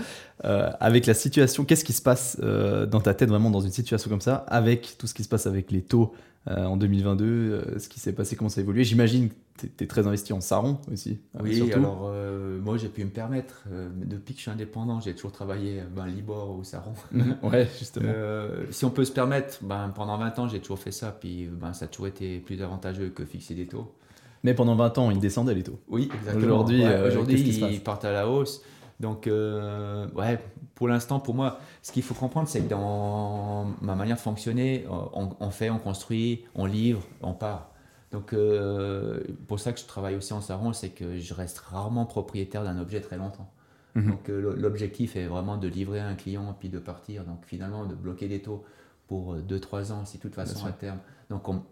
Euh, 0.45 0.71
avec 0.81 1.07
la 1.07 1.15
situation, 1.15 1.65
qu'est-ce 1.65 1.85
qui 1.85 1.93
se 1.93 2.03
passe 2.03 2.39
dans 2.39 3.01
ta 3.01 3.15
tête 3.15 3.29
vraiment 3.29 3.51
dans 3.51 3.61
une 3.61 3.73
situation 3.73 4.11
comme 4.11 4.21
ça, 4.21 4.45
avec 4.49 4.97
tout 4.99 5.07
ce 5.07 5.15
qui 5.15 5.25
se 5.25 5.29
passe 5.29 5.47
avec 5.47 5.71
les 5.71 5.83
taux 5.83 6.15
en 6.47 6.77
2022, 6.77 7.25
euh, 7.25 7.79
ce 7.79 7.89
qui 7.89 8.01
s'est 8.01 8.13
passé, 8.13 8.37
comment 8.37 8.51
ça 8.51 8.61
a 8.61 8.63
évolué? 8.63 8.85
J'imagine 8.85 9.31
que 9.31 9.35
tu 9.59 9.71
es, 9.85 9.87
très 9.87 10.07
investi 10.07 10.33
en 10.33 10.41
Saron 10.41 10.79
aussi. 10.93 11.21
euh, 11.37 11.41
Oui, 11.43 11.57
surtout. 11.57 11.79
alors 11.79 12.11
euh, 12.13 12.61
moi 12.61 12.77
j'ai 12.77 12.89
pu 12.89 13.05
me 13.05 13.11
permettre, 13.11 13.65
euh, 13.71 13.89
depuis 13.95 14.35
que 14.35 14.39
je 14.39 14.43
suis 14.43 14.51
indépendant, 14.51 15.01
j'ai 15.01 15.15
toujours 15.15 15.33
travaillé 15.33 15.83
ben, 15.95 16.07
Libor 16.07 16.57
ou 16.57 16.65
Saron. 16.65 16.95
Ouais, 17.43 17.69
justement. 17.79 18.09
Euh, 18.13 18.65
si 18.71 18.85
on 18.85 18.91
peut 18.91 19.05
se 19.05 19.13
permettre, 19.13 19.59
ben, 19.63 19.91
pendant 19.95 20.19
20 20.19 20.39
ans 20.41 20.49
j'ai 20.49 20.61
toujours 20.61 20.79
fait 20.81 20.91
ça, 20.93 21.13
puis 21.13 21.47
ben, 21.47 21.73
ça 21.73 21.85
a 21.85 21.89
toujours 21.89 22.09
été 22.09 22.41
plus 22.41 22.63
avantageux 22.63 23.11
que 23.11 23.25
fixer 23.25 23.55
des 23.55 23.67
taux. 23.67 23.93
Mais 24.43 24.55
pendant 24.55 24.75
20 24.77 24.99
ans, 24.99 25.11
ils 25.11 25.21
descendaient 25.21 25.55
les 25.55 25.63
taux. 25.63 25.79
Oui, 25.89 26.11
exactement. 26.15 26.59
Aujourd'hui, 26.59 26.85
Ouais, 26.85 27.73
ils 27.73 27.81
partent 27.81 28.05
à 28.05 28.13
la 28.13 28.29
hausse. 28.29 28.61
Donc, 29.01 29.27
ouais, 29.27 30.39
pour 30.75 30.87
l'instant, 30.89 31.19
pour 31.19 31.35
moi, 31.35 31.59
ce 31.81 31.93
qu'il 31.93 32.03
faut 32.03 32.13
comprendre, 32.13 32.47
c'est 32.47 32.61
que 32.61 32.69
dans 32.69 33.67
ma 33.81 33.95
manière 33.95 34.17
de 34.17 34.21
fonctionner, 34.21 34.85
on, 35.15 35.31
on 35.41 35.51
fait, 35.51 35.71
on 35.71 35.79
construit, 35.79 36.45
on 36.55 36.67
livre, 36.67 37.01
on 37.23 37.33
part. 37.33 37.71
Donc, 38.15 38.33
euh, 38.33 39.21
pour 39.49 39.59
ça 39.59 39.73
que 39.73 39.81
je 39.81 39.87
travaille 39.87 40.15
aussi 40.15 40.33
en 40.33 40.41
Saron, 40.41 40.73
c'est 40.73 40.91
que 40.91 41.19
je 41.19 41.35
reste 41.35 41.59
rarement 41.59 42.07
propriétaire 42.07 42.63
d'un 42.63 42.79
objet 42.79 43.01
très 43.01 43.17
longtemps. 43.17 43.51
Mhm. 43.97 44.11
Donc, 44.11 44.29
euh, 44.31 44.55
l'objectif 44.57 45.17
est 45.17 45.27
vraiment 45.27 45.57
de 45.57 45.67
livrer 45.67 45.99
à 45.99 46.07
un 46.07 46.15
client 46.15 46.57
puis 46.59 46.69
de 46.69 46.79
partir. 46.79 47.25
Donc, 47.25 47.45
finalement, 47.45 47.87
de 47.87 47.95
bloquer 47.97 48.29
des 48.29 48.41
taux 48.41 48.65
pour 49.09 49.35
2-3 49.37 49.91
ans, 49.91 50.05
si 50.05 50.19
de 50.19 50.23
toute 50.23 50.35
façon 50.37 50.59
à 50.69 50.73
terme. 50.73 50.99
Donc, 51.29 51.49
on- 51.49 51.65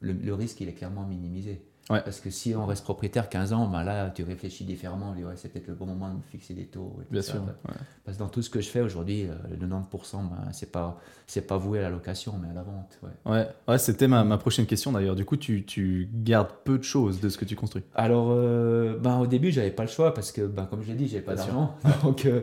le, 0.00 0.12
le 0.12 0.34
risque, 0.34 0.60
il 0.60 0.68
est 0.68 0.74
clairement 0.74 1.04
minimisé. 1.04 1.66
Ouais. 1.90 2.02
Parce 2.02 2.20
que 2.20 2.28
si 2.30 2.54
on 2.54 2.66
reste 2.66 2.84
propriétaire 2.84 3.28
15 3.30 3.52
ans, 3.54 3.66
ben 3.66 3.82
là, 3.82 4.10
tu 4.10 4.22
réfléchis 4.22 4.64
différemment. 4.64 5.12
Ouais, 5.12 5.32
c'est 5.36 5.48
peut-être 5.50 5.68
le 5.68 5.74
bon 5.74 5.86
moment 5.86 6.10
de 6.12 6.20
fixer 6.30 6.52
des 6.52 6.66
taux. 6.66 6.96
et 7.00 7.04
tout 7.04 7.12
Bien 7.12 7.22
ça. 7.22 7.32
sûr. 7.32 7.40
Ouais. 7.42 7.74
Parce 8.04 8.18
que 8.18 8.22
dans 8.22 8.28
tout 8.28 8.42
ce 8.42 8.50
que 8.50 8.60
je 8.60 8.68
fais 8.68 8.80
aujourd'hui, 8.82 9.24
euh, 9.24 9.32
le 9.50 9.56
90%, 9.66 10.28
ben, 10.28 10.52
c'est 10.52 10.70
pas, 10.70 11.00
c'est 11.26 11.46
pas 11.46 11.56
voué 11.56 11.78
à 11.78 11.82
la 11.82 11.90
location, 11.90 12.34
mais 12.42 12.50
à 12.50 12.52
la 12.52 12.62
vente. 12.62 12.98
ouais. 13.26 13.46
Ouais, 13.66 13.78
c'était 13.78 14.06
ma, 14.06 14.22
ma 14.24 14.36
prochaine 14.36 14.66
question 14.66 14.92
d'ailleurs. 14.92 15.16
Du 15.16 15.24
coup, 15.24 15.36
tu, 15.38 15.64
tu 15.64 16.08
gardes 16.12 16.50
peu 16.64 16.76
de 16.76 16.82
choses 16.84 17.20
de 17.20 17.28
ce 17.30 17.38
que 17.38 17.46
tu 17.46 17.56
construis? 17.56 17.82
Alors, 17.94 18.28
euh, 18.32 18.98
ben, 18.98 19.18
au 19.18 19.26
début, 19.26 19.50
j'avais 19.50 19.70
pas 19.70 19.84
le 19.84 19.88
choix 19.88 20.12
parce 20.12 20.30
que, 20.30 20.42
ben, 20.42 20.66
comme 20.66 20.82
je 20.82 20.88
l'ai 20.88 20.94
dit, 20.94 21.08
j'avais 21.08 21.22
pas 21.24 21.36
d'argent. 21.36 21.74
Donc, 22.02 22.26
euh, 22.26 22.42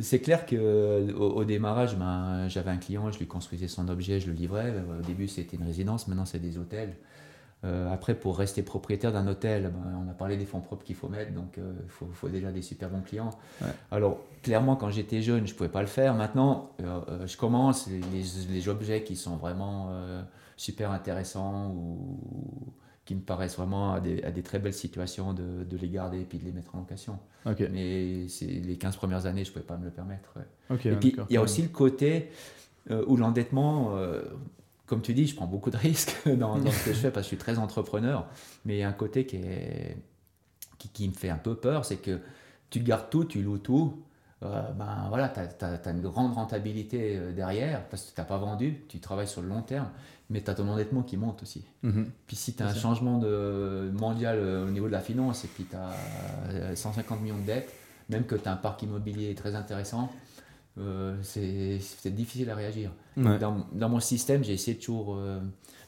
c'est 0.00 0.20
clair 0.20 0.46
que 0.46 0.56
euh, 0.58 1.12
au, 1.14 1.32
au 1.40 1.44
démarrage, 1.44 1.96
ben, 1.98 2.48
j'avais 2.48 2.70
un 2.70 2.78
client, 2.78 3.10
je 3.12 3.18
lui 3.18 3.26
construisais 3.26 3.68
son 3.68 3.88
objet, 3.88 4.20
je 4.20 4.28
le 4.28 4.32
livrais. 4.32 4.74
Au 4.98 5.02
début, 5.06 5.28
c'était 5.28 5.56
une 5.58 5.64
résidence, 5.64 6.08
maintenant, 6.08 6.24
c'est 6.24 6.38
des 6.38 6.56
hôtels. 6.56 6.94
Euh, 7.64 7.92
après, 7.92 8.14
pour 8.14 8.36
rester 8.38 8.62
propriétaire 8.62 9.12
d'un 9.12 9.26
hôtel, 9.26 9.72
ben, 9.74 10.04
on 10.06 10.10
a 10.10 10.14
parlé 10.14 10.36
des 10.36 10.44
fonds 10.44 10.60
propres 10.60 10.84
qu'il 10.84 10.94
faut 10.94 11.08
mettre, 11.08 11.32
donc 11.32 11.58
euh, 11.58 11.72
il 11.82 11.88
faut, 11.88 12.06
faut 12.12 12.28
déjà 12.28 12.52
des 12.52 12.62
super 12.62 12.90
bons 12.90 13.00
clients. 13.00 13.30
Ouais. 13.62 13.68
Alors, 13.90 14.20
clairement, 14.42 14.76
quand 14.76 14.90
j'étais 14.90 15.22
jeune, 15.22 15.46
je 15.46 15.54
pouvais 15.54 15.70
pas 15.70 15.80
le 15.80 15.86
faire. 15.86 16.14
Maintenant, 16.14 16.70
euh, 16.82 17.26
je 17.26 17.36
commence 17.36 17.88
les, 17.88 18.68
objets 18.68 19.02
qui 19.04 19.16
sont 19.16 19.36
vraiment 19.36 19.90
super 20.56 20.90
intéressants 20.90 21.70
ou 21.70 22.18
qui 23.04 23.14
me 23.14 23.20
paraissent 23.20 23.56
vraiment 23.56 23.92
à 23.92 24.00
des, 24.00 24.22
à 24.24 24.32
des 24.32 24.42
très 24.42 24.58
belles 24.58 24.74
situations 24.74 25.32
de, 25.32 25.62
de 25.62 25.76
les 25.76 25.88
garder 25.88 26.20
et 26.20 26.24
puis 26.24 26.38
de 26.38 26.44
les 26.44 26.52
mettre 26.52 26.74
en 26.74 26.78
location. 26.78 27.18
Mais 27.44 28.26
les 28.40 28.76
15 28.76 28.96
premières 28.96 29.26
années, 29.26 29.44
je 29.44 29.52
pouvais 29.52 29.64
pas 29.64 29.76
me 29.76 29.84
le 29.84 29.92
permettre. 29.92 30.34
ouais. 30.36 30.76
Et 30.84 30.96
puis, 30.96 31.16
il 31.30 31.34
y 31.34 31.36
a 31.36 31.42
aussi 31.42 31.62
le 31.62 31.68
côté 31.68 32.30
où 32.90 33.16
l'endettement, 33.16 33.96
comme 34.86 35.02
tu 35.02 35.14
dis, 35.14 35.26
je 35.26 35.34
prends 35.34 35.46
beaucoup 35.46 35.70
de 35.70 35.76
risques 35.88 36.16
dans, 36.26 36.58
dans 36.58 36.70
ce 36.70 36.84
que 36.84 36.92
je 36.92 36.98
fais 36.98 37.10
parce 37.10 37.26
que 37.26 37.30
je 37.32 37.36
suis 37.36 37.44
très 37.44 37.58
entrepreneur, 37.58 38.26
mais 38.64 38.76
il 38.76 38.80
y 38.80 38.82
a 38.82 38.88
un 38.88 38.92
côté 38.92 39.26
qui, 39.26 39.36
est, 39.36 39.96
qui, 40.78 40.88
qui 40.88 41.08
me 41.08 41.14
fait 41.14 41.30
un 41.30 41.38
peu 41.38 41.54
peur, 41.54 41.84
c'est 41.84 41.96
que 41.96 42.20
tu 42.70 42.80
gardes 42.80 43.10
tout, 43.10 43.24
tu 43.24 43.42
loues 43.42 43.58
tout, 43.58 44.02
euh, 44.42 44.70
ben 44.72 45.06
voilà, 45.08 45.30
tu 45.30 45.40
as, 45.40 45.90
une 45.90 46.02
grande 46.02 46.34
rentabilité 46.34 47.16
euh, 47.16 47.32
derrière 47.32 47.88
parce 47.88 48.04
que 48.04 48.14
tu 48.14 48.20
n'as 48.20 48.26
pas 48.26 48.36
vendu, 48.36 48.82
tu 48.88 49.00
travailles 49.00 49.28
sur 49.28 49.40
le 49.40 49.48
long 49.48 49.62
terme, 49.62 49.88
mais 50.28 50.42
tu 50.42 50.50
as 50.50 50.54
ton 50.54 50.68
endettement 50.68 51.02
qui 51.02 51.16
monte 51.16 51.42
aussi. 51.42 51.64
Mhm. 51.82 52.10
Puis 52.26 52.36
si 52.36 52.54
tu 52.54 52.62
as 52.62 52.66
un 52.66 52.74
changement 52.74 53.18
de, 53.18 53.90
mondial 53.94 54.38
euh, 54.38 54.66
au 54.66 54.70
niveau 54.70 54.86
de 54.88 54.92
la 54.92 55.00
finance 55.00 55.44
et 55.44 55.48
puis 55.48 55.64
tu 55.64 55.74
as 55.74 56.76
150 56.76 57.22
millions 57.22 57.38
de 57.38 57.46
dettes, 57.46 57.72
même 58.10 58.24
que 58.24 58.34
tu 58.34 58.46
as 58.46 58.52
un 58.52 58.56
parc 58.56 58.82
immobilier 58.82 59.34
très 59.34 59.54
intéressant, 59.54 60.12
euh, 60.78 61.16
c'est 61.22 61.78
c'est 61.80 62.14
difficile 62.14 62.50
à 62.50 62.54
réagir. 62.54 62.90
Ouais. 63.16 63.38
Dans, 63.38 63.66
dans 63.72 63.88
mon 63.88 64.00
système, 64.00 64.44
j'ai 64.44 64.52
essayé 64.54 64.76
de 64.76 64.82
toujours 64.82 65.14
euh, 65.16 65.40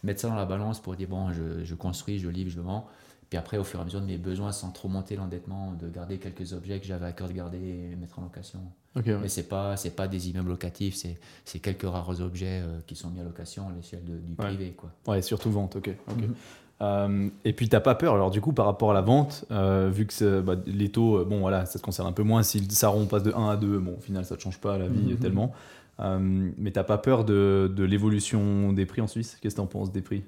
mettre 0.02 0.20
ça 0.20 0.28
dans 0.28 0.34
la 0.34 0.46
balance 0.46 0.80
pour 0.80 0.96
dire 0.96 1.08
bon, 1.08 1.32
je, 1.32 1.64
je 1.64 1.74
construis, 1.74 2.18
je 2.18 2.28
livre, 2.28 2.50
je 2.50 2.60
vends. 2.60 2.86
Puis 3.28 3.36
après, 3.36 3.58
au 3.58 3.64
fur 3.64 3.78
et 3.78 3.82
à 3.82 3.84
mesure 3.84 4.00
de 4.00 4.06
mes 4.06 4.16
besoins, 4.16 4.52
sans 4.52 4.70
trop 4.70 4.88
monter 4.88 5.14
l'endettement, 5.16 5.72
de 5.74 5.90
garder 5.90 6.16
quelques 6.18 6.54
objets 6.54 6.80
que 6.80 6.86
j'avais 6.86 7.04
à 7.04 7.12
cœur 7.12 7.28
de 7.28 7.34
garder 7.34 7.58
et 7.58 7.96
mettre 7.96 8.18
en 8.18 8.22
location. 8.22 8.60
Ouais. 8.96 9.02
Mais 9.20 9.28
c'est 9.28 9.42
pas 9.48 9.76
c'est 9.76 9.94
pas 9.94 10.08
des 10.08 10.30
immeubles 10.30 10.48
locatifs, 10.48 10.96
c'est 11.44 11.58
quelques 11.58 11.82
rares 11.82 12.20
objets 12.22 12.62
euh, 12.64 12.80
qui 12.86 12.96
sont 12.96 13.10
mis 13.10 13.20
à 13.20 13.24
location 13.24 13.68
à 13.68 13.72
l'échelle 13.72 14.02
du 14.04 14.12
Ouais. 14.38 14.46
privé, 14.46 14.72
quoi. 14.76 14.90
Ouais, 15.06 15.20
surtout 15.20 15.50
vente, 15.50 15.76
ok. 15.76 15.90
ok. 16.08 16.16
Mhm. 16.16 16.34
Euh, 16.80 17.28
et 17.44 17.52
puis 17.52 17.68
t'as 17.68 17.80
pas 17.80 17.96
peur, 17.96 18.14
alors 18.14 18.30
du 18.30 18.40
coup 18.40 18.52
par 18.52 18.64
rapport 18.66 18.92
à 18.92 18.94
la 18.94 19.00
vente, 19.00 19.44
euh, 19.50 19.90
vu 19.92 20.06
que 20.06 20.40
bah, 20.40 20.54
les 20.66 20.90
taux, 20.90 21.18
euh, 21.18 21.24
bon 21.24 21.40
voilà, 21.40 21.66
ça 21.66 21.78
te 21.78 21.84
concerne 21.84 22.06
un 22.08 22.12
peu 22.12 22.22
moins, 22.22 22.44
si 22.44 22.64
ça 22.70 22.88
rond 22.88 23.06
passe 23.06 23.24
de 23.24 23.32
1 23.32 23.48
à 23.50 23.56
2, 23.56 23.78
bon 23.78 23.96
au 23.98 24.00
final 24.00 24.24
ça 24.24 24.36
ne 24.36 24.40
change 24.40 24.58
pas 24.60 24.78
la 24.78 24.86
vie 24.86 25.12
Mhm. 25.14 25.16
tellement. 25.18 25.52
Euh, 26.00 26.18
mais 26.56 26.70
t'as 26.70 26.84
pas 26.84 26.98
peur 26.98 27.24
de, 27.24 27.72
de 27.74 27.82
l'évolution 27.82 28.72
des 28.72 28.86
prix 28.86 29.00
en 29.00 29.08
Suisse? 29.08 29.36
Qu'est-ce 29.40 29.56
que 29.56 29.60
t'en 29.60 29.66
penses 29.66 29.90
des 29.90 30.02
prix 30.02 30.22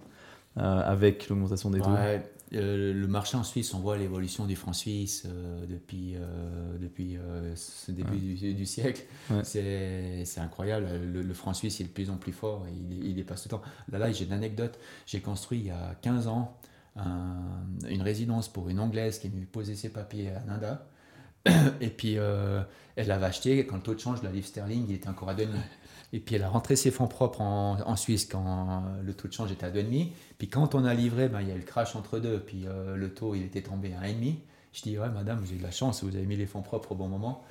avec 0.57 1.29
l'augmentation 1.29 1.71
des 1.71 1.79
taux? 1.81 1.87
Ouais, 1.91 2.21
euh, 2.55 2.93
le 2.93 3.07
marché 3.07 3.37
en 3.37 3.45
Suisse, 3.45 3.73
on 3.75 3.79
voit 3.81 3.97
l'évolution 3.97 4.47
du 4.47 4.57
franc 4.57 4.73
suisse 4.73 5.25
euh, 5.27 5.67
depuis, 5.67 6.15
euh, 6.17 6.77
depuis 6.79 7.17
euh, 7.17 7.55
ce 7.57 7.93
début 7.93 8.17
du, 8.17 8.55
du 8.55 8.67
siècle. 8.67 9.05
Ouais. 9.31 9.45
C'est 9.45 10.25
c'est 10.25 10.41
incroyable. 10.41 10.87
Le, 11.13 11.23
le 11.23 11.35
franc 11.35 11.55
suisse 11.55 11.79
il 11.81 11.85
est 11.85 11.89
de 11.89 11.93
plus 11.93 12.11
en 12.11 12.17
plus 12.17 12.33
fort. 12.33 12.67
et 12.67 12.73
Il, 12.73 13.05
il 13.07 13.15
dépasse 13.15 13.43
tout 13.43 13.49
le 13.49 13.59
temps. 13.59 13.63
Là, 13.93 13.99
là 13.99 14.11
j'ai 14.13 14.25
une 14.25 14.33
anecdote. 14.33 14.79
J'ai 15.07 15.21
construit 15.21 15.59
il 15.61 15.67
y 15.67 15.71
a 15.71 15.95
15 16.03 16.27
ans 16.27 16.57
un- 16.97 17.63
une 17.89 18.03
résidence 18.03 18.49
pour 18.53 18.69
une 18.69 18.81
Anglaise 18.81 19.19
qui 19.21 19.29
est 19.29 19.31
venue 19.31 19.47
poser 19.47 19.77
ses 19.77 19.91
papiers 19.91 20.31
à 20.31 20.41
Nanda. 20.41 20.87
Et 21.81 21.89
puis, 21.89 22.19
euh, 22.19 22.63
elle 22.97 23.09
l'avait 23.09 23.27
acheté 23.27 23.67
quand 23.67 23.77
le 23.77 23.83
taux 23.83 23.95
de 23.95 24.01
change 24.01 24.21
de 24.21 24.27
la 24.27 24.33
livre 24.33 24.47
sterling 24.47 24.87
il 24.89 24.95
était 24.95 25.09
encore 25.09 25.31
à 25.31 25.35
2,5. 25.35 25.47
Et 26.13 26.19
puis, 26.19 26.35
elle 26.35 26.43
a 26.43 26.49
rentré 26.49 26.75
ses 26.75 26.91
fonds 26.91 27.07
propres 27.07 27.41
en, 27.41 27.79
en 27.81 27.97
Suisse 27.97 28.27
quand 28.27 28.83
le 29.03 29.15
taux 29.15 29.29
de 29.29 29.33
change 29.33 29.53
était 29.53 29.67
à 29.67 29.71
2,5. 29.71 30.11
Puis, 30.39 30.49
quand 30.49 30.75
on 30.75 30.85
a 30.85 30.93
livré, 30.93 31.29
ben, 31.29 31.41
il 31.41 31.49
y 31.49 31.53
a 31.53 31.55
eu 31.55 31.59
le 31.59 31.65
crash 31.65 31.95
entre 31.97 32.19
deux. 32.19 32.41
Puis, 32.41 32.67
euh, 32.67 32.97
le 32.97 33.15
taux, 33.15 33.35
il 33.35 33.43
était 33.43 33.63
tombé 33.63 33.95
à 33.95 34.07
1,5. 34.07 34.37
Je 34.73 34.83
dis, 34.83 34.99
ouais, 34.99 35.09
madame, 35.09 35.39
vous 35.39 35.49
avez 35.49 35.59
de 35.59 35.63
la 35.63 35.71
chance, 35.71 36.05
vous 36.05 36.15
avez 36.15 36.27
mis 36.27 36.37
les 36.37 36.47
fonds 36.47 36.63
propres 36.63 36.93
au 36.93 36.95
bon 36.95 37.09
moment. 37.09 37.43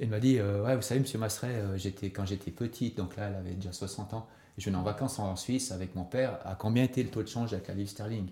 Elle 0.00 0.08
m'a 0.08 0.20
dit, 0.20 0.38
euh, 0.38 0.62
ouais, 0.64 0.76
vous 0.76 0.82
savez, 0.82 1.00
monsieur 1.00 1.18
Masseret, 1.18 1.54
euh, 1.54 1.76
j'étais, 1.76 2.10
quand 2.10 2.24
j'étais 2.24 2.52
petite, 2.52 2.96
donc 2.96 3.16
là, 3.16 3.28
elle 3.28 3.34
avait 3.34 3.54
déjà 3.54 3.72
60 3.72 4.14
ans, 4.14 4.28
je 4.56 4.64
venais 4.64 4.76
en 4.76 4.82
vacances 4.82 5.18
en 5.18 5.34
Suisse 5.34 5.72
avec 5.72 5.96
mon 5.96 6.04
père. 6.04 6.38
À 6.44 6.54
combien 6.54 6.84
était 6.84 7.02
le 7.02 7.10
taux 7.10 7.22
de 7.22 7.28
change 7.28 7.52
avec 7.52 7.66
la 7.68 7.74
livre 7.74 7.90
sterling? 7.90 8.28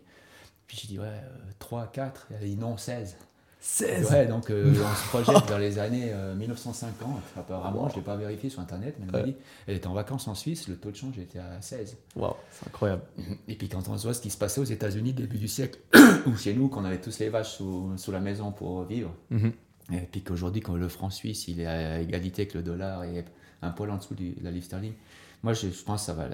Puis, 0.68 0.78
j'ai 0.80 0.88
dit, 0.88 0.98
ouais, 0.98 1.06
euh, 1.06 1.50
3, 1.58 1.88
4. 1.88 2.28
Elle 2.30 2.36
a 2.36 2.40
dit, 2.40 2.56
non, 2.56 2.76
16. 2.76 3.16
16 3.60 4.10
Ouais, 4.10 4.26
donc 4.26 4.50
euh, 4.50 4.72
on 4.74 4.94
se 4.94 5.08
projette 5.08 5.48
vers 5.48 5.58
les 5.58 5.78
années 5.78 6.10
euh, 6.12 6.34
1950. 6.34 7.20
Apparemment, 7.36 7.88
je 7.88 7.94
ne 7.94 7.98
l'ai 8.00 8.04
pas 8.04 8.16
vérifié 8.16 8.48
sur 8.50 8.60
Internet, 8.60 8.96
mais 9.00 9.06
elle 9.08 9.16
Ouais. 9.16 9.24
dit 9.24 9.36
elle 9.66 9.76
était 9.76 9.86
en 9.86 9.94
vacances 9.94 10.28
en 10.28 10.34
Suisse, 10.34 10.68
le 10.68 10.76
taux 10.76 10.90
de 10.90 10.96
change 10.96 11.18
était 11.18 11.38
à 11.38 11.60
16. 11.60 11.96
Waouh, 12.14 12.34
c'est 12.52 12.66
incroyable. 12.68 13.02
Et 13.48 13.54
puis 13.56 13.68
quand 13.68 13.88
on 13.88 13.96
se 13.98 14.04
voit 14.04 14.14
ce 14.14 14.20
qui 14.20 14.30
se 14.30 14.38
passait 14.38 14.60
aux 14.60 14.64
États-Unis 14.64 15.12
début 15.12 15.38
du 15.38 15.48
siècle, 15.48 15.78
ou 16.26 16.36
chez 16.36 16.54
nous, 16.54 16.68
qu'on 16.68 16.84
avait 16.84 17.00
tous 17.00 17.18
les 17.18 17.28
vaches 17.28 17.56
sous, 17.56 17.92
sous 17.96 18.12
la 18.12 18.20
maison 18.20 18.52
pour 18.52 18.84
vivre, 18.84 19.12
Mhm. 19.30 19.52
Et 19.92 19.98
puis 20.00 20.20
qu'aujourd'hui, 20.22 20.60
quand 20.62 20.74
le 20.74 20.88
franc 20.88 21.10
suisse, 21.10 21.46
il 21.46 21.60
est 21.60 21.66
à 21.66 22.00
égalité 22.00 22.42
avec 22.42 22.54
le 22.54 22.62
dollar 22.62 23.04
et 23.04 23.24
un 23.62 23.70
poil 23.70 23.88
en 23.92 23.98
dessous 23.98 24.14
de 24.16 24.32
la 24.42 24.50
livre 24.50 24.64
sterling, 24.64 24.92
moi, 25.42 25.52
je, 25.52 25.68
pense 25.84 26.00
que 26.00 26.06
ça 26.06 26.12
va, 26.14 26.28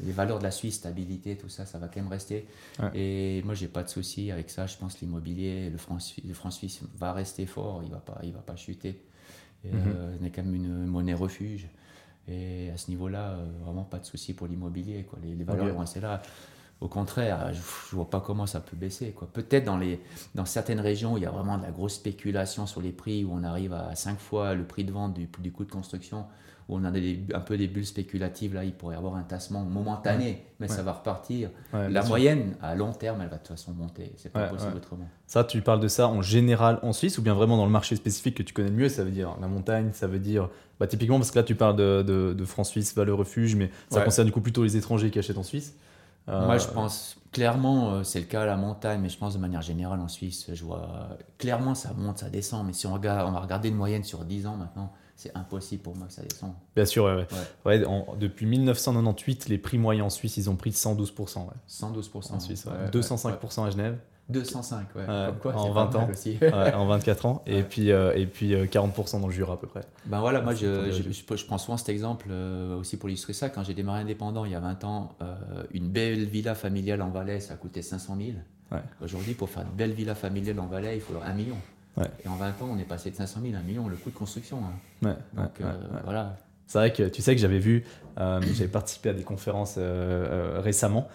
les 0.00 0.12
valeurs 0.12 0.38
de 0.38 0.44
la 0.44 0.50
Suisse, 0.50 0.76
stabilité, 0.76 1.36
tout 1.36 1.48
ça, 1.48 1.64
ça 1.64 1.78
va 1.78 1.88
quand 1.88 2.00
même 2.00 2.10
rester. 2.10 2.46
Et 2.94 3.42
moi, 3.44 3.54
j'ai 3.54 3.68
pas 3.68 3.82
de 3.82 3.88
souci 3.88 4.30
avec 4.30 4.50
ça. 4.50 4.66
Je 4.66 4.76
pense 4.76 4.94
que 4.94 5.00
l'immobilier, 5.00 5.70
le 5.70 5.78
franc, 5.78 5.98
le 6.26 6.34
franc 6.34 6.50
suisse 6.50 6.80
va 6.96 7.12
rester 7.12 7.46
fort, 7.46 7.82
il 7.84 7.90
va 7.90 7.98
pas, 7.98 8.18
il 8.22 8.32
va 8.32 8.40
pas 8.40 8.56
chuter. 8.56 9.00
Euh, 9.66 10.16
on 10.20 10.24
est 10.24 10.30
quand 10.30 10.42
même 10.42 10.54
une 10.54 10.86
monnaie 10.86 11.14
refuge. 11.14 11.68
Et 12.28 12.70
à 12.70 12.76
ce 12.76 12.90
niveau-là, 12.90 13.30
euh, 13.30 13.46
vraiment 13.64 13.84
pas 13.84 13.98
de 13.98 14.04
souci 14.04 14.34
pour 14.34 14.46
l'immobilier. 14.46 15.04
Quoi. 15.04 15.18
Les, 15.22 15.44
valeurs 15.44 15.72
vont 15.72 15.80
rester 15.80 16.00
là. 16.00 16.22
Au 16.80 16.88
contraire, 16.88 17.52
je, 17.52 17.58
ne 17.58 17.96
vois 17.96 18.08
pas 18.08 18.20
comment 18.20 18.46
ça 18.46 18.60
peut 18.60 18.76
baisser. 18.76 19.10
Quoi. 19.10 19.28
Peut-être 19.32 19.64
dans, 19.64 19.78
les, 19.78 20.00
dans 20.34 20.44
certaines 20.44 20.80
régions 20.80 21.14
où 21.14 21.16
il 21.16 21.22
y 21.22 21.26
a 21.26 21.30
vraiment 21.30 21.58
de 21.58 21.62
la 21.62 21.70
grosse 21.70 21.94
spéculation 21.94 22.66
sur 22.66 22.80
les 22.80 22.92
prix, 22.92 23.24
où 23.24 23.32
on 23.32 23.42
arrive 23.42 23.72
à 23.72 23.94
5 23.94 24.18
fois 24.18 24.54
le 24.54 24.64
prix 24.64 24.84
de 24.84 24.92
vente 24.92 25.14
du, 25.14 25.28
du 25.40 25.50
coût 25.50 25.64
de 25.64 25.72
construction, 25.72 26.26
où 26.68 26.76
on 26.76 26.84
a 26.84 26.88
un 26.88 27.40
peu 27.40 27.56
des 27.56 27.66
bulles 27.66 27.86
spéculatives, 27.86 28.54
là, 28.54 28.62
il 28.62 28.72
pourrait 28.72 28.94
y 28.94 28.98
avoir 28.98 29.14
un 29.14 29.22
tassement 29.22 29.62
momentané, 29.62 30.44
mais 30.60 30.68
ça 30.68 30.82
va 30.82 30.92
repartir. 30.92 31.50
la 31.72 32.02
moyenne, 32.04 32.56
à 32.60 32.74
long 32.74 32.92
terme, 32.92 33.20
elle 33.22 33.28
va 33.28 33.36
de 33.36 33.40
toute 33.40 33.48
façon 33.48 33.72
monter. 33.72 34.12
C'est 34.16 34.32
pas 34.32 34.48
possible 34.48 34.76
autrement. 34.76 35.08
Ça, 35.26 35.44
tu 35.44 35.62
parles 35.62 35.80
de 35.80 35.88
ça 35.88 36.08
en 36.08 36.22
général 36.22 36.78
en 36.82 36.92
Suisse 36.92 37.18
ou 37.18 37.22
bien 37.22 37.34
vraiment 37.34 37.56
dans 37.56 37.66
le 37.66 37.72
marché 37.72 37.96
spécifique 37.96 38.36
que 38.36 38.42
tu 38.42 38.52
connais 38.52 38.70
le 38.70 38.76
mieux 38.76 38.88
Ça 38.88 39.04
veut 39.04 39.10
dire 39.10 39.36
la 39.40 39.48
montagne, 39.48 39.90
ça 39.92 40.06
veut 40.06 40.18
dire. 40.18 40.48
Bah, 40.78 40.86
typiquement, 40.86 41.18
parce 41.18 41.30
que 41.30 41.38
là, 41.38 41.42
tu 41.42 41.54
parles 41.54 41.76
de, 41.76 42.02
de, 42.06 42.34
de 42.34 42.44
France-Suisse, 42.44 42.94
Valeur 42.94 43.18
Refuge, 43.18 43.56
mais 43.56 43.70
ça 43.90 44.02
concerne 44.02 44.26
du 44.26 44.32
coup 44.32 44.40
plutôt 44.40 44.62
les 44.62 44.76
étrangers 44.76 45.10
qui 45.10 45.18
achètent 45.18 45.38
en 45.38 45.42
Suisse. 45.42 45.74
Moi, 46.26 46.58
je 46.58 46.66
pense 46.68 47.16
clairement, 47.32 47.92
euh, 47.92 48.02
c'est 48.02 48.20
le 48.20 48.26
cas 48.26 48.42
à 48.42 48.46
la 48.46 48.56
montagne, 48.56 49.00
mais 49.00 49.08
je 49.08 49.18
pense 49.18 49.34
de 49.34 49.38
manière 49.38 49.62
générale 49.62 50.00
en 50.00 50.08
Suisse, 50.08 50.50
je 50.52 50.64
vois 50.64 51.08
clairement 51.38 51.74
ça 51.74 51.92
monte, 51.96 52.18
ça 52.18 52.30
descend. 52.30 52.66
Mais 52.66 52.72
si 52.72 52.86
on, 52.86 52.92
regarde, 52.92 53.26
on 53.28 53.32
va 53.32 53.40
regarder 53.40 53.68
une 53.68 53.76
moyenne 53.76 54.04
sur 54.04 54.24
10 54.24 54.46
ans 54.46 54.56
maintenant, 54.56 54.92
c'est 55.18 55.36
impossible 55.36 55.82
pour 55.82 55.96
moi 55.96 56.06
que 56.06 56.12
ça 56.12 56.22
descende. 56.22 56.54
Bien 56.76 56.84
sûr, 56.84 57.04
ouais. 57.04 57.26
ouais. 57.66 57.84
depuis 58.20 58.46
1998, 58.46 59.48
les 59.48 59.58
prix 59.58 59.76
moyens 59.76 60.06
en 60.06 60.10
Suisse, 60.10 60.36
ils 60.36 60.48
ont 60.48 60.54
pris 60.54 60.70
112%. 60.70 61.48
112% 61.68 62.32
en 62.32 62.40
Suisse, 62.40 62.66
205% 62.92 63.66
à 63.66 63.70
Genève. 63.70 63.98
205, 64.28 64.94
ouais. 64.94 65.04
en 65.54 65.72
20 65.72 65.96
ans, 65.96 66.08
aussi. 66.10 66.38
en 66.52 66.86
24 66.86 67.26
ans, 67.26 67.42
et 67.46 67.62
puis, 67.64 67.90
euh, 67.90 68.14
et 68.14 68.26
puis 68.26 68.54
40% 68.54 69.16
euh, 69.16 69.20
dans 69.20 69.26
le 69.26 69.32
Jura 69.32 69.54
à 69.54 69.56
peu 69.56 69.66
près. 69.66 69.80
Ben 70.04 70.20
voilà, 70.20 70.40
moi 70.40 70.54
je, 70.54 70.92
je, 70.92 71.10
je, 71.10 71.46
prends 71.46 71.58
souvent 71.58 71.78
cet 71.78 71.88
exemple 71.88 72.28
euh, 72.30 72.78
aussi 72.78 72.96
pour 72.98 73.08
illustrer 73.08 73.32
ça. 73.32 73.48
Quand 73.48 73.64
j'ai 73.64 73.74
démarré 73.74 74.02
indépendant 74.02 74.44
il 74.44 74.52
y 74.52 74.54
a 74.54 74.60
20 74.60 74.84
ans, 74.84 75.16
une 75.72 75.88
belle 75.88 76.26
villa 76.26 76.54
familiale 76.54 77.02
en 77.02 77.08
Valais, 77.08 77.40
ça 77.40 77.54
coûtait 77.54 77.82
500 77.82 78.16
000. 78.70 78.80
Aujourd'hui, 79.02 79.34
pour 79.34 79.48
faire 79.48 79.64
une 79.64 79.76
belle 79.76 79.92
villa 79.92 80.14
familiale 80.14 80.60
en 80.60 80.66
Valais, 80.66 80.96
il 80.96 81.00
faut 81.00 81.14
1 81.24 81.32
million. 81.32 81.56
Et 82.24 82.28
en 82.28 82.36
20 82.36 82.48
ans, 82.62 82.70
on 82.72 82.78
est 82.78 82.84
passé 82.84 83.10
de 83.10 83.16
500 83.16 83.40
000 83.42 83.54
à 83.54 83.58
1 83.58 83.62
million, 83.62 83.88
le 83.88 83.96
coût 83.96 84.10
de 84.10 84.14
construction. 84.14 84.58
Hein. 85.02 85.16
Donc 85.34 85.60
euh, 85.60 85.72
voilà. 86.04 86.36
C'est 86.66 86.78
vrai 86.78 86.92
que 86.92 87.04
tu 87.04 87.22
sais 87.22 87.34
que 87.34 87.40
j'avais 87.40 87.58
vu, 87.58 87.84
euh, 88.18 88.40
j'avais 88.54 88.68
participé 88.68 89.10
à 89.10 89.14
des 89.14 89.22
conférences 89.22 89.76
euh, 89.78 90.60
récemment 90.62 91.08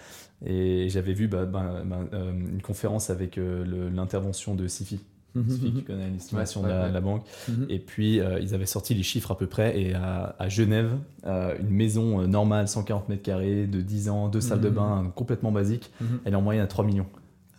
et 0.46 0.90
j'avais 0.90 1.14
vu 1.14 1.28
bah, 1.28 1.46
bah, 1.46 1.84
bah, 1.86 2.00
une 2.12 2.62
conférence 2.62 3.10
avec 3.10 3.38
l'intervention 3.38 4.56
de 4.56 4.68
Sifi. 4.68 5.00
Mhm, 5.36 5.50
Sifi, 5.50 5.72
tu 5.72 5.78
mhm. 5.78 5.84
connais 5.84 6.10
l'estimation 6.10 6.64
de, 6.64 6.68
la 6.68 7.02
banque. 7.02 7.26
Et 7.70 7.80
puis, 7.80 8.20
ils 8.42 8.54
avaient 8.54 8.66
sorti 8.66 8.94
les 8.94 9.04
chiffres 9.04 9.32
à 9.32 9.38
peu 9.38 9.48
près. 9.48 9.80
Et 9.80 9.94
à, 9.94 10.36
à 10.38 10.50
Genève, 10.50 10.92
une 11.26 11.70
maison 11.70 12.28
normale, 12.28 12.68
140 12.68 13.08
mètres 13.08 13.24
carrés, 13.24 13.68
de 13.68 13.80
10 13.80 14.10
ans, 14.10 14.28
deux 14.28 14.42
salles 14.42 14.62
de 14.62 14.70
bain, 14.70 15.12
complètement 15.16 15.52
basique, 15.52 15.92
elle 16.26 16.34
est 16.34 16.36
en 16.36 16.42
moyenne 16.42 16.64
à 16.64 16.68
3 16.68 16.84
millions. 16.84 17.08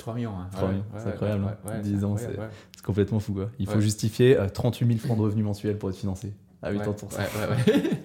3 0.04 0.14
millions. 0.14 0.34
Hein. 0.38 0.50
c'est 0.98 1.08
incroyable. 1.08 1.56
10 1.82 2.04
ans, 2.04 2.16
c'est 2.18 2.36
complètement 2.82 3.20
fou. 3.20 3.32
Quoi. 3.32 3.50
Il 3.58 3.66
faut 3.66 3.80
justifier 3.80 4.36
38 4.52 4.84
euh, 4.84 4.88
000 4.88 4.98
francs 4.98 5.16
de 5.16 5.22
revenus 5.22 5.44
mensuels 5.44 5.78
pour 5.78 5.88
être 5.88 5.96
financé 5.96 6.34
à 6.62 6.72
80%. 6.72 6.94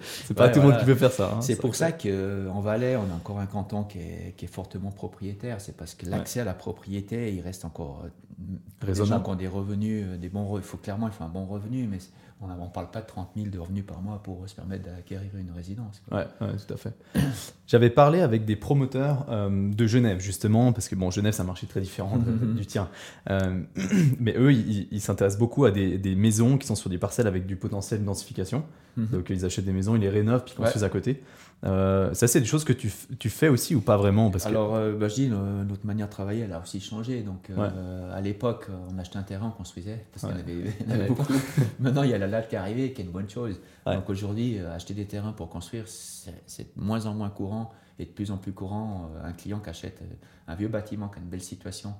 c'est 0.24 0.34
pas 0.34 0.48
tout 0.48 0.60
le 0.60 0.68
monde 0.68 0.78
qui 0.78 0.84
peut 0.86 0.94
faire 0.94 1.12
ça. 1.12 1.32
Hein, 1.34 1.40
c'est 1.42 1.56
pour 1.56 1.74
ça 1.74 1.92
qu'en 1.92 2.60
Valais, 2.60 2.96
on 2.96 3.02
a 3.02 3.14
encore 3.14 3.38
un 3.38 3.46
canton 3.46 3.84
qui 3.84 3.98
est, 3.98 4.34
qui 4.36 4.46
est 4.46 4.48
fortement 4.48 4.90
propriétaire. 4.90 5.60
C'est 5.60 5.76
parce 5.76 5.94
que 5.94 6.06
l'accès 6.06 6.40
à 6.40 6.44
la 6.44 6.54
propriété, 6.54 7.34
il 7.34 7.40
reste 7.42 7.64
encore. 7.64 8.04
Euh, 8.40 8.86
Raisonnable. 8.86 9.08
Des 9.08 9.16
gens 9.16 9.22
qui 9.22 9.30
ont 9.30 9.34
des 9.36 9.48
revenus, 9.48 10.04
euh, 10.06 10.16
des 10.16 10.28
bons 10.28 10.56
il 10.56 10.62
faut 10.62 10.78
clairement 10.78 11.06
il 11.08 11.12
faut 11.12 11.24
un 11.24 11.28
bon 11.28 11.44
revenu, 11.46 11.86
mais 11.86 11.98
on 12.42 12.46
ne 12.48 12.70
parle 12.70 12.90
pas 12.90 13.02
de 13.02 13.06
30 13.06 13.28
000 13.36 13.48
de 13.48 13.58
revenus 13.58 13.84
par 13.84 14.00
mois 14.00 14.22
pour 14.22 14.48
se 14.48 14.54
permettre 14.54 14.84
d'acquérir 14.84 15.30
une 15.36 15.50
résidence. 15.50 16.00
Oui, 16.10 16.20
ouais, 16.40 16.56
tout 16.66 16.72
à 16.72 16.76
fait. 16.76 16.94
J'avais 17.66 17.90
parlé 17.90 18.20
avec 18.20 18.46
des 18.46 18.56
promoteurs 18.56 19.26
euh, 19.28 19.70
de 19.70 19.86
Genève, 19.86 20.20
justement, 20.20 20.72
parce 20.72 20.88
que 20.88 20.94
bon, 20.94 21.10
Genève, 21.10 21.34
c'est 21.34 21.42
un 21.42 21.46
marché 21.46 21.66
très 21.66 21.80
différent 21.80 22.18
du 22.56 22.64
tien. 22.64 22.88
Euh, 23.28 23.62
mais 24.18 24.34
eux, 24.38 24.52
ils 24.52 25.00
s'intéressent 25.00 25.38
beaucoup 25.38 25.66
à 25.66 25.70
des, 25.70 25.98
des, 25.98 26.14
maisons 26.14 26.56
qui 26.56 26.66
sont 26.66 26.76
sur 26.76 26.88
des 26.88 26.98
parcelles 26.98 27.26
avec 27.26 27.46
du 27.46 27.56
potentiel 27.56 28.00
de 28.00 28.06
densification. 28.06 28.64
Mhm. 28.96 29.06
Donc, 29.06 29.30
ils 29.30 29.44
achètent 29.44 29.64
des 29.64 29.72
maisons, 29.72 29.94
ils 29.96 30.00
les 30.00 30.08
rénovent, 30.08 30.44
puis 30.44 30.54
ils 30.54 30.56
construisent 30.56 30.84
à 30.84 30.88
côté. 30.88 31.22
Euh, 31.64 32.14
ça, 32.14 32.26
c'est 32.26 32.40
des 32.40 32.46
choses 32.46 32.64
que 32.64 32.72
tu, 32.72 32.90
tu, 33.18 33.28
fais 33.28 33.48
aussi 33.48 33.74
ou 33.74 33.82
pas 33.82 33.96
vraiment? 33.96 34.30
Parce 34.30 34.46
Alors, 34.46 34.74
euh, 34.74 34.96
bah, 34.96 35.08
je 35.08 35.14
dis, 35.14 35.28
notre 35.28 35.84
manière 35.84 36.06
de 36.06 36.12
travailler, 36.12 36.42
elle 36.42 36.52
a 36.52 36.60
aussi 36.60 36.80
changé. 36.80 37.22
Donc, 37.22 37.50
euh, 37.50 38.16
à 38.16 38.20
l'époque, 38.20 38.68
on 38.90 38.98
achetait 38.98 39.18
un 39.18 39.22
terrain, 39.22 39.48
on 39.48 39.56
construisait, 39.56 40.06
parce 40.12 40.26
qu'il 40.26 40.40
y 40.40 40.90
en 40.90 40.94
avait, 40.94 41.06
beaucoup. 41.08 41.32
Maintenant, 41.78 42.02
il 42.02 42.10
y 42.10 42.14
a 42.14 42.18
la 42.18 42.26
lave 42.26 42.48
qui 42.48 42.54
est 42.54 42.58
arrivée, 42.58 42.92
qui 42.92 43.02
est 43.02 43.04
une 43.04 43.10
bonne 43.10 43.28
chose. 43.28 43.60
Donc, 43.86 44.08
aujourd'hui, 44.08 44.58
acheter 44.58 44.94
des 44.94 45.06
terrains 45.06 45.32
pour 45.32 45.48
construire, 45.48 45.84
c'est 45.86 46.76
de 46.76 46.82
moins 46.82 47.06
en 47.06 47.14
moins 47.14 47.30
courant 47.30 47.72
et 47.98 48.06
de 48.06 48.10
plus 48.10 48.30
en 48.30 48.38
plus 48.38 48.52
courant. 48.52 49.10
un 49.22 49.32
client 49.32 49.60
qui 49.60 49.68
achète 49.68 50.02
un 50.48 50.54
vieux 50.54 50.68
bâtiment 50.68 51.08
qui 51.08 51.18
a 51.18 51.22
une 51.22 51.28
belle 51.28 51.42
situation, 51.42 51.94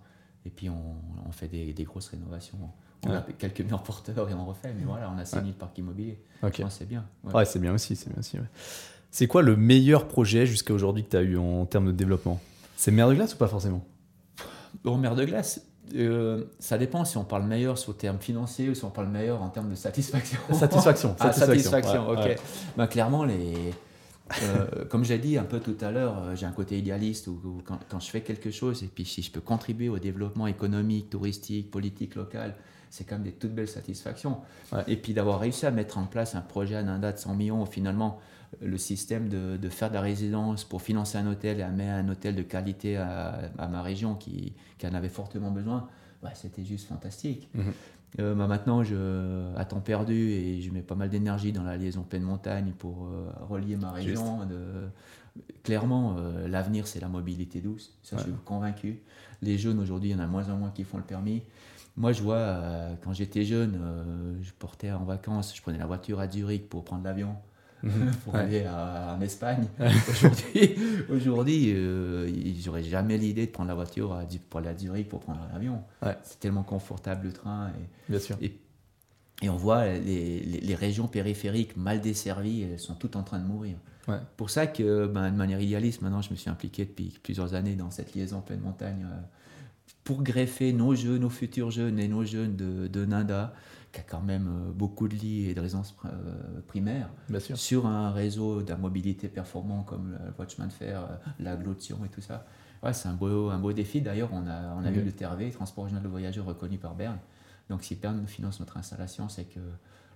et 0.46 0.50
puis 0.50 0.70
on, 0.70 0.94
on 1.28 1.32
fait 1.32 1.48
des, 1.48 1.74
des, 1.74 1.84
grosses 1.84 2.08
rénovations. 2.08 2.58
On 3.06 3.12
a 3.12 3.24
quelques 3.38 3.60
murs 3.62 3.82
porteurs 3.82 4.28
et 4.28 4.34
on 4.34 4.44
refait, 4.44 4.74
mais 4.76 4.84
voilà, 4.84 5.10
on 5.14 5.18
a 5.18 5.24
saigné 5.24 5.48
le 5.48 5.54
parc 5.54 5.76
immobilier. 5.78 6.18
c'est 6.68 6.88
bien. 6.88 7.04
Ouais, 7.24 7.44
c'est 7.44 7.58
bien 7.58 7.72
aussi, 7.72 7.96
c'est 7.96 8.10
bien 8.10 8.18
aussi. 8.18 8.36
C'est 9.10 9.26
quoi 9.26 9.42
le 9.42 9.56
meilleur 9.56 10.06
projet 10.06 10.46
jusqu'à 10.46 10.72
aujourd'hui 10.72 11.04
que 11.04 11.10
tu 11.10 11.16
as 11.16 11.22
eu 11.22 11.36
en 11.36 11.66
termes 11.66 11.86
de 11.86 11.92
développement? 11.92 12.40
C'est 12.76 12.92
mer 12.92 13.08
de 13.08 13.14
glace 13.14 13.34
ou 13.34 13.36
pas 13.36 13.48
forcément? 13.48 13.84
Bon, 14.84 14.96
mer 14.96 15.16
de 15.16 15.24
glace, 15.24 15.66
euh, 15.96 16.44
ça 16.58 16.78
dépend 16.78 17.04
si 17.04 17.16
on 17.16 17.24
parle 17.24 17.44
meilleur 17.44 17.76
sur 17.76 17.92
le 17.92 17.96
terme 17.96 18.18
financier 18.18 18.68
ou 18.68 18.74
si 18.74 18.84
on 18.84 18.90
parle 18.90 19.08
meilleur 19.08 19.42
en 19.42 19.48
termes 19.48 19.70
de 19.70 19.74
satisfaction. 19.74 20.38
Satisfaction. 20.52 21.16
ah, 21.18 21.32
satisfaction, 21.32 22.08
ok. 22.08 22.36
Ben, 22.76 22.86
clairement, 22.86 23.24
les, 23.24 23.72
euh, 24.42 24.84
comme 24.88 25.04
j'ai 25.04 25.18
dit 25.18 25.38
un 25.38 25.44
peu 25.44 25.60
tout 25.60 25.76
à 25.80 25.90
l'heure, 25.90 26.22
euh, 26.22 26.36
j'ai 26.36 26.46
un 26.46 26.52
côté 26.52 26.78
idéaliste 26.78 27.26
où, 27.26 27.62
quand, 27.64 27.78
quand, 27.88 28.00
je 28.00 28.10
fais 28.10 28.20
quelque 28.20 28.50
chose 28.50 28.82
et 28.82 28.86
puis 28.86 29.04
si 29.04 29.22
je 29.22 29.30
peux 29.30 29.40
contribuer 29.40 29.88
au 29.88 29.98
développement 29.98 30.46
économique, 30.46 31.10
touristique, 31.10 31.70
politique 31.70 32.14
local, 32.14 32.54
c'est 32.90 33.04
quand 33.04 33.14
même 33.14 33.24
des 33.24 33.32
toutes 33.32 33.54
belles 33.54 33.68
satisfactions. 33.68 34.38
Et 34.86 34.96
puis 34.96 35.14
d'avoir 35.14 35.40
réussi 35.40 35.64
à 35.64 35.70
mettre 35.70 35.96
en 35.98 36.04
place 36.04 36.34
un 36.34 36.40
projet 36.40 36.74
à 36.74 36.82
Nanda 36.82 37.12
de 37.12 37.18
100 37.18 37.34
millions, 37.34 37.64
finalement, 37.64 38.18
le 38.60 38.76
système 38.78 39.28
de, 39.28 39.56
de, 39.56 39.68
faire 39.68 39.90
de 39.90 39.94
la 39.94 40.00
résidence 40.00 40.64
pour 40.64 40.82
financer 40.82 41.16
un 41.16 41.26
hôtel 41.28 41.60
et 41.60 41.62
amener 41.62 41.88
un 41.88 42.08
hôtel 42.08 42.34
de 42.34 42.42
qualité 42.42 42.96
à, 42.96 43.50
à 43.58 43.68
ma 43.68 43.80
région 43.80 44.16
qui, 44.16 44.54
qui, 44.78 44.86
en 44.86 44.94
avait 44.94 45.08
fortement 45.08 45.52
besoin, 45.52 45.88
bah, 46.22 46.30
c'était 46.34 46.64
juste 46.64 46.88
fantastique. 46.88 47.48
Euh, 48.18 48.34
bah, 48.34 48.46
maintenant, 48.46 48.82
je, 48.82 49.54
à 49.56 49.64
temps 49.64 49.80
perdu, 49.80 50.30
et 50.30 50.60
je 50.60 50.70
mets 50.72 50.82
pas 50.82 50.94
mal 50.94 51.10
d'énergie 51.10 51.52
dans 51.52 51.62
la 51.62 51.76
liaison 51.76 52.02
pleine 52.02 52.22
montagne 52.22 52.72
pour 52.76 53.06
euh, 53.06 53.30
relier 53.48 53.76
ma 53.76 53.92
région. 53.92 54.44
De, 54.46 54.88
clairement, 55.62 56.16
euh, 56.18 56.48
l'avenir, 56.48 56.86
c'est 56.86 57.00
la 57.00 57.08
mobilité 57.08 57.60
douce. 57.60 57.96
Ça, 58.02 58.16
je 58.16 58.24
suis 58.24 58.32
convaincu. 58.44 59.00
Les 59.42 59.58
jeunes, 59.58 59.78
aujourd'hui, 59.78 60.10
il 60.10 60.12
y 60.12 60.16
en 60.16 60.22
a 60.22 60.26
moins 60.26 60.48
en 60.50 60.56
moins 60.56 60.70
qui 60.70 60.84
font 60.84 60.96
le 60.96 61.04
permis. 61.04 61.42
Moi, 61.96 62.12
je 62.12 62.22
vois, 62.22 62.62
quand 63.02 63.12
j'étais 63.12 63.44
jeune, 63.44 63.78
je 64.40 64.50
portais 64.52 64.90
en 64.90 65.04
vacances, 65.04 65.54
je 65.54 65.60
prenais 65.60 65.78
la 65.78 65.86
voiture 65.86 66.20
à 66.20 66.30
Zurich 66.30 66.68
pour 66.68 66.84
prendre 66.84 67.04
l'avion. 67.04 67.36
Mhm. 67.82 68.10
pour 68.24 68.34
aller 68.34 68.66
en 68.68 69.20
Espagne. 69.20 69.66
aujourd'hui, 70.10 70.76
aujourd'hui 71.10 71.72
euh, 71.74 72.30
j'aurais 72.62 72.82
jamais 72.82 73.16
l'idée 73.16 73.46
de 73.46 73.52
prendre 73.52 73.68
la 73.68 73.74
voiture 73.74 74.12
à, 74.12 74.24
pour 74.48 74.60
aller 74.60 74.68
à 74.68 74.76
Zurich 74.76 75.08
pour 75.08 75.20
prendre 75.20 75.40
l'avion. 75.52 75.82
C'est 76.22 76.40
tellement 76.40 76.62
confortable 76.62 77.26
le 77.26 77.32
train. 77.32 77.68
Et, 77.68 78.10
Bien 78.10 78.20
sûr. 78.20 78.36
Et, 78.40 78.58
et 79.42 79.48
on 79.48 79.56
voit 79.56 79.86
les, 79.86 80.40
les, 80.40 80.74
régions 80.74 81.08
périphériques 81.08 81.76
mal 81.76 82.02
desservies, 82.02 82.62
elles 82.62 82.78
sont 82.78 82.94
toutes 82.94 83.16
en 83.16 83.22
train 83.22 83.38
de 83.38 83.46
mourir. 83.46 83.76
Pour 84.36 84.50
ça 84.50 84.66
que, 84.66 85.06
ben, 85.06 85.30
de 85.30 85.36
manière 85.36 85.60
idéaliste, 85.60 86.02
maintenant, 86.02 86.20
je 86.20 86.30
me 86.30 86.34
suis 86.34 86.50
impliqué 86.50 86.84
depuis 86.84 87.16
plusieurs 87.22 87.54
années 87.54 87.76
dans 87.76 87.92
cette 87.92 88.12
liaison 88.14 88.40
pleine 88.40 88.60
montagne 88.60 89.06
euh, 89.08 89.20
pour 90.10 90.24
greffer 90.24 90.72
nos 90.72 90.96
jeunes, 90.96 91.20
nos 91.20 91.30
futurs 91.30 91.70
jeunes 91.70 92.00
et 92.00 92.08
nos 92.08 92.24
jeunes 92.24 92.56
de, 92.56 92.88
de 92.88 93.04
Nanda 93.04 93.52
qui 93.92 94.00
a 94.00 94.02
quand 94.02 94.20
même 94.20 94.48
euh, 94.48 94.72
beaucoup 94.72 95.06
de 95.06 95.14
lits 95.14 95.48
et 95.48 95.54
de 95.54 95.60
résidences 95.60 95.94
euh, 96.04 96.08
primaires, 96.66 97.08
sur 97.54 97.86
un 97.86 98.10
réseau 98.10 98.60
de 98.62 98.74
mobilité 98.74 99.28
performant 99.28 99.84
comme 99.84 100.10
le 100.10 100.32
Watchman 100.36 100.68
Fair, 100.68 101.02
euh, 101.02 101.16
l'agglotion 101.38 101.98
et 102.04 102.08
tout 102.08 102.20
ça. 102.20 102.44
Ouais, 102.82 102.92
c'est 102.92 103.08
un 103.08 103.12
beau, 103.12 103.50
un 103.50 103.58
beau 103.60 103.72
défi. 103.72 104.00
D'ailleurs, 104.00 104.30
on 104.32 104.48
a, 104.48 104.74
on 104.80 104.84
a 104.84 104.90
vu 104.90 105.00
le 105.00 105.12
TRV, 105.12 105.52
Transport 105.52 105.84
Régional 105.84 106.02
de 106.02 106.08
Voyageurs, 106.08 106.44
reconnu 106.44 106.76
par 106.76 106.96
Berne. 106.96 107.18
Donc, 107.68 107.84
si 107.84 107.94
Berne 107.94 108.26
finance 108.26 108.58
notre 108.58 108.78
installation, 108.78 109.28
c'est 109.28 109.44
que 109.44 109.60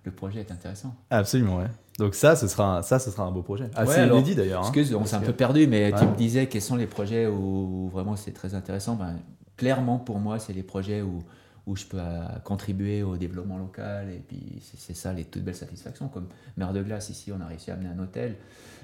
le 0.03 0.11
projet 0.11 0.41
est 0.41 0.51
intéressant. 0.51 0.93
Absolument, 1.09 1.59
ouais. 1.59 1.69
Donc 1.99 2.15
ça, 2.15 2.35
ce 2.35 2.49
sera 2.49 2.79
un, 2.79 2.81
ça, 2.81 2.99
ce 2.99 3.11
sera 3.11 3.23
un 3.23 3.31
beau 3.31 3.43
projet. 3.43 3.69
Assez 3.75 4.01
ouais, 4.01 4.07
inédit 4.07 4.35
d'ailleurs. 4.35 4.61
Hein, 4.61 4.67
excuse, 4.67 4.93
on 4.93 5.05
s'est 5.05 5.15
un 5.15 5.21
peu 5.21 5.31
perdu, 5.31 5.67
mais 5.67 5.93
tu 5.97 6.05
me 6.05 6.15
disais 6.15 6.47
quels 6.47 6.61
sont 6.61 6.75
les 6.75 6.87
projets 6.87 7.27
où, 7.27 7.89
vraiment 7.89 8.17
c'est 8.17 8.33
très 8.33 8.55
intéressant. 8.55 8.95
Ben, 8.95 9.15
clairement, 9.57 9.97
pour 9.99 10.19
moi, 10.19 10.39
c'est 10.39 10.53
les 10.53 10.63
projets 10.63 11.01
où 11.01 11.23
où 11.67 11.75
je 11.75 11.85
peux 11.87 11.97
euh, 11.99 12.23
contribuer 12.43 13.01
au 13.01 13.17
développement 13.17 13.57
local. 13.57 14.11
Et 14.11 14.19
puis, 14.19 14.61
c'est 14.61 14.93
ça 14.95 15.11
les 15.13 15.25
toutes 15.25 15.41
belles 15.43 15.55
satisfactions. 15.55 16.09
Comme 16.09 16.27
Mer 16.57 16.71
de 16.73 16.83
Glace, 16.83 17.09
ici, 17.09 17.31
on 17.31 17.41
a 17.41 17.47
réussi 17.47 17.71
à 17.71 17.73
amener 17.73 17.89
un 17.89 17.97
hôtel. 17.97 18.35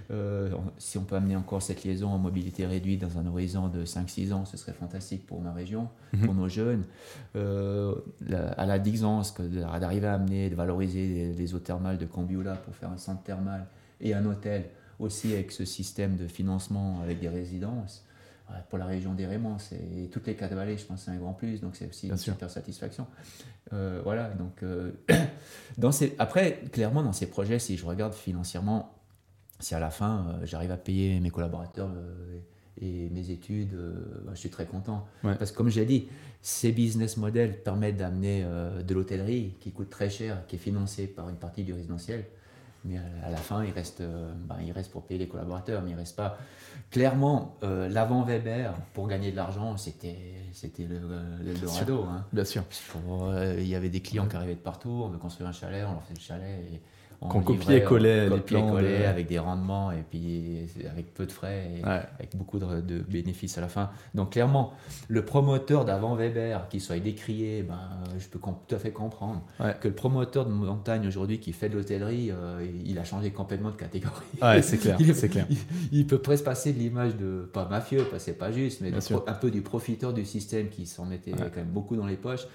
Euh, 0.10 0.50
si 0.80 0.98
on 0.98 1.04
peut 1.04 1.14
amener 1.16 1.36
encore 1.36 1.62
cette 1.62 1.84
liaison 1.84 2.10
en 2.10 2.18
mobilité 2.18 2.66
réduite 2.66 3.00
dans 3.02 3.20
un 3.20 3.28
horizon 3.28 3.68
de 3.68 3.86
5-6 3.86 4.34
ans, 4.34 4.46
ce 4.46 4.58
serait 4.58 4.74
fantastique 4.74 5.28
pour 5.28 5.42
ma 5.42 5.54
région, 5.54 5.90
Mhm. 6.14 6.26
pour 6.26 6.34
nos 6.34 6.50
jeunes. 6.50 6.84
Euh, 7.36 7.94
la- 8.28 8.50
à 8.54 8.66
la 8.66 8.80
Dixence, 8.80 9.36
d'arriver 9.40 10.08
à 10.08 10.16
amener, 10.16 10.50
de 10.50 10.56
valoriser 10.56 11.08
les, 11.08 11.34
les 11.34 11.54
eaux 11.54 11.60
thermales 11.60 12.00
de 12.00 12.06
Cambiula 12.08 12.56
pour 12.56 12.74
faire 12.76 12.90
un 12.90 12.98
centre 12.98 13.22
thermal 13.22 13.68
et 14.00 14.16
un 14.16 14.26
hôtel 14.26 14.66
aussi 14.98 15.34
avec 15.34 15.52
ce 15.52 15.66
système 15.66 16.16
de 16.16 16.26
financement 16.28 17.00
avec 17.04 17.20
des 17.20 17.30
résidences. 17.30 18.04
Pour 18.70 18.78
la 18.78 18.86
région 18.86 19.14
des 19.14 19.26
Raymond, 19.26 19.58
c'est 19.60 20.10
toutes 20.12 20.28
les 20.28 20.36
quatre 20.36 20.54
vallées, 20.56 20.78
je 20.78 20.86
pense 20.86 21.00
que 21.00 21.06
c'est 21.06 21.12
un 21.12 21.18
grand 21.18 21.34
plus, 21.34 21.62
donc 21.62 21.76
c'est 21.76 21.88
aussi 21.90 22.08
Bien 22.08 22.16
une 22.16 22.22
sûr. 22.22 22.34
super 22.34 22.50
satisfaction. 22.50 23.08
Euh, 23.74 24.02
voilà, 24.04 24.30
donc 24.30 24.64
euh, 24.64 24.92
dans 25.78 25.92
ces, 25.92 26.16
après, 26.20 26.62
clairement, 26.72 27.04
dans 27.04 27.14
ces 27.14 27.28
projets, 27.28 27.60
si 27.60 27.78
je 27.78 27.86
regarde 27.86 28.14
financièrement, 28.14 28.94
si 29.60 29.76
à 29.76 29.80
la 29.80 29.90
fin 29.90 30.26
euh, 30.28 30.46
j'arrive 30.46 30.72
à 30.72 30.78
payer 30.78 31.20
mes 31.20 31.30
collaborateurs 31.30 31.90
et, 32.80 33.06
et 33.06 33.10
mes 33.10 33.30
études, 33.30 33.76
bah, 34.26 34.32
je 34.34 34.40
suis 34.40 34.50
très 34.50 34.66
content. 34.66 35.06
Ouais. 35.24 35.36
Parce 35.36 35.52
que 35.52 35.58
comme 35.58 35.70
j'ai 35.70 35.86
dit, 35.86 36.08
ces 36.42 36.72
business 36.72 37.18
models 37.18 37.62
permettent 37.62 37.98
d'amener 37.98 38.44
de 38.44 38.94
l'hôtellerie 38.94 39.56
qui 39.60 39.72
coûte 39.72 39.90
très 39.90 40.10
cher, 40.10 40.46
qui 40.48 40.56
est 40.56 40.60
financée 40.60 41.06
par 41.08 41.30
une 41.30 41.36
partie 41.36 41.64
du 41.64 41.74
résidentiel. 41.74 42.26
Mais 42.84 42.98
à, 42.98 43.28
à 43.28 43.30
la 43.30 43.38
fin, 43.38 43.64
il 43.64 43.72
reste, 43.72 44.02
euh, 44.02 44.32
bah, 44.48 44.58
il 44.66 44.72
reste 44.72 44.92
pour 44.92 45.04
payer 45.04 45.20
les 45.20 45.28
collaborateurs, 45.28 45.82
mais 45.84 45.92
il 45.92 45.96
reste 45.96 46.16
pas. 46.16 46.38
Clairement, 46.90 47.58
euh, 47.64 47.88
l'avant 47.90 48.24
Weber, 48.24 48.74
pour 48.94 49.08
gagner 49.08 49.32
de 49.32 49.36
l'argent, 49.36 49.78
c'était 49.78 50.18
c'était 50.52 50.86
le, 50.86 51.00
le 51.00 51.44
l'Eldorado, 51.44 52.04
hein. 52.04 52.26
Bien 52.34 52.44
sûr. 52.44 52.64
Pour, 52.92 53.30
euh, 53.30 53.56
il 53.58 53.68
y 53.68 53.76
avait 53.76 53.90
des 53.90 54.02
clients 54.02 54.28
qui 54.28 54.36
arrivaient 54.36 54.56
de 54.56 54.60
partout, 54.60 54.90
on 54.90 55.10
veut 55.10 55.18
construire 55.20 55.48
un 55.50 55.54
chalet, 55.54 55.86
on 55.88 55.94
leur 55.94 56.04
fait 56.04 56.16
le 56.16 56.20
chalet. 56.20 56.60
Et 56.74 56.82
Qu'on 57.30 57.42
copiait-collait 57.42 58.30
les 58.30 58.38
plans 58.40 58.74
de- 58.74 59.06
avec 59.06 59.28
des 59.28 59.38
rendements 59.38 59.92
et 59.92 60.04
puis 60.10 60.68
avec 60.92 61.14
peu 61.14 61.28
de 61.28 61.32
frais 61.32 61.68
et 61.78 61.86
Ouais. 61.86 62.02
avec 62.18 62.36
beaucoup 62.36 62.58
de, 62.58 62.82
de 62.82 63.00
bénéfices 63.00 63.58
à 63.60 63.62
la 63.62 63.68
fin. 63.68 63.92
Donc 64.16 64.32
clairement, 64.32 64.74
le 65.08 65.24
promoteur 65.24 65.86
d'avant 65.86 66.16
Weber, 66.16 66.68
qui 66.70 66.80
soit 66.80 66.98
décrié, 67.00 67.62
ben, 67.62 67.78
je 68.18 68.28
peux 68.28 68.40
tout 68.40 68.76
à 68.76 68.80
fait 68.80 68.92
comprendre 68.92 69.44
Ouais. 69.60 69.76
que 69.80 69.88
le 69.88 69.94
promoteur 69.94 70.46
de 70.48 70.52
montagne 70.52 71.08
aujourd'hui 71.08 71.40
qui 71.40 71.54
fait 71.54 71.70
de 71.70 71.78
l'hôtellerie, 71.78 72.32
euh, 72.32 72.66
il 72.86 72.98
a 72.98 73.04
changé 73.04 73.30
complètement 73.30 73.70
de 73.70 73.76
catégorie. 73.76 74.16
Ouais, 74.42 74.62
c'est 74.64 74.80
clair, 74.80 74.98
Il- 75.00 75.14
c'est 75.16 75.30
clair. 75.30 75.46
Il, 75.50 75.58
il 75.92 76.08
peut 76.08 76.18
presque 76.20 76.46
passer 76.46 76.74
de 76.74 76.80
l'image 76.80 77.16
de, 77.18 77.48
pas 77.54 77.68
mafieux, 77.70 78.00
parce 78.10 78.24
que 78.24 78.32
c'est 78.32 78.38
pas 78.38 78.52
juste, 78.52 78.82
mais 78.82 78.90
de 78.90 78.98
un 79.28 79.34
peu 79.34 79.52
du 79.52 79.62
profiteur 79.62 80.12
du 80.14 80.26
système 80.26 80.70
qui 80.70 80.88
s'en 80.88 81.06
mettait 81.06 81.32
quand 81.32 81.56
même 81.56 81.66
beaucoup 81.68 81.96
dans 81.96 82.08
les 82.08 82.16
poches. 82.18 82.48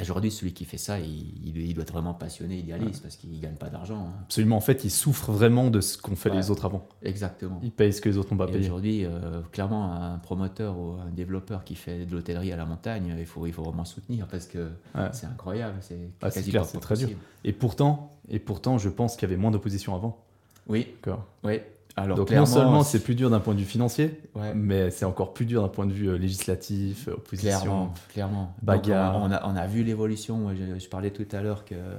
Aujourd'hui, 0.00 0.30
celui 0.30 0.52
qui 0.54 0.64
fait 0.64 0.78
ça, 0.78 0.98
il, 0.98 1.06
il- 1.46 1.56
il 1.58 1.74
doit 1.74 1.82
être 1.82 1.92
vraiment 1.92 2.14
passionné, 2.14 2.58
idéaliste, 2.58 3.02
parce 3.02 3.16
qu'il 3.16 3.38
gagne 3.40 3.56
pas 3.56 3.68
d'argent. 3.68 4.06
hein. 4.08 4.20
Absolument. 4.22 4.56
En 4.56 4.60
fait, 4.62 4.84
ils 4.84 4.90
souffrent 4.90 5.32
vraiment 5.32 5.68
de 5.70 5.80
ce 5.82 5.98
qu'ont 5.98 6.16
fait 6.16 6.30
Ouais. 6.30 6.36
les 6.36 6.50
autres 6.50 6.64
avant. 6.64 6.86
Exactement. 7.02 7.60
Ils 7.62 7.70
payent 7.72 7.92
ce 7.92 8.00
que 8.00 8.08
les 8.08 8.16
autres 8.16 8.30
n'ont 8.32 8.38
pas 8.38 8.48
Et 8.48 8.52
payé. 8.52 8.64
aujourd'hui, 8.64 9.04
euh, 9.04 9.42
clairement, 9.52 9.92
un 9.92 10.18
promoteur 10.18 10.78
ou 10.78 10.92
un 10.92 11.10
développeur 11.10 11.62
qui 11.64 11.74
fait 11.74 12.06
de 12.06 12.14
l'hôtellerie 12.14 12.52
à 12.52 12.56
la 12.56 12.64
montagne, 12.64 13.14
il 13.18 13.26
faut, 13.26 13.46
il 13.46 13.52
faut 13.52 13.62
vraiment 13.62 13.84
soutenir 13.84 14.26
parce 14.28 14.46
que 14.46 14.70
Ouais. 14.94 15.08
c'est 15.12 15.26
incroyable. 15.26 15.76
C'est 15.82 15.98
Ah, 16.22 16.30
clair, 16.30 16.64
c'est 16.64 16.80
très 16.80 16.96
dur. 16.96 17.10
Et 17.44 17.52
pourtant, 17.52 18.16
et 18.30 18.38
pourtant, 18.38 18.78
je 18.78 18.88
pense 18.88 19.14
qu'il 19.16 19.28
y 19.28 19.32
avait 19.32 19.40
moins 19.40 19.50
d'opposition 19.50 19.94
avant. 19.94 20.24
Oui, 20.68 20.86
D'accord. 21.02 21.26
oui. 21.44 21.60
Alors, 21.96 22.16
Donc 22.16 22.30
non 22.30 22.46
seulement 22.46 22.82
c'est 22.84 23.00
plus 23.00 23.14
dur 23.14 23.28
d'un 23.28 23.40
point 23.40 23.52
de 23.54 23.58
vue 23.58 23.66
financier, 23.66 24.18
Ouais. 24.34 24.54
mais 24.54 24.90
c'est 24.90 25.04
encore 25.04 25.34
plus 25.34 25.44
dur 25.44 25.60
d'un 25.62 25.68
point 25.68 25.84
de 25.86 25.92
vue 25.92 26.08
euh, 26.08 26.16
législatif, 26.16 27.08
euh, 27.08 27.12
opposition. 27.14 27.58
Clairement, 27.60 27.94
clairement. 28.08 28.54
Bagarre. 28.62 29.12
Donc, 29.20 29.22
on, 29.28 29.32
a, 29.32 29.46
on 29.46 29.56
a 29.56 29.66
vu 29.66 29.82
l'évolution. 29.84 30.54
Je, 30.54 30.78
je 30.78 30.88
parlais 30.88 31.10
tout 31.10 31.26
à 31.32 31.42
l'heure 31.42 31.64
que 31.66 31.74
euh, 31.74 31.94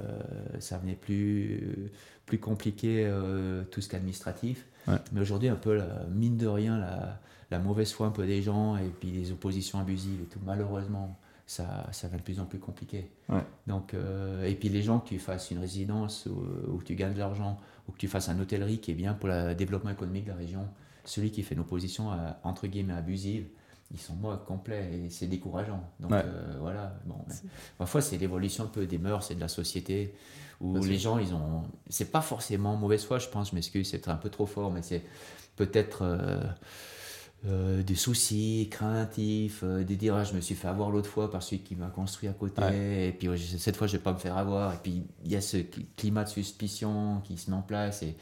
ça 0.58 0.78
venait 0.78 0.96
plus, 0.96 1.90
plus 2.26 2.38
compliqué, 2.38 3.04
euh, 3.06 3.62
tout 3.70 3.80
ce 3.80 3.88
qu'administratif. 3.88 4.66
Ouais. 4.88 4.96
Mais 5.12 5.20
aujourd'hui, 5.20 5.48
un 5.48 5.54
peu, 5.56 5.76
la- 5.76 6.04
mine 6.12 6.36
de 6.38 6.48
rien, 6.48 6.76
la, 6.78 7.20
la 7.52 7.58
mauvaise 7.60 7.92
foi 7.92 8.08
un 8.08 8.10
peu 8.10 8.26
des 8.26 8.42
gens 8.42 8.76
et 8.76 8.90
puis 8.98 9.10
les 9.12 9.30
oppositions 9.30 9.78
abusives 9.78 10.20
et 10.22 10.26
tout, 10.26 10.40
malheureusement, 10.44 11.16
ça, 11.46 11.86
ça 11.92 12.08
va 12.08 12.16
de 12.16 12.22
plus 12.22 12.40
en 12.40 12.46
plus 12.46 12.58
compliqué. 12.58 13.10
Ouais. 13.28 13.42
Donc, 13.66 13.92
euh, 13.94 14.44
et 14.46 14.54
puis 14.54 14.68
les 14.68 14.82
gens 14.82 14.98
que 15.00 15.08
tu 15.08 15.18
fasses 15.18 15.50
une 15.50 15.58
résidence 15.58 16.26
ou, 16.26 16.78
que 16.78 16.84
tu 16.84 16.94
gagnes 16.94 17.14
de 17.14 17.18
l'argent 17.18 17.58
ou 17.88 17.92
que 17.92 17.98
tu 17.98 18.08
fasses 18.08 18.28
un 18.28 18.38
hôtellerie 18.40 18.78
qui 18.78 18.90
est 18.92 18.94
bien 18.94 19.12
pour 19.14 19.28
le 19.28 19.54
développement 19.54 19.90
économique 19.90 20.24
de 20.24 20.30
la 20.30 20.36
région, 20.36 20.66
celui 21.04 21.30
qui 21.30 21.42
fait 21.42 21.54
une 21.54 21.60
opposition 21.60 22.10
à- 22.10 22.38
entre 22.44 22.66
guillemets 22.66 22.94
abusive, 22.94 23.46
ils 23.92 24.00
sont 24.00 24.14
moins 24.14 24.38
complets 24.38 24.90
et 24.94 25.10
c'est 25.10 25.26
décourageant. 25.26 25.82
Donc 26.00 26.12
Ouais. 26.12 26.22
euh, 26.24 26.56
voilà, 26.60 26.96
bon, 27.04 27.16
parfois 27.76 28.00
c'est 28.00 28.16
l'évolution 28.16 28.64
un 28.64 28.68
peu 28.68 28.86
des 28.86 28.98
mœurs 28.98 29.30
et 29.30 29.34
de 29.34 29.40
la 29.40 29.48
société 29.48 30.14
où 30.60 30.82
les 30.82 30.98
gens 30.98 31.18
ils 31.18 31.34
ont, 31.34 31.64
c'est 31.90 32.10
pas 32.10 32.22
forcément 32.22 32.76
mauvaise 32.76 33.04
foi, 33.04 33.18
je 33.18 33.28
pense, 33.28 33.50
je 33.50 33.54
m'excuse, 33.54 33.90
c'est 33.90 34.08
un 34.08 34.16
peu 34.16 34.30
trop 34.30 34.46
fort, 34.46 34.70
mais 34.72 34.80
c'est 34.82 35.02
peut-être 35.56 35.98
euh, 36.02 36.42
euh, 37.46 37.82
des 37.82 37.94
soucis 37.94 38.68
craintifs, 38.70 39.60
euh, 39.64 39.84
de 39.84 39.94
dire 39.94 40.14
ah, 40.14 40.24
je 40.24 40.34
me 40.34 40.40
suis 40.40 40.54
fait 40.54 40.68
avoir 40.68 40.90
l'autre 40.90 41.10
fois 41.10 41.30
par 41.30 41.42
celui 41.42 41.62
qui 41.62 41.76
m'a 41.76 41.88
construit 41.88 42.28
à 42.28 42.32
côté, 42.32 42.62
et 43.08 43.12
puis 43.12 43.28
cette 43.58 43.76
fois 43.76 43.86
je 43.86 43.92
vais 43.92 44.02
pas 44.02 44.12
me 44.12 44.18
faire 44.18 44.36
avoir, 44.36 44.72
et 44.74 44.78
puis 44.82 45.02
il 45.24 45.30
y 45.30 45.36
a 45.36 45.40
ce 45.40 45.58
cl- 45.58 45.84
climat 45.96 46.24
de 46.24 46.28
suspicion 46.30 47.20
qui 47.24 47.36
se 47.36 47.50
met 47.50 47.56
en 47.56 47.62
place, 47.62 48.02
et, 48.02 48.16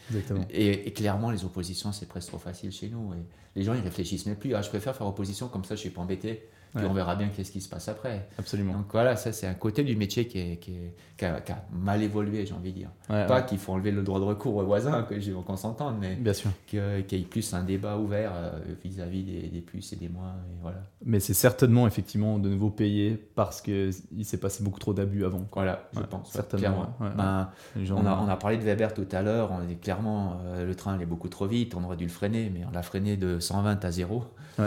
et, 0.51 0.89
et 0.89 0.93
clairement 0.93 1.31
les 1.31 1.45
oppositions 1.45 1.93
c'est 1.93 2.07
presque 2.07 2.29
trop 2.29 2.39
facile 2.39 2.73
chez 2.73 2.89
nous, 2.89 3.12
et 3.14 3.25
les 3.55 3.62
gens 3.64 3.75
ils 3.75 3.81
réfléchissent 3.81 4.27
même 4.27 4.37
plus, 4.37 4.55
ah, 4.55 4.62
je 4.62 4.68
préfère 4.68 4.97
faire 4.97 5.07
opposition 5.07 5.49
comme 5.49 5.64
ça 5.64 5.75
je 5.77 5.81
suis 5.81 5.91
pas 5.91 6.01
embêté, 6.03 6.49
puis 6.75 6.85
Ouais. 6.85 6.91
on 6.91 6.95
verra 6.95 7.16
bien 7.16 7.29
qu'est-ce 7.29 7.53
qui 7.53 7.61
se 7.61 7.68
passe 7.68 7.89
après. 7.89 8.29
Absolument. 8.39 8.73
Donc 8.75 8.87
voilà, 8.93 9.16
ça 9.16 9.33
c'est 9.33 9.47
un 9.47 9.55
côté 9.55 9.85
du 9.85 9.95
métier 9.97 10.27
qui, 10.27 10.39
est, 10.39 10.57
qui, 10.57 10.73
est- 10.73 10.95
qui 11.18 11.25
a, 11.27 11.41
qui 11.41 11.53
a 11.53 11.62
mal 11.73 12.03
évolué, 12.03 12.47
j'ai 12.47 12.55
envie 12.55 12.73
de 12.73 12.79
dire. 12.79 12.89
Ouais, 13.11 13.27
Pas 13.27 13.41
ouais. 13.41 13.47
qu'il 13.47 13.59
faut 13.59 13.73
enlever 13.73 13.91
le 13.91 14.03
droit 14.03 14.18
de 14.18 14.25
recours 14.25 14.57
aux 14.57 14.64
voisins, 14.64 15.07
qu'on 15.47 15.57
s'entende, 15.57 15.97
mais 16.01 16.16
qu'il 16.66 17.18
y 17.18 17.23
ait 17.23 17.25
plus 17.25 17.53
un 17.55 17.62
débat 17.62 17.97
ouvert 17.99 18.33
euh, 18.35 18.51
vis-à-vis 18.85 19.23
des, 19.23 19.49
des 19.49 19.61
plus 19.61 19.93
et 19.93 19.97
des 19.97 20.09
moins. 20.09 20.35
Et 20.51 20.57
voilà. 20.62 20.79
Mais 21.05 21.20
c'est 21.20 21.35
certainement 21.35 21.87
effectivement 21.87 22.39
de 22.39 22.49
nouveau 22.49 22.70
payé 22.70 23.16
parce 23.35 23.61
qu'il 23.61 23.93
s'est 24.25 24.39
passé 24.41 24.64
beaucoup 24.64 24.81
trop 24.81 24.95
d'abus 24.95 25.25
avant. 25.25 25.41
quoi. 25.51 25.62
Voilà, 25.62 25.89
je 25.95 26.01
pense. 26.01 26.33
certainement. 26.33 26.97
Ben, 27.16 27.51
gens- 27.83 27.99
on, 28.03 28.07
a, 28.07 28.16
on 28.25 28.29
a 28.29 28.37
parlé 28.37 28.57
de 28.57 28.62
Weber 28.62 28.95
tout 28.95 29.07
à 29.12 29.23
l'heure. 29.23 29.51
On 29.53 29.68
est 29.68 29.75
clairement, 29.81 30.39
euh, 30.47 30.66
le 30.66 30.75
train 30.75 30.95
allait 30.95 31.07
beaucoup 31.07 31.29
trop 31.29 31.47
vite. 31.47 31.75
On 31.75 31.85
aurait 31.85 31.97
dû 31.97 32.05
le 32.05 32.11
freiner, 32.11 32.51
mais 32.53 32.64
on 32.66 32.70
l'a 32.73 32.83
freiné 32.83 33.16
de 33.16 33.39
120 33.39 33.85
à 33.85 33.91
0. 33.91 34.25
Ouais. 34.59 34.64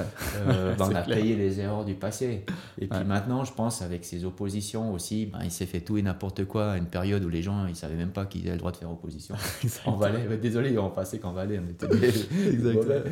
Euh, 0.48 0.76
ben, 0.78 0.86
on 0.90 0.96
a 0.96 1.02
clair. 1.02 1.18
payé 1.18 1.36
les 1.36 1.60
erreurs 1.60 1.86
du 1.86 1.95
passé. 1.96 2.46
Et 2.80 2.88
puis 2.88 2.98
Ouais. 2.98 3.04
maintenant, 3.04 3.44
je 3.44 3.54
pense, 3.54 3.82
avec 3.82 4.06
ces 4.06 4.26
oppositions 4.26 4.94
aussi, 4.94 5.26
ben, 5.28 5.40
il 5.44 5.52
s'est 5.52 5.66
fait 5.66 5.82
tout 5.82 5.98
et 5.98 6.02
n'importe 6.02 6.46
quoi 6.46 6.72
à 6.72 6.78
une 6.78 6.86
période 6.88 7.24
où 7.24 7.30
les 7.30 7.42
gens 7.42 7.66
ils 7.68 7.76
savaient 7.76 7.96
même 7.96 8.12
pas 8.12 8.26
qu'ils 8.26 8.42
avaient 8.44 8.52
le 8.54 8.58
droit 8.60 8.72
de 8.72 8.78
faire 8.78 8.92
opposition. 8.92 9.36
en 9.86 9.94
Valais, 9.96 10.28
ouais, 10.28 10.38
désolé, 10.38 10.78
on 10.78 10.90
passait 10.90 11.20
qu'en 11.20 11.32
Valais, 11.34 11.60
on 11.60 11.70
était 11.70 11.88
des- 11.98 12.08
Exactement. 12.50 12.74
mauvais. 12.74 13.04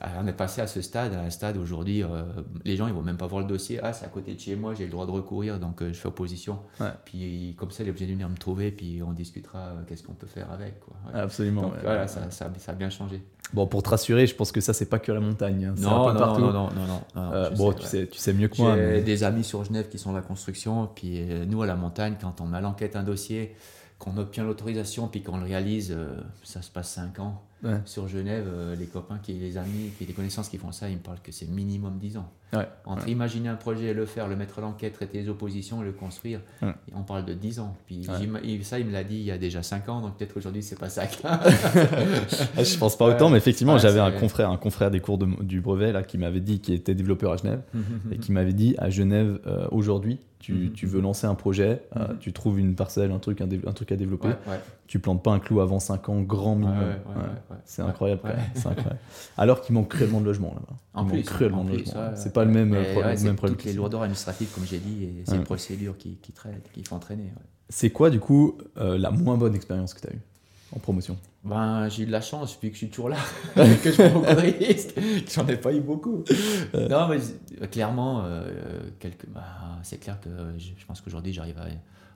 Alors, 0.00 0.22
on 0.22 0.26
est 0.26 0.32
passé 0.32 0.60
à 0.60 0.66
ce 0.66 0.80
stade, 0.82 1.12
à 1.14 1.20
un 1.20 1.30
stade 1.30 1.56
aujourd'hui, 1.56 2.02
euh, 2.02 2.22
les 2.64 2.76
gens 2.76 2.86
ils 2.86 2.94
vont 2.94 3.02
même 3.02 3.16
pas 3.16 3.26
voir 3.26 3.40
le 3.42 3.46
dossier. 3.48 3.80
Ah, 3.82 3.92
c'est 3.92 4.04
à 4.04 4.08
côté 4.08 4.34
de 4.34 4.40
chez 4.40 4.56
moi, 4.56 4.74
j'ai 4.74 4.84
le 4.84 4.90
droit 4.90 5.06
de 5.06 5.10
recourir, 5.10 5.58
donc 5.58 5.82
euh, 5.82 5.92
je 5.92 5.98
fais 5.98 6.08
opposition. 6.08 6.58
Ouais. 6.80 6.88
Puis 7.04 7.54
comme 7.58 7.70
ça, 7.70 7.82
il 7.82 7.86
est 7.86 7.90
obligé 7.90 8.06
de 8.06 8.12
venir 8.12 8.28
me 8.28 8.36
trouver, 8.36 8.70
puis 8.70 9.00
on 9.06 9.12
discutera 9.12 9.58
euh, 9.58 9.82
qu'est-ce 9.86 10.02
qu'on 10.02 10.14
peut 10.14 10.26
faire 10.26 10.50
avec. 10.50 10.80
Quoi. 10.80 10.94
Absolument. 11.14 11.62
Donc 11.62 11.72
voilà, 11.82 12.06
ça, 12.08 12.30
ça, 12.30 12.50
ça 12.58 12.72
a 12.72 12.74
bien 12.74 12.90
changé. 12.90 13.22
Bon, 13.52 13.66
pour 13.66 13.82
te 13.82 13.88
rassurer, 13.88 14.28
je 14.28 14.34
pense 14.36 14.52
que 14.52 14.60
ça, 14.60 14.72
c'est 14.72 14.86
pas 14.88 15.00
que 15.00 15.10
la 15.10 15.18
montagne. 15.18 15.64
hein. 15.64 15.74
C'est 15.76 15.84
un 15.84 15.90
Non, 15.90 16.06
peu 16.06 16.12
non, 16.12 16.18
partout. 16.20 16.40
non, 16.40 16.52
non, 16.52 16.68
non, 16.70 16.86
non, 16.86 17.00
non, 17.16 17.32
Euh, 17.32 17.50
bon, 17.50 17.72
sais, 17.72 17.76
tu, 17.78 17.82
ouais. 17.82 17.88
sais, 17.88 18.06
tu 18.06 18.18
sais 18.20 18.32
mieux 18.32 18.48
que 18.48 18.60
moi. 18.60 18.76
J'ai 18.76 18.82
mais- 18.82 19.00
des 19.02 19.24
amis 19.24 19.44
sur 19.44 19.64
Genève 19.64 19.88
qui 19.88 19.98
sont 19.98 20.10
dans 20.10 20.16
la 20.16 20.22
construction, 20.22 20.88
puis 20.94 21.20
euh, 21.20 21.44
nous 21.46 21.62
à 21.62 21.66
la 21.66 21.76
montagne, 21.76 22.16
quand 22.20 22.40
on 22.40 22.52
à 22.52 22.60
l'enquête 22.60 22.96
un 22.96 23.02
dossier, 23.02 23.54
qu'on 23.98 24.16
obtient 24.16 24.44
l'autorisation, 24.44 25.08
puis 25.08 25.22
qu'on 25.22 25.36
le 25.38 25.44
réalise, 25.44 25.92
euh, 25.96 26.20
ça 26.42 26.62
se 26.62 26.70
passe 26.70 26.90
5 26.90 27.18
ans. 27.18 27.42
Ouais. 27.62 27.78
Sur 27.84 28.08
Genève, 28.08 28.46
euh, 28.48 28.74
les 28.74 28.86
copains, 28.86 29.18
qui, 29.22 29.34
les 29.34 29.58
amis, 29.58 29.90
qui 29.98 30.06
des 30.06 30.12
connaissances 30.14 30.48
qui 30.48 30.56
font 30.56 30.72
ça, 30.72 30.88
ils 30.88 30.96
me 30.96 31.00
parlent 31.02 31.20
que 31.22 31.30
c'est 31.32 31.46
minimum 31.48 31.98
10 31.98 32.16
ans. 32.16 32.30
Ouais, 32.52 32.66
Entre 32.84 33.04
ouais. 33.06 33.12
imaginer 33.12 33.48
un 33.48 33.54
projet 33.54 33.84
et 33.88 33.94
le 33.94 34.06
faire, 34.06 34.26
le 34.26 34.34
mettre 34.34 34.58
à 34.58 34.62
l'enquête, 34.62 34.94
traiter 34.94 35.20
les 35.22 35.28
oppositions, 35.28 35.82
le 35.82 35.92
construire, 35.92 36.40
on 36.94 37.02
parle 37.02 37.24
de 37.24 37.34
10 37.34 37.60
ans. 37.60 37.76
Puis 37.86 38.04
ça, 38.62 38.78
il 38.78 38.86
me 38.86 38.92
l'a 38.92 39.04
dit 39.04 39.16
il 39.16 39.22
y 39.24 39.30
a 39.30 39.38
déjà 39.38 39.62
5 39.62 39.88
ans, 39.88 40.00
donc 40.00 40.16
peut-être 40.16 40.36
aujourd'hui 40.36 40.62
c'est 40.62 40.78
pas 40.78 40.88
ça. 40.88 41.02
Ah, 42.56 42.64
je 42.64 42.76
pense 42.78 42.96
pas 42.96 43.06
autant, 43.06 43.30
mais 43.30 43.38
effectivement, 43.38 43.78
j'avais 43.78 44.00
un 44.00 44.10
confrère, 44.12 44.50
un 44.50 44.56
confrère 44.56 44.90
des 44.90 45.00
cours 45.00 45.18
de- 45.18 45.42
du 45.42 45.60
brevet 45.60 45.92
là, 45.92 46.02
qui 46.02 46.18
m'avait 46.18 46.40
dit, 46.40 46.60
qui 46.60 46.72
était 46.72 46.94
développeur 46.94 47.32
à 47.32 47.36
Genève, 47.36 47.62
et 48.10 48.18
qui 48.18 48.32
m'avait 48.32 48.52
dit 48.52 48.74
à 48.78 48.90
Genève 48.90 49.38
euh, 49.46 49.66
aujourd'hui, 49.70 50.18
tu, 50.38 50.54
Mhm. 50.54 50.72
tu 50.72 50.86
veux 50.86 51.00
lancer 51.00 51.26
un 51.26 51.34
projet, 51.34 51.82
euh, 51.96 52.08
Mhm. 52.08 52.18
tu 52.18 52.32
trouves 52.32 52.58
une 52.58 52.74
parcelle, 52.74 53.10
un 53.12 53.18
truc, 53.18 53.40
un, 53.42 53.72
truc 53.72 53.92
à 53.92 53.96
développer. 53.96 54.28
Tu 54.90 54.98
plantes 54.98 55.22
pas 55.22 55.30
un 55.30 55.38
clou 55.38 55.60
avant 55.60 55.78
5 55.78 56.08
ans, 56.08 56.20
grand 56.20 56.56
minimum. 56.56 56.80
ouais, 56.80 56.86
Ouais. 56.86 57.14
ouais, 57.14 57.22
ouais, 57.22 57.28
ouais. 57.52 57.56
C'est 57.64 57.80
incroyable. 57.80 58.22
Alors 59.38 59.60
qu'il 59.60 59.72
manque 59.76 59.86
cruellement 59.88 60.20
de 60.20 60.24
logements 60.26 60.52
là-bas. 60.52 60.76
En 60.94 61.06
Il 61.06 61.14
manque 61.14 61.24
cruellement 61.26 61.60
en 61.60 61.64
de 61.64 61.76
logements. 61.76 62.10
c'est 62.16 62.32
pas 62.32 62.44
le 62.44 62.50
même, 62.50 62.74
euh, 62.74 62.92
problème- 62.92 63.16
c'est 63.16 63.24
même 63.24 63.36
problème. 63.36 63.56
Toutes 63.56 63.66
les 63.66 63.72
lourdeurs 63.72 64.02
administratives, 64.02 64.48
comme 64.52 64.66
j'ai 64.66 64.80
dit, 64.80 65.04
et 65.04 65.22
ces 65.26 65.38
procédures 65.38 65.96
qui, 65.96 66.16
qui 66.16 66.32
traitent, 66.32 66.72
qui 66.72 66.82
font 66.82 66.98
traîner. 66.98 67.32
C'est 67.68 67.90
quoi 67.90 68.10
du 68.10 68.18
coup 68.18 68.58
euh, 68.78 68.98
la 68.98 69.12
moins 69.12 69.36
bonne 69.36 69.54
expérience 69.54 69.94
que 69.94 70.00
tu 70.00 70.08
as 70.08 70.12
eue 70.12 70.20
en 70.74 70.80
promotion? 70.80 71.16
Ben, 71.44 71.88
j'ai 71.88 72.02
eu 72.02 72.06
de 72.06 72.10
la 72.10 72.20
chance, 72.20 72.58
vu 72.60 72.70
que 72.70 72.74
je 72.74 72.78
suis 72.78 72.90
toujours 72.90 73.10
là, 73.10 73.16
que 73.54 73.92
je 73.92 73.96
prends 74.08 74.20
beaucoup 74.20 74.26
de 74.34 74.40
risques, 74.40 74.94
que 74.96 75.30
j'en 75.32 75.46
ai 75.46 75.56
pas 75.56 75.72
eu 75.72 75.80
beaucoup. 75.80 76.24
Non, 76.74 77.06
mais 77.06 77.68
clairement, 77.68 78.24
quelques, 78.98 79.26
bah, 79.28 79.44
c'est 79.84 79.98
clair 79.98 80.18
que 80.20 80.30
je, 80.58 80.84
pense 80.84 81.00
qu'aujourd'hui, 81.00 81.32
j'arrive 81.32 81.58
à, 81.58 81.66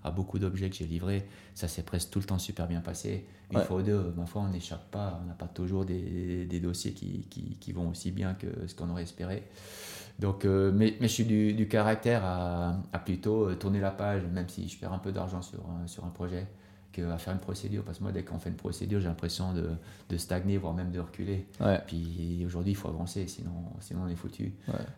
à, 0.04 0.10
beaucoup 0.10 0.38
d'objets 0.38 0.70
que 0.70 0.76
j'ai 0.76 0.86
livrés. 0.86 1.26
Ça 1.54 1.66
s'est 1.66 1.82
presque 1.82 2.10
tout 2.10 2.20
le 2.20 2.26
temps 2.26 2.38
super 2.38 2.68
bien 2.68 2.80
passé. 2.80 3.26
Une 3.50 3.60
fois 3.60 3.78
ou 3.78 3.82
deux, 3.82 4.12
ma 4.16 4.26
foi, 4.26 4.42
on 4.42 4.48
n'échappe 4.48 4.90
pas. 4.90 5.20
On 5.22 5.26
n'a 5.26 5.34
pas 5.34 5.46
toujours 5.46 5.84
des, 5.84 6.44
des 6.44 6.60
dossiers 6.60 6.92
qui, 6.92 7.26
qui, 7.30 7.56
qui, 7.60 7.72
vont 7.72 7.90
aussi 7.90 8.10
bien 8.10 8.34
que 8.34 8.46
ce 8.66 8.74
qu'on 8.74 8.90
aurait 8.90 9.02
espéré. 9.02 9.44
Donc, 10.18 10.44
mais, 10.44 10.96
mais, 11.00 11.08
je 11.08 11.12
suis 11.12 11.24
du, 11.24 11.54
du 11.54 11.68
caractère 11.68 12.24
à, 12.24 12.76
à, 12.92 12.98
plutôt 12.98 13.54
tourner 13.54 13.80
la 13.80 13.90
page, 13.90 14.22
même 14.32 14.48
si 14.48 14.68
je 14.68 14.78
perds 14.78 14.92
un 14.92 14.98
peu 14.98 15.12
d'argent 15.12 15.42
sur, 15.42 15.64
sur 15.86 16.04
un 16.04 16.10
projet 16.10 16.46
à 16.98 17.18
faire 17.18 17.32
une 17.32 17.40
procédure. 17.40 17.82
Parce 17.82 17.98
que 17.98 18.02
moi, 18.02 18.12
dès 18.12 18.22
qu'on 18.22 18.38
fait 18.38 18.50
une 18.50 18.56
procédure, 18.56 19.00
j'ai 19.00 19.08
l'impression 19.08 19.52
de, 19.52 19.70
de, 20.08 20.16
stagner, 20.16 20.56
voire 20.56 20.74
même 20.74 20.90
de 20.90 21.00
reculer. 21.00 21.46
Puis 21.86 22.42
aujourd'hui, 22.46 22.72
il 22.72 22.76
faut 22.76 22.88
avancer, 22.88 23.26
sinon, 23.26 23.52
sinon 23.80 24.02
on 24.04 24.08
est 24.08 24.16
foutu. 24.16 24.52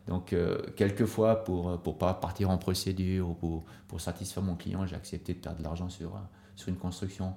Donc, 0.08 0.32
euh, 0.32 0.58
quelquefois, 0.76 1.44
pour 1.44 1.72
ne 1.72 1.76
pour 1.76 1.98
pas 1.98 2.14
partir 2.14 2.50
en 2.50 2.58
procédure 2.58 3.30
ou 3.30 3.34
pour, 3.34 3.64
pour 3.88 4.00
satisfaire 4.00 4.42
mon 4.42 4.54
client, 4.54 4.86
j'ai 4.86 4.96
accepté 4.96 5.34
de 5.34 5.38
perdre 5.38 5.58
de 5.58 5.64
l'argent 5.64 5.88
sur, 5.88 6.12
sur 6.54 6.68
une 6.68 6.76
construction. 6.76 7.34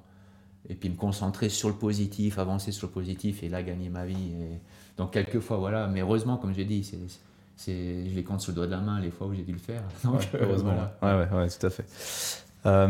Et 0.67 0.75
puis 0.75 0.89
me 0.89 0.95
concentrer 0.95 1.47
sur 1.49 1.69
le 1.69 1.75
positif, 1.75 2.37
avancer 2.37 2.71
sur 2.71 2.87
le 2.87 2.91
positif 2.93 3.43
et 3.43 3.49
là 3.49 3.63
gagner 3.63 3.89
ma 3.89 4.05
vie. 4.05 4.33
Et 4.33 4.59
donc, 4.97 5.13
quelquefois, 5.13 5.57
voilà. 5.57 5.87
Mais 5.87 6.01
heureusement, 6.01 6.37
comme 6.37 6.53
j'ai 6.53 6.65
dit, 6.65 6.83
c'est 6.83 6.99
je 7.65 8.15
les 8.15 8.23
compte 8.23 8.41
sur 8.41 8.51
le 8.51 8.55
doigt 8.55 8.65
de 8.67 8.71
la 8.71 8.79
main 8.79 8.99
les 8.99 9.11
fois 9.11 9.27
où 9.27 9.33
j'ai 9.33 9.43
dû 9.43 9.51
le 9.51 9.59
faire. 9.59 9.83
Donc, 10.03 10.27
heureusement. 10.33 10.75
Ouais, 11.01 11.13
ouais, 11.13 11.27
ouais, 11.29 11.49
tout 11.49 11.65
à 11.65 11.69
fait. 11.69 11.85
Euh, 12.65 12.87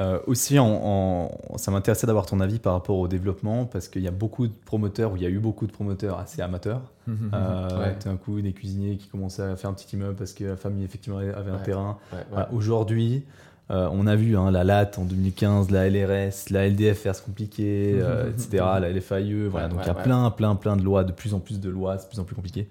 euh, 0.00 0.18
aussi, 0.26 0.58
en, 0.58 1.30
ça 1.56 1.70
m'intéressait 1.70 2.06
d'avoir 2.06 2.24
ton 2.24 2.40
avis 2.40 2.58
par 2.58 2.72
rapport 2.72 2.96
au 2.96 3.08
développement 3.08 3.66
parce 3.66 3.88
qu'il 3.88 4.02
y 4.02 4.08
a 4.08 4.12
beaucoup 4.12 4.46
de 4.46 4.52
promoteurs, 4.64 5.12
ou 5.12 5.16
il 5.16 5.22
y 5.22 5.26
a 5.26 5.28
eu 5.28 5.38
beaucoup 5.38 5.66
de 5.66 5.72
promoteurs 5.72 6.18
assez 6.18 6.40
amateurs. 6.40 6.80
euh, 7.08 7.94
un 8.06 8.16
coup, 8.16 8.40
des 8.40 8.52
cuisiniers 8.52 8.96
qui 8.96 9.08
commençaient 9.08 9.42
à 9.42 9.56
faire 9.56 9.70
un 9.70 9.74
petit 9.74 9.96
immeuble 9.96 10.14
parce 10.14 10.32
que 10.32 10.44
la 10.44 10.56
famille 10.56 10.84
effectivement 10.84 11.18
avait 11.18 11.50
un 11.50 11.58
terrain. 11.58 11.98
Aujourd'hui, 12.52 13.24
euh, 13.70 13.88
on 13.92 14.06
a 14.06 14.16
vu 14.16 14.36
hein, 14.36 14.50
la 14.50 14.64
LAT 14.64 14.92
en 14.98 15.04
2015, 15.04 15.70
la 15.70 15.88
LRS, 15.88 16.50
la 16.50 16.68
LDF 16.68 16.98
faire 16.98 17.14
se 17.14 17.22
compliquer, 17.22 17.98
etc., 18.28 18.64
la 18.80 18.90
LFAIE. 18.90 19.48
Voilà, 19.48 19.68
donc 19.68 19.80
il 19.82 19.86
y 19.86 19.90
a 19.90 19.94
plein, 19.94 20.30
plein, 20.30 20.54
plein 20.54 20.76
de 20.76 20.82
lois, 20.82 21.04
de 21.04 21.12
plus 21.12 21.34
en 21.34 21.38
plus 21.38 21.60
de 21.60 21.68
lois, 21.68 21.98
c'est 21.98 22.04
de 22.04 22.10
plus 22.10 22.20
en 22.20 22.24
plus 22.24 22.34
compliqué. 22.34 22.68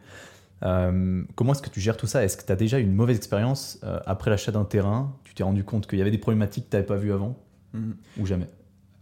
Euh, 0.63 1.23
comment 1.35 1.53
est-ce 1.53 1.61
que 1.61 1.69
tu 1.69 1.79
gères 1.79 1.97
tout 1.97 2.07
ça? 2.07 2.23
Est-ce 2.23 2.37
que 2.37 2.45
tu 2.45 2.51
as 2.51 2.55
déjà 2.55 2.79
une 2.79 2.93
mauvaise 2.93 3.17
expérience 3.17 3.79
euh, 3.83 3.99
après 4.05 4.29
l'achat 4.29 4.51
d'un 4.51 4.65
terrain? 4.65 5.15
Tu 5.23 5.33
t'es 5.33 5.43
rendu 5.43 5.63
compte 5.63 5.87
qu'il 5.87 5.99
y 5.99 6.01
avait 6.01 6.11
des 6.11 6.17
problématiques 6.17 6.65
que 6.65 6.69
tu 6.69 6.75
n'avais 6.75 6.87
pas 6.87 6.97
vues 6.97 7.13
avant? 7.13 7.37
Mhm. 7.73 7.95
Ou 8.17 8.25
jamais? 8.25 8.47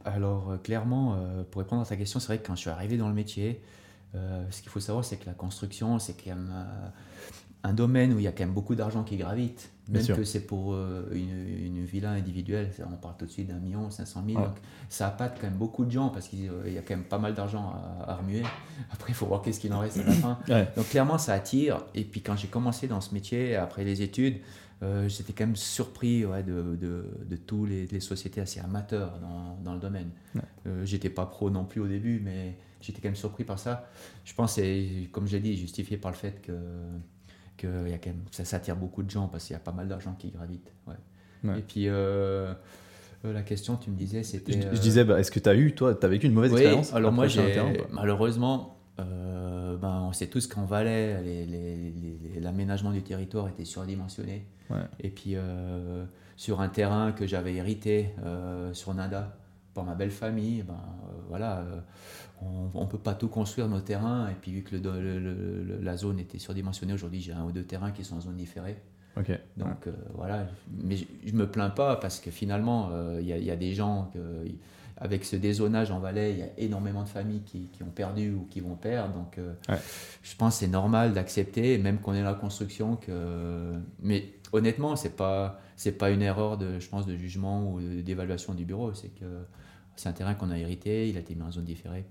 Alors, 0.06 0.52
euh, 0.52 0.58
clairement, 0.58 1.18
pour 1.52 1.62
répondre 1.62 1.82
à 1.82 1.86
ta 1.86 1.96
question, 1.96 2.20
c'est 2.20 2.28
vrai 2.28 2.38
que 2.38 2.48
quand 2.48 2.56
je 2.56 2.62
suis 2.62 2.70
arrivé 2.70 2.98
dans 2.98 3.08
le 3.08 3.14
métier, 3.14 3.62
ce 4.14 4.62
qu'il 4.62 4.72
faut 4.72 4.80
savoir, 4.80 5.06
c'est 5.06 5.18
que 5.18 5.28
la 5.28 5.34
construction, 5.34 6.00
c'est 6.00 6.14
quand 6.14 6.32
même 6.32 6.52
un 7.64 7.74
domaine 7.74 8.14
où 8.14 8.20
il 8.20 8.24
y 8.24 8.28
a 8.28 8.32
quand 8.32 8.46
même 8.46 8.54
beaucoup 8.54 8.76
d'argent 8.76 9.04
qui 9.04 9.18
gravite. 9.18 9.72
Même 9.90 10.06
que 10.06 10.24
c'est 10.24 10.46
pour 10.46 10.74
euh, 10.74 11.10
une, 11.12 11.84
villa 11.84 12.12
individuelle, 12.12 12.70
on 12.86 12.96
parle 12.96 13.16
tout 13.18 13.26
de 13.26 13.32
suite 13.32 13.48
d'un 13.48 13.58
million, 13.58 13.90
500 13.90 14.24
000. 14.28 14.40
Donc 14.40 14.56
ça 14.88 15.08
appâte 15.08 15.40
quand 15.42 15.48
même 15.48 15.58
beaucoup 15.58 15.84
de 15.84 15.90
gens 15.90 16.10
parce 16.10 16.28
qu'il 16.28 16.44
y 16.44 16.78
a 16.78 16.82
quand 16.82 16.96
même 16.96 17.06
pas 17.06 17.18
mal 17.18 17.34
d'argent 17.34 17.74
à, 18.08 18.16
remuer. 18.16 18.44
Après, 18.92 19.12
il 19.12 19.16
faut 19.16 19.26
voir 19.26 19.42
qu'est-ce 19.42 19.60
qu'il 19.60 19.74
en 19.74 19.80
reste 19.80 19.98
à 19.98 20.04
la 20.04 20.12
fin. 20.12 20.40
Donc 20.76 20.90
clairement, 20.90 21.18
ça 21.18 21.34
attire. 21.34 21.84
Et 21.96 22.04
puis 22.04 22.22
quand 22.22 22.36
j'ai 22.36 22.48
commencé 22.48 22.88
dans 22.88 23.02
ce 23.02 23.16
métier, 23.16 23.56
après 23.56 23.84
les 23.84 24.04
études, 24.04 24.38
euh, 24.82 25.10
j'étais 25.10 25.34
quand 25.34 25.46
même 25.46 25.56
surpris 25.56 26.26
ouais, 26.26 26.44
de, 26.44 26.78
de, 26.80 27.06
de 27.26 27.36
toutes 27.36 27.70
les, 27.70 28.00
sociétés 28.00 28.42
assez 28.42 28.60
amateurs 28.60 29.20
dans, 29.20 29.58
dans 29.64 29.74
le 29.74 29.80
domaine. 29.80 30.12
Euh, 30.68 30.86
j'étais 30.86 31.10
pas 31.10 31.26
pro 31.26 31.50
non 31.50 31.66
plus 31.66 31.82
au 31.82 31.88
début, 31.88 32.22
mais 32.24 32.58
j'étais 32.80 33.02
quand 33.02 33.10
même 33.10 33.16
surpris 33.16 33.44
par 33.44 33.60
ça. 33.60 33.90
Je 34.24 34.34
pense, 34.34 34.54
c'est, 34.54 35.10
comme 35.12 35.28
j'ai 35.28 35.40
dit, 35.40 35.58
justifié 35.58 35.98
par 35.98 36.12
le 36.12 36.18
fait 36.18 36.42
que 36.42 36.54
que 37.60 37.90
y 37.90 37.94
a 37.94 37.98
quand 37.98 38.10
même, 38.10 38.24
ça 38.32 38.46
s'attire 38.46 38.76
beaucoup 38.76 39.04
de 39.04 39.10
gens 39.10 39.28
parce 39.28 39.46
qu'il 39.46 39.54
y 39.54 39.58
a 39.58 39.60
pas 39.60 39.72
mal 39.72 39.88
d'argent 39.88 40.16
qui 40.18 40.30
gravite. 40.30 40.72
Ouais. 40.88 40.96
Et 41.58 41.62
puis, 41.62 41.88
euh, 41.88 42.54
euh, 43.26 43.34
la 43.34 43.42
question, 43.42 43.76
tu 43.76 43.90
me 43.90 43.96
disais, 43.96 44.24
c'était. 44.24 44.54
Je, 44.74 44.80
disais, 44.80 45.04
bah, 45.04 45.20
est-ce 45.20 45.32
que 45.32 45.40
tu 45.40 45.50
as 45.50 45.56
eu, 45.56 45.74
toi, 45.74 45.96
tu 45.96 46.06
as 46.06 46.10
vécu 46.10 46.28
une 46.28 46.34
mauvaise 46.34 46.52
expérience 46.54 46.94
Alors, 46.94 47.12
moi, 47.12 47.28
j'ai. 47.28 47.62
Malheureusement, 47.92 48.78
euh, 49.00 49.78
ben, 49.78 50.06
on 50.08 50.14
sait 50.14 50.28
tous 50.28 50.48
qu'en 50.48 50.66
Valais, 50.66 51.46
l'aménagement 52.40 52.92
du 52.92 53.02
territoire 53.02 53.48
était 53.48 53.66
surdimensionné. 53.66 54.46
Et 55.00 55.10
puis, 55.10 55.36
sur 56.36 56.62
un 56.62 56.70
terrain 56.70 57.12
que 57.12 57.28
j'avais 57.28 57.56
hérité 57.56 58.10
sur 58.74 58.94
Nada 58.94 59.36
par 59.74 59.84
ma 59.84 59.96
belle 59.96 60.12
famille, 60.12 60.64
ben, 60.64 60.80
voilà 61.30 61.64
on 62.42 62.82
ne 62.82 62.90
peut 62.90 62.98
pas 62.98 63.14
tout 63.14 63.28
construire 63.28 63.68
nos 63.68 63.82
terrains. 63.82 64.30
Et 64.30 64.36
puis, 64.36 64.52
vu 64.52 64.64
que 64.64 64.76
le, 64.76 65.80
la 65.82 65.98
zone 65.98 66.20
était 66.20 66.40
surdimensionnée, 66.40 66.94
aujourd'hui, 66.94 67.22
j'ai 67.22 67.34
un 67.34 67.44
ou 67.44 67.52
deux 67.52 67.64
terrains 67.64 67.92
qui 67.92 68.04
sont 68.04 68.18
en 68.18 68.22
zone 68.22 68.38
différée. 68.38 68.78
Donc, 69.58 69.88
euh, 69.88 69.92
voilà. 70.14 70.48
Mais 70.84 70.96
je 70.98 71.34
ne 71.34 71.38
me 71.38 71.48
plains 71.48 71.70
pas 71.70 71.96
parce 71.96 72.20
que 72.20 72.32
finalement, 72.32 72.90
euh, 72.92 73.20
il 73.22 73.28
y, 73.28 73.52
a 73.52 73.56
des 73.56 73.74
gens, 73.74 74.10
que, 74.14 74.20
avec 74.98 75.26
ce 75.26 75.36
dézonage 75.36 75.92
en 75.92 76.00
Valais, 76.00 76.32
il 76.32 76.40
y 76.40 76.44
a 76.44 76.50
énormément 76.58 77.04
de 77.04 77.10
familles 77.10 77.42
qui, 77.42 77.70
ont 77.84 77.90
perdu 77.90 78.34
ou 78.34 78.48
qui 78.50 78.62
vont 78.62 78.76
perdre. 78.76 79.14
Donc, 79.14 79.38
euh, 79.38 79.54
je 80.24 80.36
pense 80.36 80.56
que 80.56 80.60
c'est 80.62 80.72
normal 80.72 81.14
d'accepter, 81.14 81.78
même 81.78 82.00
qu'on 82.00 82.14
est 82.14 82.22
dans 82.22 82.30
la 82.30 82.34
construction. 82.34 82.96
Que... 82.96 83.74
Mais 84.02 84.34
honnêtement, 84.54 84.96
ce 84.96 85.06
n'est 85.06 85.14
pas, 85.14 85.60
pas 85.98 86.10
une 86.12 86.22
erreur, 86.22 86.58
de, 86.58 86.80
je 86.80 86.88
pense, 86.88 87.06
de 87.06 87.16
jugement 87.16 87.74
ou 87.74 87.82
d'évaluation 88.02 88.54
du 88.54 88.66
bureau. 88.66 88.94
C'est 88.94 89.14
que 89.20 89.26
c'est 90.00 90.10
un 90.10 90.14
terrain 90.14 90.34
qu'on 90.34 90.50
a 90.50 90.58
hérité, 90.58 91.10
il 91.10 91.18
a 91.18 91.20
été 91.20 91.36
mis 91.36 91.42
en 91.42 91.52
zone 91.52 91.66
différée. 91.66 92.06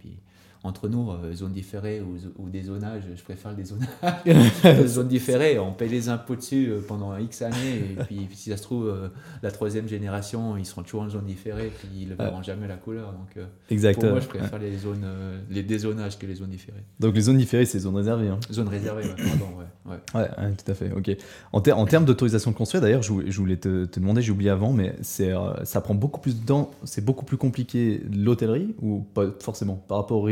Entre 0.65 0.89
nous, 0.89 1.11
euh, 1.11 1.33
zone 1.33 1.53
différée 1.53 2.01
ou, 2.01 2.17
ou, 2.43 2.49
des 2.49 2.63
zonages, 2.63 3.05
je 3.15 3.23
préfère 3.23 3.53
les 3.57 3.65
zonages. 3.65 4.87
zone 4.87 5.07
différée, 5.07 5.59
on 5.59 5.73
paye 5.73 5.89
les 5.89 6.09
impôts 6.09 6.35
dessus 6.35 6.71
euh, 6.71 6.81
pendant 6.87 7.17
X 7.17 7.43
années. 7.43 7.97
Et 8.01 8.05
puis, 8.05 8.29
si 8.33 8.51
ça 8.51 8.57
se 8.57 8.63
trouve, 8.63 8.89
euh, 8.89 9.09
la 9.43 9.53
troisième 9.53 9.89
génération, 9.89 10.57
ils 10.57 10.67
seront 10.67 10.83
toujours 10.83 11.03
en 11.03 11.09
zone 11.09 11.27
différée, 11.27 11.71
puis 11.79 11.89
ils 12.01 12.09
ne 12.09 12.15
verront 12.15 12.43
jamais 12.43 12.67
la 12.67 12.77
couleur. 12.77 13.13
Donc, 13.13 13.45
exact, 13.71 14.01
pour 14.01 14.11
moi, 14.11 14.21
je 14.21 14.27
préfère 14.27 14.59
les, 14.59 14.77
zones, 14.77 15.07
les 15.49 15.63
dézonages 15.63 16.19
que 16.19 16.27
les 16.27 16.35
zones 16.35 16.51
différées. 16.51 16.83
Donc, 16.99 17.15
les 17.15 17.23
zones 17.23 17.39
différées, 17.39 17.65
c'est 17.65 17.79
zones 17.79 17.97
réservées. 17.97 18.29
Hein. 18.29 18.41
Zones 18.51 18.69
réservées, 18.69 19.05
pardon, 19.17 19.55
ouais. 19.59 19.95
Ouais. 20.15 20.21
ouais. 20.21 20.53
tout 20.53 20.71
à 20.71 20.75
fait. 20.75 20.93
Ok. 20.93 21.17
En, 21.53 21.63
en 21.63 21.87
termes 21.87 22.05
d'autorisation 22.05 22.51
de 22.51 22.57
construire, 22.57 22.83
d'ailleurs, 22.83 23.03
je, 23.03 23.13
voulais 23.13 23.57
te, 23.57 23.85
te 23.85 24.01
demander, 24.01 24.23
j'ai 24.23 24.33
oublié 24.33 24.51
avant, 24.51 24.73
mais 24.73 24.97
c'est, 25.03 25.33
ça 25.63 25.81
prend 25.81 25.95
beaucoup 25.95 26.21
plus 26.21 26.41
de 26.41 26.45
temps, 26.45 26.73
c'est 26.83 27.05
beaucoup 27.05 27.25
plus 27.25 27.37
compliqué 27.37 28.03
l'hôtellerie 28.13 28.75
ou 28.83 29.01
pas 29.15 29.27
forcément 29.41 29.77
par 29.89 29.99
rapport 29.99 30.19
aux 30.19 30.25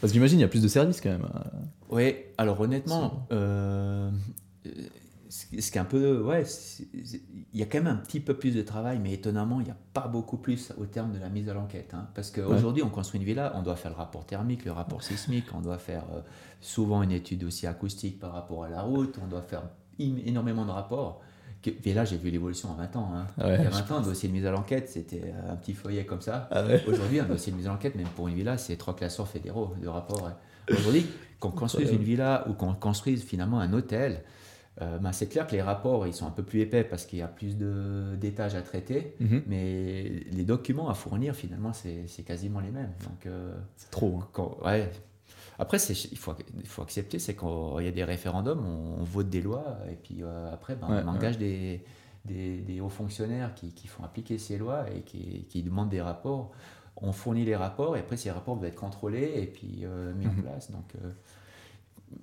parce 0.00 0.12
que 0.12 0.14
j'imagine 0.14 0.38
il 0.38 0.42
y 0.42 0.44
a 0.44 0.48
plus 0.48 0.62
de 0.62 0.68
services 0.68 1.00
quand 1.00 1.10
même. 1.10 1.26
Oui, 1.90 2.16
alors 2.38 2.60
honnêtement, 2.60 3.26
euh, 3.32 4.10
ce 5.28 5.70
qui 5.70 5.78
est 5.78 5.80
un 5.80 5.84
peu. 5.84 6.22
Ouais, 6.22 6.44
il 7.52 7.60
y 7.60 7.62
a 7.62 7.66
quand 7.66 7.78
même 7.78 7.86
un 7.86 7.96
petit 7.96 8.20
peu 8.20 8.34
plus 8.34 8.54
de 8.54 8.62
travail, 8.62 8.98
mais 9.02 9.12
étonnamment, 9.12 9.60
il 9.60 9.64
n'y 9.64 9.70
a 9.70 9.76
pas 9.92 10.08
beaucoup 10.08 10.36
plus 10.36 10.72
au 10.78 10.86
terme 10.86 11.12
de 11.12 11.18
la 11.18 11.28
mise 11.28 11.48
à 11.48 11.54
l'enquête. 11.54 11.92
Hein. 11.94 12.08
parce 12.14 12.30
qu'aujourd'hui, 12.30 12.82
on 12.82 12.90
construit 12.90 13.20
une 13.20 13.26
villa, 13.26 13.52
on 13.54 13.62
doit 13.62 13.76
faire 13.76 13.90
le 13.90 13.96
rapport 13.96 14.24
thermique, 14.24 14.64
le 14.64 14.72
rapport 14.72 15.02
sismique, 15.02 15.46
on 15.54 15.60
doit 15.60 15.78
faire 15.78 16.04
euh, 16.14 16.20
souvent 16.60 17.02
une 17.02 17.12
étude 17.12 17.44
aussi 17.44 17.66
acoustique 17.66 18.18
par 18.18 18.32
rapport 18.32 18.64
à 18.64 18.68
la 18.68 18.82
route, 18.82 19.18
on 19.22 19.26
doit 19.26 19.42
faire 19.42 19.62
énormément 19.98 20.64
de 20.64 20.70
rapports. 20.70 21.20
Et 21.84 21.94
là, 21.94 22.04
j'ai 22.04 22.16
vu 22.16 22.30
l'évolution 22.30 22.70
en 22.70 22.74
20 22.74 22.96
ans. 22.96 23.12
Hein. 23.14 23.26
Il 23.38 23.62
y 23.62 23.66
a 23.66 23.70
20 23.70 23.90
ans, 23.90 23.98
un 23.98 24.02
dossier 24.02 24.28
de 24.28 24.34
mise 24.34 24.46
à 24.46 24.50
l'enquête, 24.50 24.88
c'était 24.88 25.32
un 25.48 25.56
petit 25.56 25.74
feuillet 25.74 26.04
comme 26.04 26.20
ça. 26.20 26.48
Ah 26.50 26.64
Aujourd'hui, 26.86 27.20
un 27.20 27.24
dossier 27.24 27.52
de 27.52 27.56
mise 27.56 27.66
à 27.66 27.70
l'enquête, 27.70 27.94
même 27.94 28.08
pour 28.08 28.28
une 28.28 28.34
villa, 28.34 28.58
c'est 28.58 28.76
trois 28.76 28.96
classeurs 28.96 29.28
fédéraux 29.28 29.74
de 29.80 29.88
rapport. 29.88 30.30
Aujourd'hui, 30.70 31.06
qu'on 31.38 31.50
construise 31.50 31.90
une 31.90 32.02
villa 32.02 32.44
ou 32.48 32.52
qu'on 32.52 32.74
construise 32.74 33.24
finalement 33.24 33.60
un 33.60 33.72
hôtel, 33.72 34.22
euh, 34.80 34.98
ben, 34.98 35.12
c'est 35.12 35.26
clair 35.26 35.46
que 35.46 35.52
les 35.52 35.60
rapports 35.60 36.06
ils 36.06 36.14
sont 36.14 36.26
un 36.26 36.30
peu 36.30 36.42
plus 36.42 36.60
épais 36.60 36.82
parce 36.82 37.04
qu'il 37.04 37.18
y 37.18 37.22
a 37.22 37.28
plus 37.28 37.56
d'étages 37.56 38.54
à 38.54 38.62
traiter, 38.62 39.14
mhm. 39.20 39.42
mais 39.46 40.24
les 40.32 40.44
documents 40.44 40.88
à 40.88 40.94
fournir 40.94 41.34
finalement 41.34 41.72
c'est 41.74 42.22
quasiment 42.22 42.60
les 42.60 42.70
mêmes. 42.70 42.92
Donc 43.04 43.26
euh, 43.26 43.54
c'est 43.76 43.90
trop. 43.90 44.22
Hein. 44.22 44.50
ouais, 44.64 44.90
après, 45.62 45.78
il 45.78 46.18
faut, 46.18 46.34
il 46.58 46.66
faut 46.66 46.82
accepter, 46.82 47.20
c'est 47.20 47.36
qu'il 47.36 47.84
y 47.84 47.86
a 47.86 47.92
des 47.92 48.02
référendums, 48.02 48.66
on, 48.66 49.04
vote 49.04 49.30
des 49.30 49.40
lois, 49.40 49.78
et 49.88 49.94
puis 49.94 50.18
euh, 50.20 50.52
après, 50.52 50.74
ben, 50.74 50.88
on 50.90 51.06
engage 51.06 51.38
des, 51.38 51.84
des, 52.24 52.80
hauts 52.80 52.88
fonctionnaires 52.88 53.54
qui, 53.54 53.72
qui, 53.72 53.86
font 53.86 54.02
appliquer 54.02 54.38
ces 54.38 54.58
lois 54.58 54.86
et 54.90 55.02
qui, 55.02 55.46
qui, 55.48 55.62
demandent 55.62 55.88
des 55.88 56.02
rapports. 56.02 56.50
On 56.96 57.12
fournit 57.12 57.44
les 57.44 57.54
rapports, 57.54 57.96
et 57.96 58.00
après, 58.00 58.16
ces 58.16 58.32
rapports 58.32 58.56
doivent 58.56 58.70
être 58.70 58.80
contrôlés 58.80 59.34
et 59.36 59.46
puis 59.46 59.82
euh, 59.84 60.12
mis 60.14 60.26
en 60.26 60.32
mhm. 60.32 60.42
place. 60.42 60.72
Donc, 60.72 60.96
euh, 60.96 61.12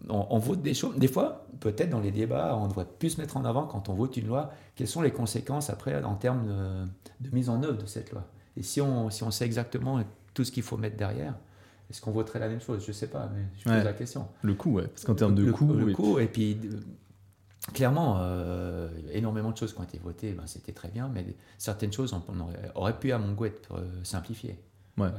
on, 0.10 0.38
vote 0.38 0.62
des 0.62 0.74
choses. 0.74 0.98
Des 0.98 1.08
fois, 1.08 1.48
peut-être 1.62 1.92
dans 1.92 2.02
les 2.02 2.12
débats, 2.12 2.58
on 2.58 2.68
devrait 2.68 2.88
plus 3.00 3.18
mettre 3.20 3.38
en 3.38 3.46
avant, 3.46 3.68
quand 3.68 3.88
on 3.88 3.94
vote 3.94 4.18
une 4.18 4.28
loi, 4.28 4.52
quelles 4.76 4.90
sont 4.90 5.02
les 5.02 5.12
conséquences 5.12 5.70
après 5.70 6.04
en 6.04 6.16
termes 6.16 6.46
de, 6.46 7.30
de 7.30 7.34
mise 7.34 7.48
en 7.48 7.64
œuvre 7.64 7.82
de 7.82 7.86
cette 7.86 8.12
loi. 8.12 8.26
Et 8.58 8.64
si 8.64 8.82
on, 8.82 9.10
si 9.10 9.24
on 9.24 9.32
sait 9.32 9.46
exactement 9.46 10.04
tout 10.34 10.44
ce 10.44 10.52
qu'il 10.52 10.64
faut 10.64 10.76
mettre 10.76 10.98
derrière, 10.98 11.36
est-ce 11.90 12.02
qu'on 12.02 12.12
voterait 12.12 12.40
la 12.40 12.48
même 12.48 12.62
chose? 12.62 12.84
Je 12.84 12.90
ne 12.90 12.94
sais 12.94 13.08
pas, 13.08 13.32
mais 13.34 13.42
je 13.58 13.64
pose 13.64 13.84
la 13.84 13.94
question. 13.94 14.28
Le 14.42 14.54
coût, 14.54 14.74
ouais. 14.74 14.88
Parce 14.88 15.06
qu'en 15.06 15.16
termes 15.16 15.36
de 15.36 15.52
coût. 15.52 15.74
Le, 15.74 15.94
coût, 15.94 16.20
et 16.20 16.28
puis 16.28 16.58
clairement, 17.74 18.18
euh, 18.20 18.90
énormément 19.12 19.52
de 19.52 19.58
choses 19.58 19.74
qui 19.74 19.80
ont 19.80 19.84
été 19.84 19.98
votées, 19.98 20.34
ben, 20.34 20.44
c'était 20.46 20.72
très 20.72 20.90
bien, 20.90 21.10
mais 21.14 21.26
certaines 21.58 21.92
choses 21.92 22.14
on, 22.14 22.22
aurait, 22.76 22.98
pu, 23.00 23.12
à 23.12 23.18
mon 23.18 23.34
goût, 23.34 23.46
être 23.46 23.76
euh, 23.76 23.88
simplifiées. 24.04 24.60
Ouais. 24.98 25.10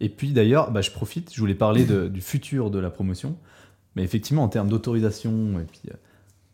Et 0.00 0.08
puis 0.08 0.32
d'ailleurs, 0.32 0.70
bah, 0.70 0.80
je 0.80 0.90
profite, 0.90 1.32
je 1.34 1.40
voulais 1.40 1.54
parler 1.54 1.84
de- 1.84 2.08
du 2.08 2.20
futur 2.20 2.70
de 2.70 2.78
la 2.78 2.90
promotion, 2.90 3.36
mais 3.96 4.02
effectivement 4.02 4.44
en 4.44 4.48
termes 4.48 4.68
d'autorisation, 4.68 5.58
et 5.58 5.64
puis 5.64 5.82
euh, 5.90 5.96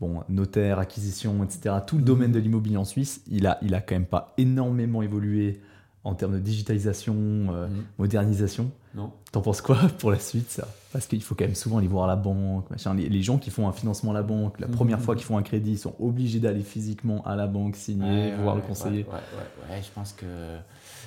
bon, 0.01 0.23
notaire, 0.29 0.79
acquisition, 0.79 1.45
etc., 1.45 1.77
tout 1.87 1.97
le 1.99 2.05
domaine 2.05 2.33
de 2.33 2.39
l'immobilier 2.39 2.77
en 2.77 2.85
Suisse, 2.85 3.23
il 3.29 3.47
a, 3.47 3.59
il 3.63 3.75
a 3.75 3.81
quand 3.81 3.95
même 3.95 4.07
pas 4.07 4.35
énormément 4.39 5.03
évolué 5.03 5.61
en 6.05 6.15
termes 6.15 6.35
de 6.35 6.39
digitalisation, 6.39 7.15
euh, 7.17 7.67
Mhm. 7.69 7.85
modernisation. 7.99 8.71
Non 8.95 9.11
T'en 9.33 9.41
penses 9.41 9.61
quoi 9.63 9.77
pour 9.99 10.11
la 10.13 10.19
suite 10.19 10.51
ça? 10.51 10.69
Parce 10.93 11.07
qu'il 11.07 11.23
faut 11.23 11.35
quand 11.35 11.45
même 11.47 11.55
souvent 11.57 11.79
aller 11.79 11.89
voir 11.89 12.07
la 12.07 12.15
banque. 12.15 12.71
machin. 12.71 12.95
Les, 12.95 13.09
les 13.09 13.23
gens 13.23 13.39
qui 13.39 13.51
font 13.51 13.67
un 13.67 13.73
financement 13.73 14.13
à 14.13 14.15
la 14.15 14.23
banque, 14.23 14.61
la 14.61 14.69
Mhm. 14.69 14.75
première 14.75 15.01
fois 15.01 15.17
qu'ils 15.17 15.25
font 15.25 15.37
un 15.39 15.43
crédit, 15.43 15.73
ils 15.73 15.79
sont 15.79 15.95
obligés 15.99 16.39
d'aller 16.39 16.63
physiquement 16.63 17.23
à 17.25 17.35
la 17.35 17.47
banque, 17.49 17.75
signer, 17.75 18.31
Ouais, 18.31 18.37
voir 18.37 18.55
ouais, 18.55 18.61
le 18.61 18.67
conseiller. 18.69 19.05
Ouais, 19.05 19.75
ouais, 19.75 19.83
je 19.83 19.91
pense 19.93 20.13
que 20.13 20.27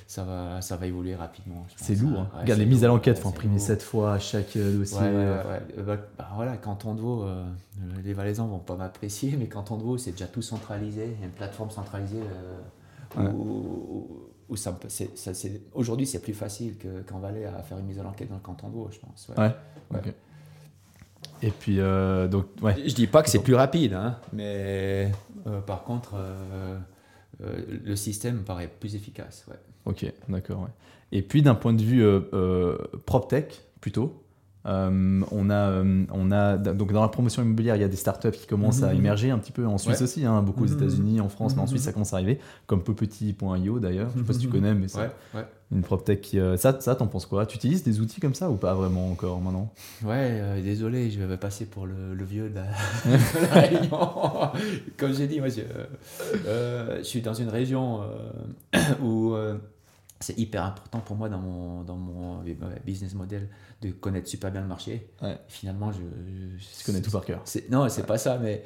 ça 0.08 0.24
va, 0.26 0.60
ça 0.62 0.76
va 0.76 0.88
évoluer 0.88 1.16
rapidement. 1.16 1.66
C'est 1.78 1.96
lourd. 1.96 2.20
hein. 2.20 2.28
hein. 2.34 2.40
Regarde 2.42 2.60
les 2.60 2.66
mises 2.66 2.84
à 2.84 2.88
l'enquête, 2.88 3.18
faut 3.20 3.30
imprimer 3.30 3.60
sept 3.60 3.82
fois 3.84 4.14
à 4.14 4.20
chaque 4.20 4.56
euh, 4.58 4.78
dossier. 4.80 4.98
Ouais, 4.98 5.06
ouais, 5.06 5.12
euh, 5.14 5.84
bah, 5.86 5.98
bah, 6.18 6.30
voilà, 6.36 6.58
canton 6.58 6.96
de 6.96 7.00
Vaud, 7.02 7.24
euh, 7.24 7.46
les 8.04 8.14
Valaisans 8.14 8.48
vont 8.48 8.60
pas 8.60 8.76
m'apprécier, 8.76 9.36
mais 9.40 9.48
canton 9.48 9.78
de 9.78 9.84
Vaud, 9.84 9.98
c'est 9.98 10.12
déjà 10.12 10.28
tout 10.28 10.42
centralisé. 10.42 11.06
Il 11.16 11.20
y 11.20 11.24
a 11.24 11.28
une 11.28 11.32
plateforme 11.32 11.70
centralisée 11.72 12.20
euh, 13.18 13.32
où- 13.32 14.08
où 14.50 14.56
ça, 14.56 14.72
me- 14.72 14.90
c'est- 14.90 15.18
ça- 15.18 15.34
c'est- 15.34 15.62
aujourd'hui 15.74 16.06
c'est 16.06 16.22
plus 16.22 16.34
facile 16.34 16.78
que- 16.78 17.02
qu'en 17.02 17.20
Valais 17.20 17.46
à 17.46 17.62
faire 17.64 17.78
une 17.80 17.86
mise 17.86 18.00
à 18.00 18.04
l'enquête 18.04 18.30
dans 18.30 18.36
le 18.36 18.42
canton 18.42 18.68
de 18.70 18.74
Vaud, 18.74 18.90
je 18.92 19.00
pense. 19.00 19.30
ouais. 19.30 19.52
Ouais. 19.92 20.02
Et 21.42 21.52
puis, 21.52 21.80
euh, 21.80 22.28
donc, 22.28 22.46
ouais. 22.62 22.76
Je 22.88 22.96
dis 22.96 23.08
pas 23.08 23.22
que 23.22 23.30
c'est 23.30 23.40
plus 23.44 23.54
rapide, 23.56 23.94
hein, 23.94 24.18
mais 24.34 25.12
euh, 25.46 25.62
par 25.62 25.84
contre, 25.84 26.16
euh, 26.16 26.78
euh, 27.44 27.58
le 27.84 27.96
système 27.96 28.38
me 28.38 28.44
paraît 28.44 28.68
plus 28.80 28.96
efficace. 28.96 29.46
Ouais. 29.48 29.56
Ok, 29.86 30.12
d'accord. 30.30 30.62
ouais. 30.62 30.70
Et 31.12 31.22
puis 31.22 31.42
d'un 31.42 31.56
point 31.56 31.74
de 31.74 31.82
vue 31.82 32.04
euh, 32.04 32.22
euh, 32.34 32.78
PropTech, 33.06 33.62
plutôt, 33.82 34.24
euh, 34.68 35.22
on, 35.32 35.50
a, 35.50 35.54
euh, 35.56 36.04
on 36.14 36.32
a 36.32 36.58
donc 36.58 36.92
dans 36.92 37.02
la 37.02 37.08
promotion 37.08 37.42
immobilière, 37.42 37.76
il 37.76 37.82
y 37.82 37.86
a 37.86 37.88
des 37.88 37.96
startups 37.96 38.32
qui 38.32 38.48
commencent 38.48 38.84
à 38.84 38.92
Mhm. 38.92 38.98
émerger 39.00 39.30
un 39.32 39.38
petit 39.40 39.52
peu 39.52 39.66
en 39.66 39.78
Suisse 39.78 39.98
Ouais. 39.98 40.04
aussi, 40.04 40.26
hein, 40.26 40.42
beaucoup 40.42 40.64
aux 40.64 40.68
Mhm. 40.68 40.74
États-Unis, 40.74 41.22
en 41.22 41.30
France, 41.30 41.56
mais 41.56 41.62
en 41.62 41.66
Mhm. 41.66 41.70
Suisse 41.70 41.84
ça 41.84 41.94
commence 41.94 42.14
à 42.14 42.18
arriver, 42.18 42.40
comme 42.66 42.84
Popetit.io 42.84 43.80
d'ailleurs. 43.80 44.10
Je 44.16 44.20
sais 44.20 44.26
pas 44.26 44.34
si 44.34 44.40
tu 44.40 44.48
connais, 44.50 44.74
mais 44.74 44.88
c'est 44.88 45.00
Ouais, 45.00 45.12
ouais. 45.36 45.46
une 45.72 45.82
PropTech 45.84 46.22
qui. 46.22 46.40
euh, 46.40 46.58
ça, 46.58 46.78
ça 46.80 46.96
t'en 46.96 47.08
penses 47.08 47.26
quoi? 47.26 47.46
Tu 47.46 47.56
utilises 47.58 47.84
des 47.84 48.00
outils 48.02 48.20
comme 48.20 48.34
ça 48.36 48.50
ou 48.50 48.56
pas 48.56 48.74
vraiment 48.74 49.10
encore 49.10 49.40
maintenant? 49.42 49.72
Ouais, 50.04 50.62
désolé, 50.64 51.12
je 51.12 51.22
vais 51.22 51.38
passer 51.38 51.66
pour 51.66 51.86
le, 51.86 52.14
le 52.14 52.24
vieux 52.26 52.50
de 52.50 52.56
la, 52.56 52.66
réunion. 53.52 54.00
Comme 54.98 55.14
j'ai 55.14 55.28
dit, 55.28 55.40
moi, 55.40 55.50
je, 55.50 55.62
je 56.98 57.04
suis 57.04 57.22
dans 57.22 57.34
une 57.34 57.50
région 57.50 58.02
où 59.04 59.34
c'est 60.20 60.38
hyper 60.38 60.64
important 60.64 61.00
pour 61.00 61.16
moi 61.16 61.30
dans 61.30 61.40
mon, 61.40 61.84
dans 61.84 61.96
mon 61.96 62.44
business 62.86 63.14
model 63.14 63.50
de 63.82 63.92
connaître 63.92 64.28
super 64.28 64.52
bien 64.52 64.62
le 64.62 64.68
marché. 64.68 65.12
Ouais. 65.22 65.38
Finalement, 65.48 65.92
je, 65.92 66.00
je, 66.58 66.86
connais 66.86 67.02
tout 67.02 67.12
par 67.12 67.26
cœur. 67.26 67.44
Non, 67.70 67.88
c'est 67.90 68.06
pas 68.06 68.18
ça, 68.18 68.38
mais 68.40 68.64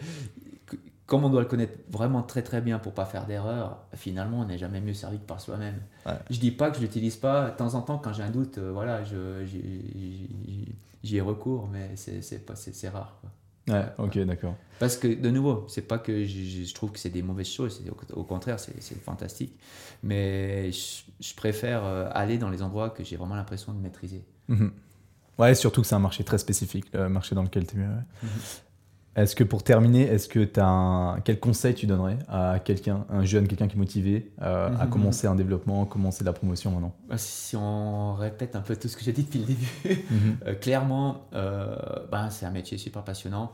comme 1.06 1.26
on 1.26 1.30
doit 1.30 1.41
le 1.41 1.47
connaître 1.47 1.74
vraiment 1.89 2.24
très 2.24 2.41
très 2.41 2.62
bien 2.62 2.80
pour 2.80 2.93
pas 2.93 3.06
faire 3.06 3.26
d'erreur, 3.26 3.86
finalement, 3.95 4.39
on 4.39 4.45
n'est 4.45 4.58
jamais 4.58 4.80
mieux 4.80 4.93
servi 4.93 5.20
que 5.20 5.26
par 5.26 5.41
soi-même. 5.41 5.82
Ouais. 6.06 6.14
Je 6.30 6.39
dis 6.39 6.52
pas 6.52 6.70
que 6.70 6.78
je 6.78 6.82
l'utilise 6.82 7.18
pas. 7.18 7.52
De 7.52 7.58
temps 7.58 7.76
en 7.76 7.82
temps, 7.82 7.97
quand 7.97 8.14
j'ai 8.14 8.24
un 8.24 8.32
doute, 8.32 8.58
euh, 8.58 8.72
voilà, 8.72 9.04
j'y- 9.04 10.70
ai 11.14 11.22
recours, 11.22 11.68
mais 11.68 11.91
c'est 11.97 12.89
rare. 12.89 13.18
quoi. 13.20 13.30
Ouais, 13.68 13.86
ok, 13.97 14.18
d'accord. 14.20 14.55
Parce 14.80 14.97
que 14.97 15.07
de 15.07 15.30
nouveau, 15.30 15.66
c'est 15.68 15.88
pas 15.88 15.99
que 15.99 16.26
je, 16.26 16.74
trouve 16.74 16.91
que 16.91 16.99
c'est 16.99 17.09
des 17.09 17.22
mauvaises 17.22 17.49
choses. 17.49 17.84
Au, 18.14 18.24
contraire, 18.24 18.59
c'est 18.59 19.03
fantastique. 19.03 19.53
Mais 20.01 20.72
je, 20.72 21.03
je 21.20 21.36
préfère 21.36 21.86
euh, 21.86 22.09
aller 22.12 22.39
dans 22.39 22.49
les 22.49 22.64
endroits 22.64 22.89
que 22.89 23.03
j'ai 23.03 23.16
vraiment 23.16 23.36
l'impression 23.36 23.74
de 23.74 23.80
maîtriser. 23.80 24.26
Mhm. 24.47 24.72
Ouais, 25.38 25.53
surtout 25.55 25.82
que 25.82 25.88
c'est 25.88 25.95
un 25.95 25.99
marché 25.99 26.24
très 26.24 26.38
spécifique, 26.38 26.86
le 26.93 27.09
marché 27.09 27.36
dans 27.36 27.43
lequel 27.43 27.68
tu 27.68 27.78
es. 27.78 27.86
ouais. 27.86 28.28
Est-ce 29.16 29.36
que 29.36 29.43
pour 29.43 29.62
terminer, 29.64 30.03
est-ce 30.03 30.30
que 30.30 30.39
tu 30.39 30.59
as 30.59 30.68
un... 30.68 31.20
quel 31.20 31.38
conseil 31.39 31.76
tu 31.76 31.86
donnerais 31.86 32.18
à 32.30 32.59
quelqu'un, 32.64 33.05
un 33.09 33.26
jeune, 33.26 33.45
quelqu'un 33.47 33.68
qui 33.68 33.76
est 33.76 33.80
motivé 33.80 34.32
euh, 34.41 34.70
à 34.80 34.86
Mhm. 34.86 34.89
commencer 34.89 35.28
un 35.28 35.36
développement, 35.36 35.86
commencer 35.86 36.24
la 36.24 36.32
promotion 36.32 36.72
maintenant? 36.72 36.93
Bah, 37.09 37.18
Si 37.18 37.57
on 37.57 38.14
répète 38.14 38.55
un 38.55 38.62
peu 38.62 38.76
tout 38.78 38.88
ce 38.88 38.95
que 38.95 39.03
j'ai 39.03 39.12
dit 39.12 39.24
depuis 39.24 39.39
le 39.39 39.45
début, 39.45 39.68
Mhm. 40.12 40.38
Euh, 40.47 40.55
clairement, 40.55 41.26
euh, 41.34 41.76
ben, 42.09 42.30
c'est 42.30 42.45
un 42.45 42.51
métier 42.51 42.78
super 42.78 43.03
passionnant. 43.03 43.51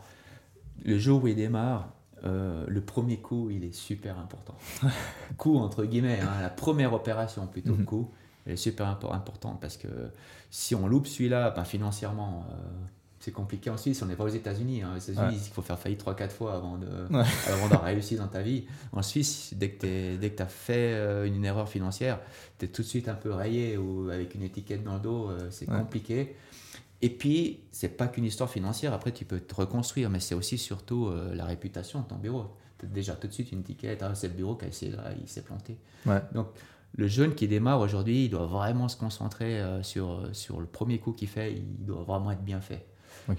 Le 0.85 0.99
jour 0.99 1.23
où 1.23 1.27
il 1.27 1.35
démarre, 1.35 1.89
euh, 2.23 2.63
le 2.67 2.81
premier 2.81 3.17
coup, 3.17 3.49
il 3.49 3.63
est 3.63 3.73
super 3.73 4.19
important. 4.19 4.55
coup, 5.37 5.57
entre 5.57 5.85
guillemets, 5.85 6.19
hein, 6.21 6.39
la 6.41 6.49
première 6.49 6.93
opération 6.93 7.47
plutôt 7.47 7.73
Mhm. 7.73 7.85
coup, 7.85 8.11
elle 8.45 8.53
est 8.53 8.57
super 8.57 8.85
impo- 8.85 9.11
importante 9.13 9.59
parce 9.59 9.75
que 9.77 9.87
si 10.51 10.75
on 10.75 10.87
loupe 10.87 11.07
celui-là, 11.07 11.49
ben, 11.49 11.63
financièrement, 11.63 12.45
c'est 13.27 13.33
compliqué 13.33 13.69
en 13.69 13.75
Suisse. 13.75 14.01
On 14.01 14.05
n'est 14.05 14.15
pas 14.15 14.23
aux 14.23 14.29
États-Unis. 14.29 14.83
hein. 14.83 14.93
Aux 14.95 14.99
États-Unis, 14.99 15.35
Ouais. 15.35 15.41
il 15.45 15.51
faut 15.53 15.61
faire 15.61 15.77
faillite 15.77 15.99
3-4 15.99 16.31
fois 16.31 16.55
avant 16.55 16.77
de, 16.77 16.87
Ouais. 17.13 17.23
avant 17.49 17.67
de 17.67 17.75
réussir 17.83 18.19
dans 18.21 18.27
ta 18.29 18.41
vie. 18.41 18.63
En 18.93 19.01
Suisse, 19.01 19.53
dès 19.53 19.71
que 19.71 20.15
tu 20.27 20.41
as 20.41 20.45
fait 20.47 20.93
euh, 20.93 21.25
une, 21.25 21.43
erreur 21.43 21.67
financière, 21.67 22.19
tu 22.57 22.65
es 22.65 22.67
tout 22.69 22.83
de 22.83 22.87
suite 22.87 23.09
un 23.09 23.15
peu 23.15 23.33
rayé 23.33 23.75
ou 23.77 24.09
avec 24.09 24.33
une 24.33 24.43
étiquette 24.43 24.81
dans 24.83 24.93
le 24.93 25.01
dos, 25.01 25.29
euh, 25.29 25.47
c'est 25.49 25.69
Ouais. 25.69 25.77
compliqué. 25.77 26.35
Et 27.01 27.09
puis, 27.09 27.59
c'est 27.71 27.89
pas 27.89 28.07
qu'une 28.07 28.23
histoire 28.25 28.49
financière, 28.49 28.93
après 28.93 29.11
tu 29.11 29.25
peux 29.25 29.41
te 29.41 29.53
reconstruire, 29.55 30.09
mais 30.09 30.21
c'est 30.21 30.33
aussi 30.35 30.57
surtout 30.57 31.07
euh, 31.07 31.35
la 31.35 31.43
réputation 31.45 31.99
de 31.99 32.05
ton 32.07 32.15
bureau. 32.15 32.45
Tu 32.79 32.85
as 32.85 32.89
déjà 32.89 33.13
tout 33.15 33.27
de 33.27 33.33
suite 33.33 33.51
une 33.51 33.59
étiquette, 33.59 34.03
ah, 34.03 34.15
c'est 34.15 34.29
le 34.29 34.33
bureau 34.35 34.55
qui 34.55 34.63
a 34.65 34.69
essayé 34.69 34.93
là, 34.93 35.03
il 35.21 35.27
s'est 35.27 35.41
planté. 35.43 35.77
Donc, 36.33 36.47
le 36.95 37.07
jeune 37.07 37.35
qui 37.35 37.47
démarre 37.49 37.81
aujourd'hui, 37.81 38.25
il 38.25 38.29
doit 38.29 38.45
vraiment 38.45 38.87
se 38.87 38.95
concentrer 38.95 39.59
euh, 39.59 39.83
sur, 39.83 40.29
sur 40.31 40.59
le 40.61 40.65
premier 40.65 40.99
coup 40.99 41.11
qu'il 41.11 41.27
fait, 41.27 41.51
il 41.53 41.85
doit 41.85 42.03
vraiment 42.03 42.31
être 42.31 42.43
bien 42.43 42.61
fait. 42.61 42.85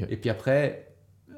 Et 0.08 0.16
puis 0.16 0.30
après, 0.30 0.87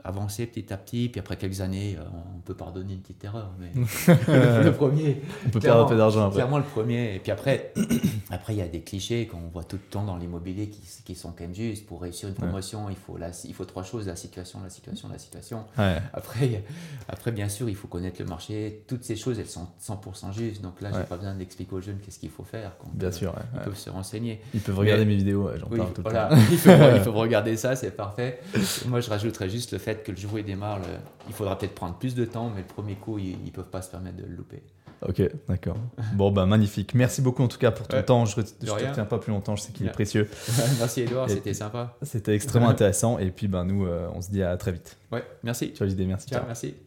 avancer 0.04 0.46
petit 0.46 0.72
à 0.72 0.76
petit, 0.76 1.08
puis 1.08 1.20
après 1.20 1.36
quelques 1.36 1.60
années, 1.60 1.96
euh, 1.98 2.04
on 2.36 2.40
peut 2.40 2.54
pardonner 2.54 2.94
une 2.94 3.00
petite 3.00 3.22
erreur, 3.24 3.50
mais 3.58 3.70
le 4.64 4.70
premier, 4.70 5.20
On 5.46 5.50
peut 5.50 5.60
perdre 5.60 5.84
un 5.84 5.88
peu 5.88 5.96
d'argent 5.96 6.22
après. 6.26 6.36
Clairement 6.36 6.58
le 6.58 6.64
premier. 6.64 7.14
Et 7.14 7.18
puis 7.18 7.30
après, 7.32 7.72
après 8.30 8.54
il 8.54 8.58
y 8.58 8.62
a 8.62 8.68
des 8.68 8.80
clichés 8.82 9.26
qu'on 9.26 9.48
voit 9.52 9.64
tout 9.64 9.76
le 9.76 9.82
temps 9.90 10.04
dans 10.04 10.16
l'immobilier 10.16 10.68
qui, 10.68 10.80
qui 11.04 11.14
sont 11.14 11.30
quand 11.32 11.42
même 11.44 11.54
justes. 11.54 11.86
Pour 11.86 12.02
réussir 12.02 12.28
une 12.28 12.34
promotion, 12.34 12.88
il, 12.90 12.96
faut 12.96 13.16
la, 13.16 13.30
il 13.44 13.54
faut 13.54 13.64
trois 13.64 13.82
choses 13.82 14.06
la 14.06 14.16
situation, 14.16 14.60
la 14.62 14.70
situation, 14.70 15.08
la 15.08 15.18
situation. 15.18 15.64
Ouais. 15.78 15.96
Après, 16.12 16.64
après, 17.08 17.32
bien 17.32 17.48
sûr, 17.48 17.68
il 17.68 17.76
faut 17.76 17.88
connaître 17.88 18.20
le 18.20 18.26
marché. 18.28 18.84
Toutes 18.86 19.04
ces 19.04 19.16
choses, 19.16 19.38
elles 19.38 19.46
sont 19.48 19.68
100% 19.82 20.32
justes. 20.32 20.62
Donc 20.62 20.80
là, 20.80 20.90
Ouais. 20.90 20.96
j'ai 20.98 21.04
pas 21.04 21.16
besoin 21.16 21.34
d'expliquer 21.34 21.74
aux 21.74 21.80
jeunes 21.80 21.98
qu'est-ce 22.04 22.18
qu'il 22.18 22.30
faut 22.30 22.42
faire. 22.44 22.72
Bien 22.94 23.10
peut- 23.10 23.14
sûr. 23.16 23.30
ouais, 23.34 23.42
Ils 23.54 23.58
ouais. 23.58 23.64
peuvent 23.64 23.76
se 23.76 23.90
renseigner. 23.90 24.40
Ils 24.54 24.60
peuvent 24.60 24.78
regarder 24.78 25.04
Mais- 25.04 25.12
mes 25.12 25.16
vidéos, 25.18 25.44
ouais, 25.44 25.58
j'en 25.58 25.68
Oui, 25.70 25.78
parle 25.78 25.92
tout 25.92 26.02
le 26.02 26.10
voilà, 26.10 26.28
temps. 26.28 26.36
il 26.50 26.58
faut, 26.58 26.70
il 26.96 27.00
faut 27.02 27.12
regarder 27.12 27.56
ça, 27.56 27.76
c'est 27.76 27.90
parfait. 27.92 28.40
Moi, 28.86 29.00
je 29.00 29.08
rajouterais 29.10 29.48
juste 29.48 29.72
le 29.72 29.78
fait 29.78 29.89
que 29.94 30.10
le 30.12 30.16
jour 30.16 30.34
où 30.34 30.38
il 30.38 30.44
démarre, 30.44 30.78
le- 30.78 30.84
il 31.28 31.32
faudra 31.34 31.56
peut-être 31.58 31.74
prendre 31.74 31.94
plus 31.96 32.14
de 32.14 32.24
temps, 32.24 32.50
mais 32.54 32.62
le 32.62 32.66
premier 32.66 32.94
coup, 32.94 33.18
ils, 33.18 33.36
ils 33.44 33.52
peuvent 33.52 33.68
pas 33.70 33.82
se 33.82 33.90
permettre 33.90 34.16
de 34.16 34.24
le 34.24 34.34
louper. 34.34 34.62
Ok, 35.08 35.22
d'accord. 35.48 35.78
Bon, 36.12 36.30
bah 36.30 36.44
magnifique. 36.44 36.92
Merci 36.94 37.22
beaucoup 37.22 37.42
en 37.42 37.48
tout 37.48 37.56
cas 37.56 37.70
pour 37.70 37.88
ton 37.88 37.96
Ouais. 37.96 38.02
temps. 38.04 38.26
Je 38.26 38.38
ne 38.38 38.44
te 38.44 38.70
retiens 38.70 39.06
pas 39.06 39.18
plus 39.18 39.30
longtemps, 39.32 39.56
je 39.56 39.62
sais 39.62 39.72
qu'il 39.72 39.86
est 39.86 39.90
précieux. 39.92 40.28
Merci 40.78 41.00
Edouard, 41.02 41.30
c'était 41.30 41.54
sympa. 41.54 41.96
C'était 42.02 42.34
extrêmement 42.34 42.68
intéressant. 42.70 43.18
Et 43.18 43.30
puis, 43.30 43.48
ben, 43.48 43.64
nous, 43.64 43.86
euh, 43.86 44.08
on 44.14 44.20
se 44.20 44.30
dit 44.30 44.42
à 44.42 44.54
très 44.58 44.72
vite. 44.72 44.98
Ouais, 45.10 45.24
merci. 45.42 45.72
Ciao, 45.74 45.86
l'idée. 45.88 46.04
Merci. 46.04 46.28
Ciao, 46.28 46.40
ciao. 46.40 46.46
merci. 46.46 46.74